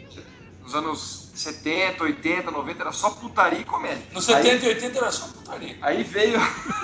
Nos 0.67 0.75
anos 0.75 1.29
70, 1.33 2.03
80, 2.03 2.51
90 2.51 2.81
era 2.81 2.91
só 2.91 3.11
putaria 3.11 3.59
e 3.59 3.63
comédia. 3.63 4.03
Nos 4.11 4.25
70 4.25 4.49
aí, 4.49 4.65
e 4.65 4.67
80 4.67 4.97
era 4.97 5.11
só 5.13 5.27
putaria. 5.27 5.77
Aí 5.81 6.03
veio. 6.03 6.37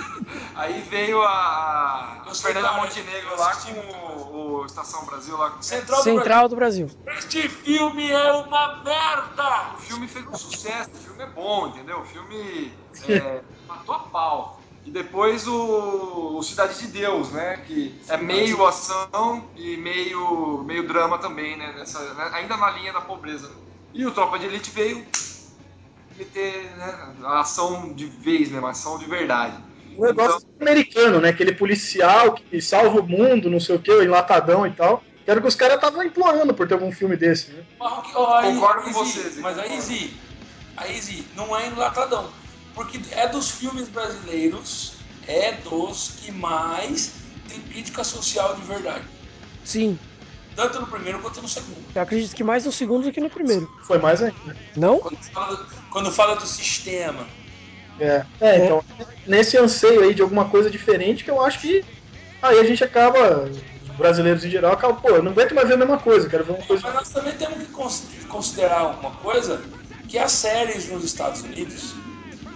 aí 0.56 0.80
veio 0.88 1.22
a. 1.22 2.22
a 2.26 2.34
Fernanda 2.34 2.72
Montenegro 2.72 3.38
lá 3.38 3.54
com 3.56 3.72
o, 3.72 4.60
o, 4.62 4.64
Estação 4.64 5.04
Brasil 5.04 5.36
lá. 5.36 5.58
Central, 5.60 5.98
do, 5.98 6.02
Central 6.04 6.48
Brasil. 6.48 6.48
do 6.48 6.56
Brasil. 6.56 6.90
Este 7.18 7.46
filme 7.46 8.10
é 8.10 8.32
uma 8.32 8.82
merda! 8.82 9.74
O 9.74 9.78
filme 9.82 10.08
fez 10.08 10.26
um 10.28 10.34
sucesso, 10.34 10.88
o 10.94 10.98
filme 10.98 11.22
é 11.22 11.26
bom, 11.26 11.66
entendeu? 11.66 12.00
O 12.00 12.06
filme 12.06 12.72
é, 13.06 13.42
matou 13.68 13.94
a 13.94 13.98
pau. 13.98 14.60
E 14.86 14.90
depois 14.90 15.46
o, 15.46 16.38
o, 16.38 16.42
Cidade 16.42 16.78
de 16.78 16.86
Deus, 16.86 17.30
né? 17.32 17.58
Que 17.66 18.00
é 18.08 18.16
meio 18.16 18.66
ação 18.66 19.44
e 19.54 19.76
meio, 19.76 20.62
meio 20.64 20.88
drama 20.88 21.18
também, 21.18 21.54
né? 21.54 21.74
Nessa, 21.76 22.00
né? 22.14 22.30
Ainda 22.32 22.56
na 22.56 22.70
linha 22.70 22.94
da 22.94 23.02
pobreza. 23.02 23.50
E 23.94 24.04
o 24.04 24.10
Tropa 24.10 24.38
de 24.38 24.46
Elite 24.46 24.70
veio 24.72 25.06
meter 26.18 26.76
né, 26.76 27.14
a 27.24 27.40
ação 27.40 27.92
de 27.94 28.06
vez, 28.06 28.50
né? 28.50 28.58
Uma 28.58 28.70
ação 28.70 28.98
de 28.98 29.06
verdade. 29.06 29.56
O 29.96 30.04
negócio 30.04 30.38
então, 30.38 30.68
americano, 30.68 31.20
né? 31.20 31.28
Aquele 31.28 31.52
policial 31.52 32.34
que 32.34 32.60
salva 32.60 33.00
o 33.00 33.06
mundo, 33.06 33.48
não 33.48 33.60
sei 33.60 33.76
o 33.76 33.78
que, 33.80 33.92
o 33.92 34.02
enlatadão 34.02 34.66
e 34.66 34.72
tal. 34.72 35.02
Quero 35.24 35.40
que 35.40 35.46
os 35.46 35.54
caras 35.54 35.76
estavam 35.76 36.02
implorando 36.02 36.52
por 36.52 36.66
ter 36.66 36.74
algum 36.74 36.90
filme 36.90 37.16
desse, 37.16 37.52
né? 37.52 37.64
Concordo 37.78 38.82
com 38.82 38.92
vocês. 38.92 39.38
Mas 39.38 39.58
aí, 39.58 39.80
Zi, 39.80 40.12
aí, 40.76 41.00
Zi, 41.00 41.24
não 41.36 41.56
é 41.56 41.68
enlatadão. 41.68 42.28
Porque 42.74 43.00
é 43.12 43.28
dos 43.28 43.52
filmes 43.52 43.88
brasileiros, 43.88 44.94
é 45.28 45.52
dos 45.52 46.16
que 46.20 46.32
mais 46.32 47.14
tem 47.48 47.60
crítica 47.60 48.02
social 48.02 48.56
de 48.56 48.62
verdade. 48.62 49.04
Sim. 49.64 49.98
Tanto 50.54 50.80
no 50.80 50.86
primeiro 50.86 51.18
quanto 51.20 51.42
no 51.42 51.48
segundo. 51.48 51.76
Eu 51.94 52.02
acredito 52.02 52.34
que 52.34 52.44
mais 52.44 52.64
no 52.64 52.72
segundo 52.72 53.04
do 53.04 53.12
que 53.12 53.20
no 53.20 53.30
primeiro. 53.30 53.68
Foi 53.82 53.98
mais 53.98 54.22
ainda. 54.22 54.56
Não? 54.76 54.98
Quando 54.98 55.16
fala, 55.16 55.56
do, 55.56 55.66
quando 55.90 56.12
fala 56.12 56.36
do 56.36 56.46
sistema. 56.46 57.26
É. 57.98 58.24
é, 58.40 58.48
é, 58.48 58.64
então, 58.64 58.84
nesse 59.26 59.56
anseio 59.56 60.02
aí 60.02 60.14
de 60.14 60.22
alguma 60.22 60.46
coisa 60.46 60.70
diferente, 60.70 61.24
que 61.24 61.30
eu 61.30 61.40
acho 61.40 61.60
que 61.60 61.84
aí 62.42 62.58
a 62.58 62.64
gente 62.64 62.82
acaba, 62.82 63.48
os 63.48 63.96
brasileiros 63.96 64.44
em 64.44 64.50
geral, 64.50 64.72
acabam, 64.72 65.00
pô, 65.00 65.10
eu 65.10 65.22
não 65.22 65.32
aguento 65.32 65.54
mais 65.54 65.68
ver 65.68 65.74
a 65.74 65.78
mesma 65.78 65.98
coisa, 65.98 66.28
quero 66.28 66.44
ver 66.44 66.52
uma 66.52 66.66
coisa. 66.66 66.82
Mas 66.82 66.94
nós 66.94 67.08
também 67.10 67.34
temos 67.34 67.58
que 67.58 68.24
considerar 68.26 68.98
uma 68.98 69.12
coisa, 69.12 69.62
que 70.08 70.18
as 70.18 70.32
séries 70.32 70.88
nos 70.88 71.04
Estados 71.04 71.42
Unidos 71.42 71.94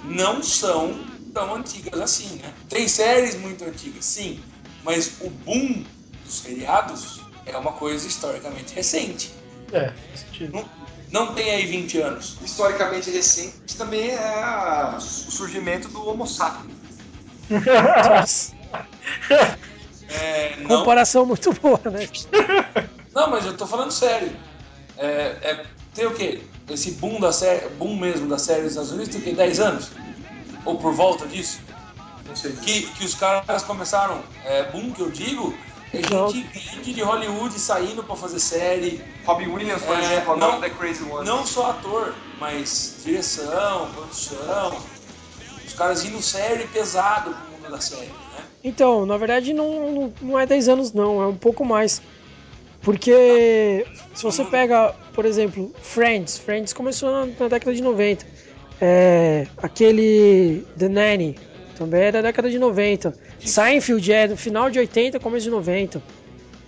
não 0.04 0.42
são 0.42 0.98
tão 1.32 1.54
antigas 1.54 2.00
assim, 2.00 2.36
né? 2.42 2.52
Tem 2.68 2.88
séries 2.88 3.38
muito 3.38 3.64
antigas, 3.64 4.04
sim, 4.04 4.40
mas 4.84 5.20
o 5.20 5.30
boom 5.30 5.84
dos 6.24 6.34
seriados 6.40 7.20
é 7.52 7.56
uma 7.56 7.72
coisa 7.72 8.06
historicamente 8.06 8.74
recente. 8.74 9.32
É, 9.72 9.90
faz 10.08 10.20
sentido. 10.20 10.52
Não, 10.52 10.68
não 11.10 11.34
tem 11.34 11.50
aí 11.50 11.66
20 11.66 11.98
anos. 12.00 12.38
Historicamente 12.42 13.10
recente 13.10 13.76
também 13.76 14.10
é 14.10 14.94
o 14.96 15.00
surgimento 15.00 15.88
do 15.88 16.06
Homo 16.06 16.26
sapiens. 16.26 16.78
é, 20.10 20.56
não... 20.58 20.78
Comparação 20.78 21.24
muito 21.24 21.52
boa, 21.54 21.80
né? 21.86 22.08
Não, 23.14 23.30
mas 23.30 23.46
eu 23.46 23.56
tô 23.56 23.66
falando 23.66 23.90
sério. 23.90 24.30
É, 24.96 25.36
é, 25.42 25.66
tem 25.94 26.06
o 26.06 26.14
quê? 26.14 26.40
Esse 26.68 26.92
boom 26.92 27.18
da 27.18 27.32
série, 27.32 27.68
boom 27.70 27.96
mesmo 27.96 28.28
da 28.28 28.38
série 28.38 28.62
dos 28.62 28.72
Estados 28.72 28.92
Unidos 28.92 29.08
tem 29.08 29.20
o 29.20 29.24
quê? 29.24 29.32
10 29.32 29.60
anos? 29.60 29.90
Ou 30.64 30.76
por 30.76 30.92
volta 30.92 31.26
disso? 31.26 31.60
Não 32.26 32.36
sei. 32.36 32.52
Que, 32.52 32.82
que 32.82 33.04
os 33.04 33.14
caras 33.14 33.62
começaram, 33.62 34.22
é, 34.44 34.64
boom 34.64 34.92
que 34.92 35.00
eu 35.00 35.10
digo, 35.10 35.54
tem 35.90 36.02
gente 36.02 36.92
de 36.92 37.02
Hollywood 37.02 37.58
saindo 37.58 38.02
pra 38.02 38.14
fazer 38.14 38.38
série. 38.38 39.02
Robin 39.24 39.46
Williams, 39.46 39.82
por 39.82 39.96
é, 39.96 40.00
exemplo, 40.00 40.36
não, 40.36 40.60
The 40.60 40.70
Crazy 40.70 41.02
One. 41.04 41.26
Não 41.26 41.46
só 41.46 41.70
ator, 41.70 42.14
mas 42.38 43.02
direção, 43.04 43.90
produção. 43.94 44.76
Os 45.66 45.74
caras 45.74 46.04
indo 46.04 46.20
série 46.22 46.66
pesado 46.68 47.30
pro 47.30 47.52
mundo 47.52 47.70
da 47.70 47.80
série, 47.80 48.06
né? 48.06 48.44
Então, 48.62 49.06
na 49.06 49.16
verdade 49.16 49.54
não, 49.54 50.12
não 50.20 50.38
é 50.38 50.44
10 50.44 50.68
anos 50.68 50.92
não, 50.92 51.22
é 51.22 51.26
um 51.26 51.36
pouco 51.36 51.64
mais. 51.64 52.02
Porque 52.82 53.86
se 54.14 54.22
você 54.22 54.44
pega, 54.44 54.94
por 55.14 55.24
exemplo, 55.24 55.72
Friends, 55.82 56.38
Friends 56.38 56.72
começou 56.72 57.10
na, 57.10 57.26
na 57.26 57.48
década 57.48 57.74
de 57.74 57.82
90. 57.82 58.26
É, 58.80 59.46
aquele 59.56 60.64
The 60.78 60.88
Nanny, 60.88 61.38
também 61.76 62.02
é 62.02 62.12
da 62.12 62.22
década 62.22 62.50
de 62.50 62.58
90. 62.58 63.14
Seinfeld 63.44 64.12
é 64.12 64.28
do 64.28 64.36
final 64.36 64.70
de 64.70 64.78
80, 64.78 65.20
começo 65.20 65.44
de 65.44 65.50
90. 65.50 66.02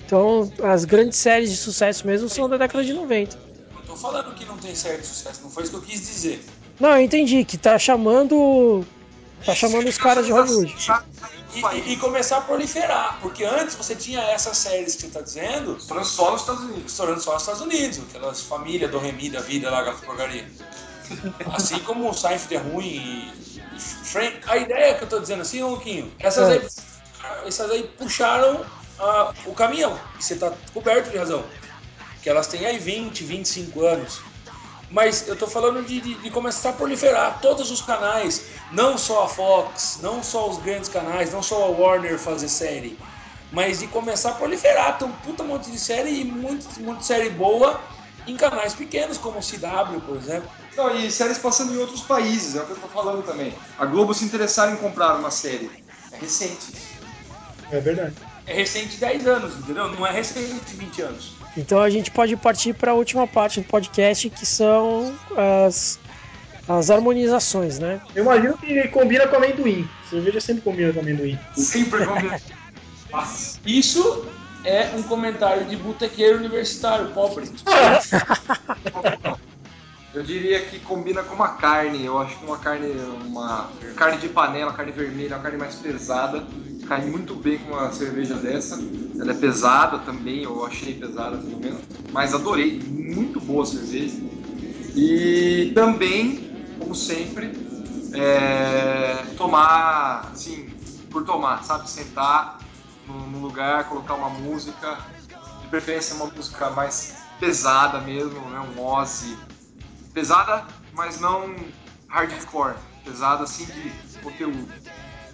Então, 0.07 0.53
as 0.63 0.85
grandes 0.85 1.19
séries 1.19 1.51
de 1.51 1.57
sucesso 1.57 2.07
mesmo 2.07 2.29
são 2.29 2.49
da 2.49 2.57
década 2.57 2.85
de 2.85 2.93
90. 2.93 3.39
Não 3.75 3.83
tô 3.83 3.97
falando 3.97 4.35
que 4.35 4.45
não 4.45 4.57
tem 4.57 4.75
série 4.75 4.99
de 4.99 5.07
sucesso, 5.07 5.41
não 5.43 5.51
foi 5.51 5.63
isso 5.63 5.73
que 5.73 5.79
eu 5.79 5.83
quis 5.83 6.01
dizer. 6.01 6.45
Não, 6.81 6.91
eu 6.91 7.01
entendi, 7.01 7.45
que 7.45 7.57
tá 7.57 7.79
chamando. 7.79 8.85
Tá 9.45 9.55
chamando 9.55 9.89
os 9.89 9.99
caras 9.99 10.27
de 10.27 10.33
Hollywood. 10.33 10.75
E, 11.55 11.93
e, 11.93 11.97
começar 11.97 12.39
a 12.39 12.41
proliferar, 12.43 13.19
porque 13.21 13.45
antes 13.45 13.75
você 13.75 13.97
tinha 13.97 14.21
essas 14.21 14.57
séries 14.57 14.95
que 14.95 15.03
você 15.03 15.09
tá 15.09 15.21
dizendo. 15.21 15.77
Estourando 15.77 16.07
só 16.07 16.31
nos 16.31 16.41
Estados 16.41 16.63
Unidos. 16.65 16.93
Estourando 16.93 17.21
só 17.21 17.33
nos 17.33 17.43
Estados 17.43 17.61
Unidos, 17.61 18.01
aquelas 18.09 18.41
famílias 18.43 18.91
do 18.91 18.99
Remi 18.99 19.31
da 19.31 19.41
vida 19.41 19.71
lá, 19.71 19.81
aquelas 19.81 20.01
porcaria. 20.01 20.47
Assim 21.53 21.79
como 21.81 22.09
o 22.09 22.15
Seinfeld 22.15 22.55
é 22.55 22.59
ruim 22.59 22.87
e, 22.87 23.33
Frank, 23.79 24.41
a 24.47 24.57
ideia 24.57 24.95
que 24.95 25.05
eu 25.05 25.09
tô 25.09 25.19
dizendo 25.21 25.43
assim, 25.43 25.63
Ronquinho, 25.63 26.13
essas, 26.19 26.49
é. 26.49 26.53
aí, 26.53 27.49
essas 27.49 27.71
aí 27.71 27.85
puxaram 27.99 28.57
uh, 28.57 29.35
o 29.47 29.55
caminhão. 29.55 29.99
E 30.19 30.23
você 30.23 30.37
tá 30.37 30.53
coberto 30.73 31.11
de 31.11 31.17
razão. 31.17 31.45
Que 32.23 32.29
elas 32.29 32.47
têm 32.47 32.67
aí 32.67 32.79
20, 32.79 33.25
25 33.25 33.87
anos. 33.87 34.21
Mas 34.91 35.29
eu 35.29 35.37
tô 35.37 35.47
falando 35.47 35.87
de, 35.87 36.01
de, 36.01 36.15
de, 36.15 36.31
começar 36.31 36.71
a 36.71 36.73
proliferar 36.73 37.39
todos 37.41 37.71
os 37.71 37.81
canais, 37.81 38.47
não 38.73 38.99
só 38.99 39.25
a 39.25 39.29
Fox, 39.29 40.01
não 40.03 40.21
só 40.21 40.51
os 40.51 40.59
grandes 40.59 40.89
canais, 40.89 41.33
não 41.33 41.43
só 41.43 41.65
a 41.65 41.69
Warner 41.69 42.19
fazer 42.19 42.49
série, 42.49 42.99
mas 43.53 43.79
de 43.79 43.87
começar 43.87 44.31
a 44.31 44.35
proliferar. 44.35 44.99
Tem 44.99 45.07
um 45.07 45.13
puta 45.13 45.45
monte 45.45 45.71
de 45.71 45.79
série 45.79 46.21
e 46.21 46.25
muito, 46.25 46.81
muito 46.81 47.05
série 47.05 47.31
boa 47.31 47.81
em 48.31 48.37
canais 48.37 48.75
pequenos, 48.75 49.19
como 49.19 49.39
o 49.39 49.43
CW, 49.43 50.01
por 50.07 50.17
exemplo. 50.17 50.49
Não, 50.77 50.95
e 50.97 51.11
séries 51.11 51.39
passando 51.39 51.75
em 51.75 51.79
outros 51.79 52.03
países, 52.03 52.57
é 52.57 52.63
o 52.63 52.67
que 52.67 52.73
eu 52.73 52.77
tô 52.77 52.89
falando 52.89 53.25
também. 53.25 53.53
A 53.79 53.85
Globo 53.85 54.15
se 54.15 54.25
interessar 54.25 54.73
em 54.73 54.77
comprar 54.77 55.17
uma 55.17 55.31
série. 55.31 55.71
É 56.13 56.17
recente. 56.17 56.73
É 57.71 57.81
verdade. 57.81 58.15
É 58.47 58.55
recente 58.55 58.97
10 58.97 59.27
anos, 59.27 59.57
entendeu? 59.59 59.89
Não 59.89 60.07
é 60.07 60.11
recente 60.11 60.75
20 60.75 61.03
anos. 61.03 61.33
Então 61.57 61.81
a 61.81 61.91
gente 61.91 62.11
pode 62.11 62.37
partir 62.37 62.73
para 62.75 62.93
a 62.93 62.95
última 62.95 63.27
parte 63.27 63.61
do 63.61 63.67
podcast, 63.67 64.31
que 64.31 64.47
são 64.47 65.15
as, 65.37 65.99
as 66.69 66.91
harmonizações, 66.91 67.79
né? 67.79 68.01
Eu 68.15 68.25
imagino 68.25 68.57
que 68.57 68.89
combina 68.89 69.27
com 69.27 69.37
amendoim. 69.37 69.89
Cerveja 70.09 70.41
sempre 70.41 70.63
combina 70.63 70.93
com 70.93 71.01
amendoim. 71.01 71.39
Sempre 71.55 72.07
combina. 72.07 72.41
Isso 73.67 74.27
é 74.65 74.93
um 74.97 75.03
comentário 75.03 75.65
de 75.67 75.77
botequeiro 75.77 76.39
universitário, 76.39 77.09
pobre. 77.13 77.51
Eu 80.13 80.25
diria 80.25 80.61
que 80.61 80.81
combina 80.81 81.23
com 81.23 81.37
uma 81.37 81.51
carne. 81.51 82.05
Eu 82.05 82.19
acho 82.19 82.37
que 82.37 82.45
uma 82.45 82.59
carne, 82.59 82.91
uma 83.27 83.71
carne 83.95 84.19
de 84.19 84.29
panela, 84.29 84.73
carne 84.73 84.91
vermelha, 84.91 85.37
uma 85.37 85.43
carne 85.43 85.57
mais 85.57 85.77
pesada, 85.77 86.45
cai 86.89 87.03
muito 87.03 87.37
bem 87.37 87.59
com 87.59 87.73
uma 87.73 87.93
cerveja 87.93 88.35
dessa. 88.35 88.77
Ela 89.21 89.31
é 89.31 89.35
pesada 89.35 89.99
também, 89.99 90.43
eu 90.43 90.67
achei 90.67 90.95
pesada 90.95 91.37
pelo 91.39 91.61
menos, 91.61 91.81
mas 92.11 92.35
adorei, 92.35 92.81
muito 92.81 93.41
boa 93.41 93.63
a 93.63 93.67
cerveja. 93.67 94.17
E 94.97 95.71
também, 95.77 96.51
como 96.77 96.93
sempre, 96.93 97.53
é, 98.13 99.25
tomar, 99.37 100.31
assim, 100.33 100.69
por 101.09 101.25
tomar, 101.25 101.63
sabe, 101.63 101.89
sentar 101.89 102.59
num 103.11 103.41
lugar, 103.41 103.89
colocar 103.89 104.15
uma 104.15 104.31
música, 104.31 104.99
de 105.63 105.69
preferência 105.69 106.15
uma 106.17 106.27
música 106.27 106.71
mais 106.71 107.17
pesada 107.39 108.01
mesmo, 108.01 108.41
né, 108.51 108.61
um 108.61 108.85
Ozzy 108.85 109.37
pesada, 110.13 110.67
mas 110.93 111.21
não 111.21 111.55
hardcore, 112.09 112.75
pesada 113.05 113.45
assim 113.45 113.65
de 113.67 114.19
conteúdo. 114.23 114.69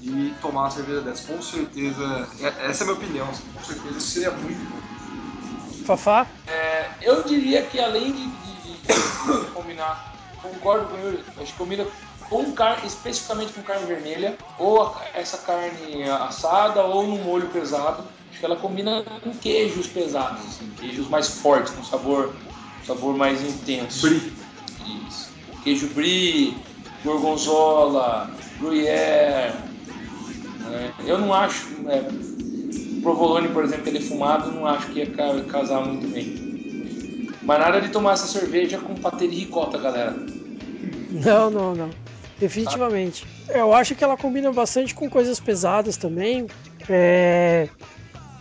E 0.00 0.34
tomar 0.42 0.62
uma 0.62 0.70
cerveja 0.70 1.00
dessa, 1.00 1.26
com 1.26 1.40
certeza, 1.40 2.28
é, 2.40 2.68
essa 2.68 2.84
é 2.84 2.86
a 2.86 2.90
minha 2.90 2.98
opinião, 2.98 3.28
assim, 3.30 3.44
com 3.52 3.64
certeza 3.64 3.98
isso 3.98 4.08
seria 4.08 4.30
muito 4.30 4.70
bom. 4.70 5.84
Fafá? 5.84 6.26
É, 6.46 6.90
eu 7.00 7.22
diria 7.22 7.62
que 7.62 7.80
além 7.80 8.12
de, 8.12 8.26
de, 8.26 8.72
de 8.82 9.50
combinar, 9.54 10.14
concordo 10.42 10.86
com 10.86 10.98
ele, 10.98 11.24
acho 11.38 11.52
que 11.52 11.58
combina 11.58 11.86
com 12.28 12.52
carne, 12.52 12.86
especificamente 12.86 13.52
com 13.52 13.62
carne 13.62 13.86
vermelha, 13.86 14.36
ou 14.58 14.94
essa 15.14 15.38
carne 15.38 16.02
assada, 16.04 16.82
ou 16.82 17.06
no 17.06 17.16
molho 17.16 17.48
pesado. 17.48 18.04
Acho 18.30 18.40
que 18.40 18.44
ela 18.44 18.56
combina 18.56 19.02
com 19.22 19.30
queijos 19.32 19.86
pesados, 19.86 20.40
assim, 20.44 20.70
queijos 20.78 21.08
mais 21.08 21.28
fortes, 21.28 21.72
com 21.72 21.82
sabor, 21.82 22.34
sabor 22.86 23.16
mais 23.16 23.42
intenso. 23.42 24.06
Brie. 24.08 24.32
Isso. 25.08 25.30
Queijo 25.62 25.88
brie, 25.88 26.58
gorgonzola, 27.04 28.30
gruyère. 28.60 29.54
né? 30.60 30.92
Eu 31.06 31.18
não 31.18 31.32
acho, 31.32 31.66
né, 31.82 32.04
provolone, 33.02 33.48
por 33.48 33.64
exemplo, 33.64 33.88
ele 33.88 34.00
fumado, 34.00 34.50
não 34.50 34.66
acho 34.66 34.88
que 34.88 34.98
ia 35.00 35.06
ca- 35.10 35.40
casar 35.48 35.84
muito 35.84 36.06
bem. 36.08 36.44
Mas 37.42 37.58
nada 37.60 37.80
de 37.80 37.88
tomar 37.90 38.12
essa 38.14 38.26
cerveja 38.26 38.78
com 38.78 38.94
patê 38.96 39.28
de 39.28 39.36
ricota, 39.36 39.78
galera. 39.78 40.16
Não, 41.10 41.48
não, 41.50 41.74
não. 41.74 41.90
Definitivamente. 42.38 43.26
Eu 43.48 43.72
acho 43.72 43.94
que 43.94 44.04
ela 44.04 44.16
combina 44.16 44.52
bastante 44.52 44.94
com 44.94 45.08
coisas 45.08 45.40
pesadas 45.40 45.96
também. 45.96 46.46
É, 46.88 47.68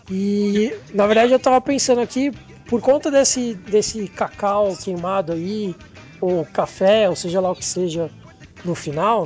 E 0.09 0.73
na 0.93 1.07
verdade 1.07 1.31
eu 1.31 1.39
tava 1.39 1.59
pensando 1.61 2.01
aqui, 2.01 2.31
por 2.67 2.81
conta 2.81 3.09
desse, 3.09 3.55
desse 3.55 4.07
cacau 4.07 4.75
queimado 4.75 5.33
aí, 5.33 5.75
ou 6.19 6.45
café, 6.45 7.09
ou 7.09 7.15
seja 7.15 7.39
lá 7.39 7.51
o 7.51 7.55
que 7.55 7.65
seja 7.65 8.09
no 8.63 8.75
final, 8.75 9.25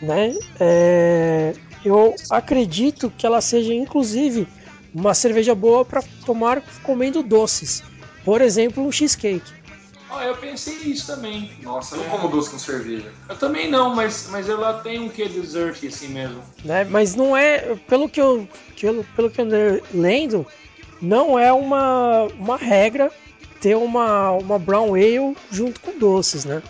né? 0.00 0.34
é, 0.60 1.52
Eu 1.84 2.14
acredito 2.30 3.10
que 3.16 3.26
ela 3.26 3.40
seja 3.40 3.74
inclusive 3.74 4.46
uma 4.94 5.12
cerveja 5.14 5.54
boa 5.54 5.84
para 5.84 6.02
tomar 6.24 6.62
comendo 6.82 7.22
doces. 7.22 7.82
Por 8.24 8.40
exemplo, 8.40 8.82
um 8.86 8.92
cheesecake. 8.92 9.52
Ah, 10.10 10.24
eu 10.26 10.36
pensei 10.36 10.74
isso 10.74 11.06
também. 11.06 11.50
Nossa, 11.62 11.96
eu 11.96 12.02
não 12.02 12.10
como 12.10 12.28
doce 12.28 12.50
com 12.50 12.58
cerveja. 12.58 13.12
Eu 13.28 13.36
também 13.36 13.70
não, 13.70 13.94
mas, 13.94 14.28
mas 14.30 14.48
ela 14.48 14.74
tem 14.74 15.00
um 15.00 15.08
quê 15.08 15.28
de 15.28 15.40
dessert 15.40 15.82
assim 15.86 16.08
mesmo. 16.08 16.42
né? 16.64 16.84
Mas 16.84 17.14
não 17.14 17.36
é, 17.36 17.74
pelo 17.88 18.08
que 18.08 18.20
eu, 18.20 18.46
eu- 18.82 19.04
pelo 19.16 19.30
que 19.30 19.40
eu 19.40 19.44
andei 19.44 19.82
lendo, 19.92 20.46
não 21.00 21.38
é 21.38 21.52
uma, 21.52 22.24
uma 22.38 22.56
regra 22.56 23.10
ter 23.60 23.74
uma, 23.76 24.32
uma 24.32 24.58
brown 24.58 24.94
ale 24.94 25.34
junto 25.50 25.80
com 25.80 25.98
doces, 25.98 26.44
né? 26.44 26.62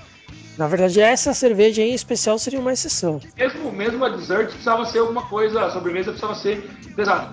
Na 0.57 0.69
verdade, 0.69 1.01
essa 1.01 1.35
cerveja 1.35 1.83
em 1.83 1.93
especial 1.93 2.39
seria 2.39 2.61
uma 2.61 2.73
exceção. 2.73 3.21
Mesmo, 3.37 3.73
mesmo 3.73 4.05
a 4.05 4.09
dessert 4.11 4.47
precisava 4.47 4.85
ser 4.87 5.01
alguma 5.01 5.23
coisa, 5.23 5.65
a 5.65 5.71
sobremesa 5.73 6.13
precisava 6.13 6.37
ser 6.37 6.71
pesada. 6.95 7.33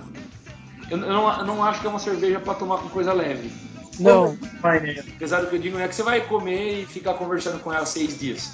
Eu, 0.89 0.97
eu 0.97 1.13
não, 1.13 1.37
eu 1.39 1.45
não 1.45 1.63
acho 1.63 1.79
que 1.79 1.85
é 1.87 1.89
uma 1.91 1.99
cerveja 1.99 2.39
para 2.39 2.55
tomar 2.55 2.79
com 2.79 2.89
coisa 2.89 3.13
leve. 3.13 3.51
Não? 4.01 4.37
Apesar 5.15 5.41
do 5.41 5.47
que 5.47 5.55
eu 5.55 5.59
digo, 5.59 5.77
não 5.77 5.83
é 5.83 5.87
que 5.87 5.95
você 5.95 6.03
vai 6.03 6.21
comer 6.21 6.81
e 6.81 6.85
ficar 6.85 7.13
conversando 7.15 7.59
com 7.59 7.71
ela 7.73 7.85
seis 7.85 8.19
dias. 8.19 8.51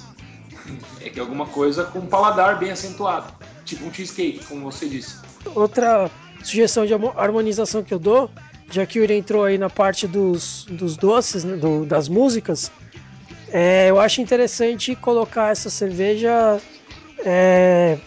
É 1.00 1.08
que 1.08 1.18
é 1.18 1.22
alguma 1.22 1.46
coisa 1.46 1.84
com 1.84 2.00
um 2.00 2.06
paladar 2.06 2.58
bem 2.58 2.70
acentuado. 2.70 3.32
Tipo 3.64 3.84
um 3.86 3.92
cheesecake, 3.92 4.44
como 4.46 4.70
você 4.70 4.88
disse. 4.88 5.16
outra 5.54 6.10
sugestão 6.42 6.84
de 6.86 6.92
harmo- 6.92 7.14
harmonização 7.16 7.82
que 7.82 7.92
eu 7.92 7.98
dou, 7.98 8.30
já 8.70 8.84
que 8.86 8.98
o 8.98 9.02
Yuri 9.02 9.14
entrou 9.14 9.44
aí 9.44 9.56
na 9.58 9.70
parte 9.70 10.06
dos, 10.06 10.66
dos 10.70 10.96
doces, 10.96 11.42
né, 11.44 11.56
do- 11.56 11.84
das 11.86 12.08
músicas, 12.08 12.70
é, 13.50 13.88
eu 13.90 13.98
acho 13.98 14.20
interessante 14.20 14.94
colocar 14.96 15.50
essa 15.52 15.70
cerveja. 15.70 16.60
é, 17.24 17.98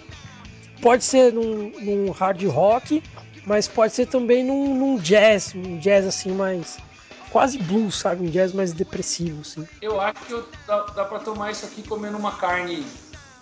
pode 0.81 1.03
ser 1.03 1.33
num, 1.33 1.71
num 1.81 2.11
hard 2.11 2.41
rock, 2.45 3.03
mas 3.45 3.67
pode 3.67 3.93
ser 3.93 4.05
também 4.07 4.43
num, 4.43 4.73
num 4.75 4.97
jazz, 4.97 5.53
um 5.53 5.77
jazz 5.79 6.05
assim 6.05 6.31
mais. 6.31 6.77
Quase 7.32 7.57
blues, 7.57 7.95
sabe? 7.95 8.23
Um 8.23 8.29
jazz 8.29 8.53
mais 8.53 8.73
depressivo, 8.73 9.41
assim. 9.41 9.67
Eu 9.82 9.99
acho 9.99 10.19
que 10.25 10.34
eu- 10.34 10.47
dá, 10.67 10.82
dá 10.95 11.05
para 11.05 11.19
tomar 11.19 11.51
isso 11.51 11.65
aqui 11.65 11.82
comendo 11.82 12.17
uma 12.17 12.34
carne 12.34 12.86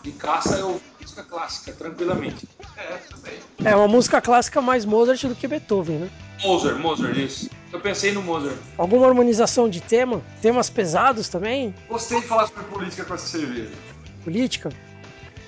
de 0.04 0.12
caça 0.12 0.64
ou 0.66 0.80
música 1.02 1.24
clássica, 1.24 1.74
tranquilamente. 1.74 2.48
É, 2.78 2.98
também. 3.10 3.40
É 3.66 3.76
uma 3.76 3.88
música 3.88 4.22
clássica 4.22 4.62
mais 4.62 4.86
Mozart 4.86 5.24
do 5.26 5.36
que 5.36 5.48
Beethoven, 5.48 5.98
né? 5.98 6.10
Mozart, 6.44 6.78
Mozart, 6.78 7.18
isso. 7.18 7.50
Eu 7.74 7.80
pensei 7.82 8.12
no 8.14 8.22
Mozart. 8.24 8.56
Alguma 8.78 9.06
harmonização 9.08 9.70
de 9.70 9.82
tema? 9.82 10.22
Temas 10.42 10.70
pesados 10.70 11.28
também? 11.28 11.76
Gostei 11.90 12.22
de 12.22 12.28
falar 12.28 12.48
sobre 12.48 12.64
política 12.64 13.04
com 13.04 13.14
essa 13.14 13.28
cerveja. 13.28 13.70
Política? 14.24 14.70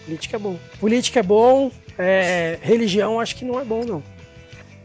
Política 0.05 0.35
é 0.35 0.39
bom. 0.39 0.59
Política 0.79 1.19
é 1.19 1.23
bom, 1.23 1.71
é, 1.97 2.59
religião 2.61 3.19
acho 3.19 3.35
que 3.35 3.45
não 3.45 3.59
é 3.59 3.63
bom, 3.63 3.83
não. 3.85 4.03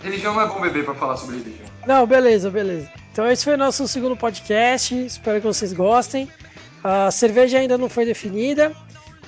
Religião 0.00 0.34
não 0.34 0.42
é 0.42 0.46
bom 0.46 0.60
beber 0.60 0.84
pra 0.84 0.94
falar 0.94 1.16
sobre 1.16 1.38
religião. 1.38 1.66
Não, 1.86 2.06
beleza, 2.06 2.50
beleza. 2.50 2.88
Então 3.16 3.30
esse 3.30 3.44
foi 3.44 3.54
o 3.54 3.56
nosso 3.56 3.88
segundo 3.88 4.14
podcast. 4.14 4.94
Espero 4.94 5.40
que 5.40 5.46
vocês 5.46 5.72
gostem. 5.72 6.30
A 6.84 7.10
cerveja 7.10 7.58
ainda 7.58 7.78
não 7.78 7.88
foi 7.88 8.04
definida. 8.04 8.76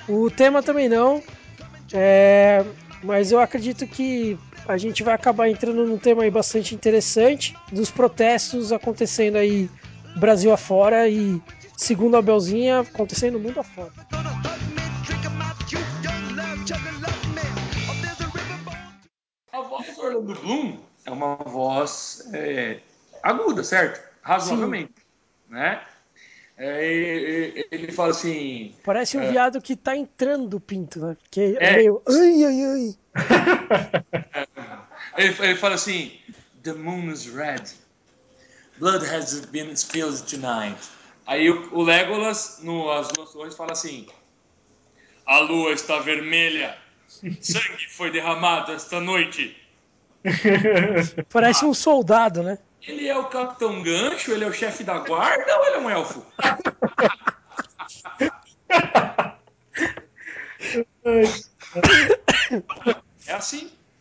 O 0.07 0.29
tema 0.29 0.61
também 0.61 0.87
não. 0.87 1.23
É, 1.91 2.63
mas 3.03 3.31
eu 3.31 3.39
acredito 3.39 3.87
que 3.87 4.37
a 4.67 4.77
gente 4.77 5.01
vai 5.01 5.15
acabar 5.15 5.49
entrando 5.49 5.87
num 5.87 5.97
tema 5.97 6.21
aí 6.21 6.29
bastante 6.29 6.75
interessante 6.75 7.57
dos 7.71 7.89
protestos 7.89 8.71
acontecendo 8.71 9.37
aí 9.37 9.67
Brasil 10.17 10.53
afora 10.53 11.09
e 11.09 11.41
segundo 11.75 12.15
a 12.15 12.21
Belzinha 12.21 12.81
acontecendo 12.81 13.39
no 13.39 13.39
mundo 13.39 13.59
afora. 13.59 13.91
A 19.51 19.61
voz 19.61 19.95
do 19.95 20.01
Orlando 20.03 20.35
Bloom 20.35 20.77
é 21.07 21.11
uma 21.11 21.37
voz 21.37 22.29
é, 22.33 22.81
aguda, 23.23 23.63
certo? 23.63 24.01
Razoavelmente. 24.21 24.93
Né? 25.49 25.81
É, 26.57 27.65
ele 27.71 27.91
fala 27.91 28.11
assim. 28.11 28.75
Parece 28.83 29.17
um 29.17 29.29
viado 29.29 29.61
que 29.61 29.75
tá 29.75 29.95
entrando 29.95 30.47
do 30.47 30.59
pinto, 30.59 30.99
né? 30.99 31.15
Porque 31.21 31.57
é, 31.59 31.73
É. 31.73 31.75
meio. 31.77 32.01
Ai, 32.07 32.43
ai, 32.43 32.65
ai. 32.65 32.95
Ele, 35.17 35.35
ele 35.39 35.55
fala 35.55 35.75
assim: 35.75 36.17
The 36.63 36.73
moon 36.73 37.11
is 37.11 37.25
red. 37.25 37.63
Blood 38.77 39.05
has 39.05 39.41
been 39.45 39.75
spilled 39.75 40.21
tonight. 40.23 40.77
Aí 41.25 41.49
o, 41.49 41.73
o 41.73 41.83
Legolas, 41.83 42.59
no 42.61 42.89
As 42.91 43.07
Duas 43.09 43.31
Torres, 43.31 43.55
fala 43.55 43.71
assim: 43.73 44.07
A 45.25 45.39
lua 45.39 45.71
está 45.73 45.99
vermelha. 45.99 46.77
Sangue 47.41 47.87
foi 47.89 48.11
derramado 48.11 48.71
esta 48.71 49.01
noite. 49.01 49.57
Parece 51.29 51.65
um 51.65 51.73
soldado, 51.73 52.43
né? 52.43 52.57
Ele 52.81 53.07
é 53.07 53.17
o 53.17 53.25
Capitão 53.25 53.81
Gancho? 53.81 54.31
Ele 54.31 54.45
é 54.45 54.47
o 54.47 54.53
chefe 54.53 54.83
da 54.83 54.99
guarda 54.99 55.57
ou 55.57 55.65
ele 55.65 55.75
é 55.75 55.79
um 55.79 55.89
elfo? 55.89 56.25
É 63.27 63.33
assim. 63.33 63.71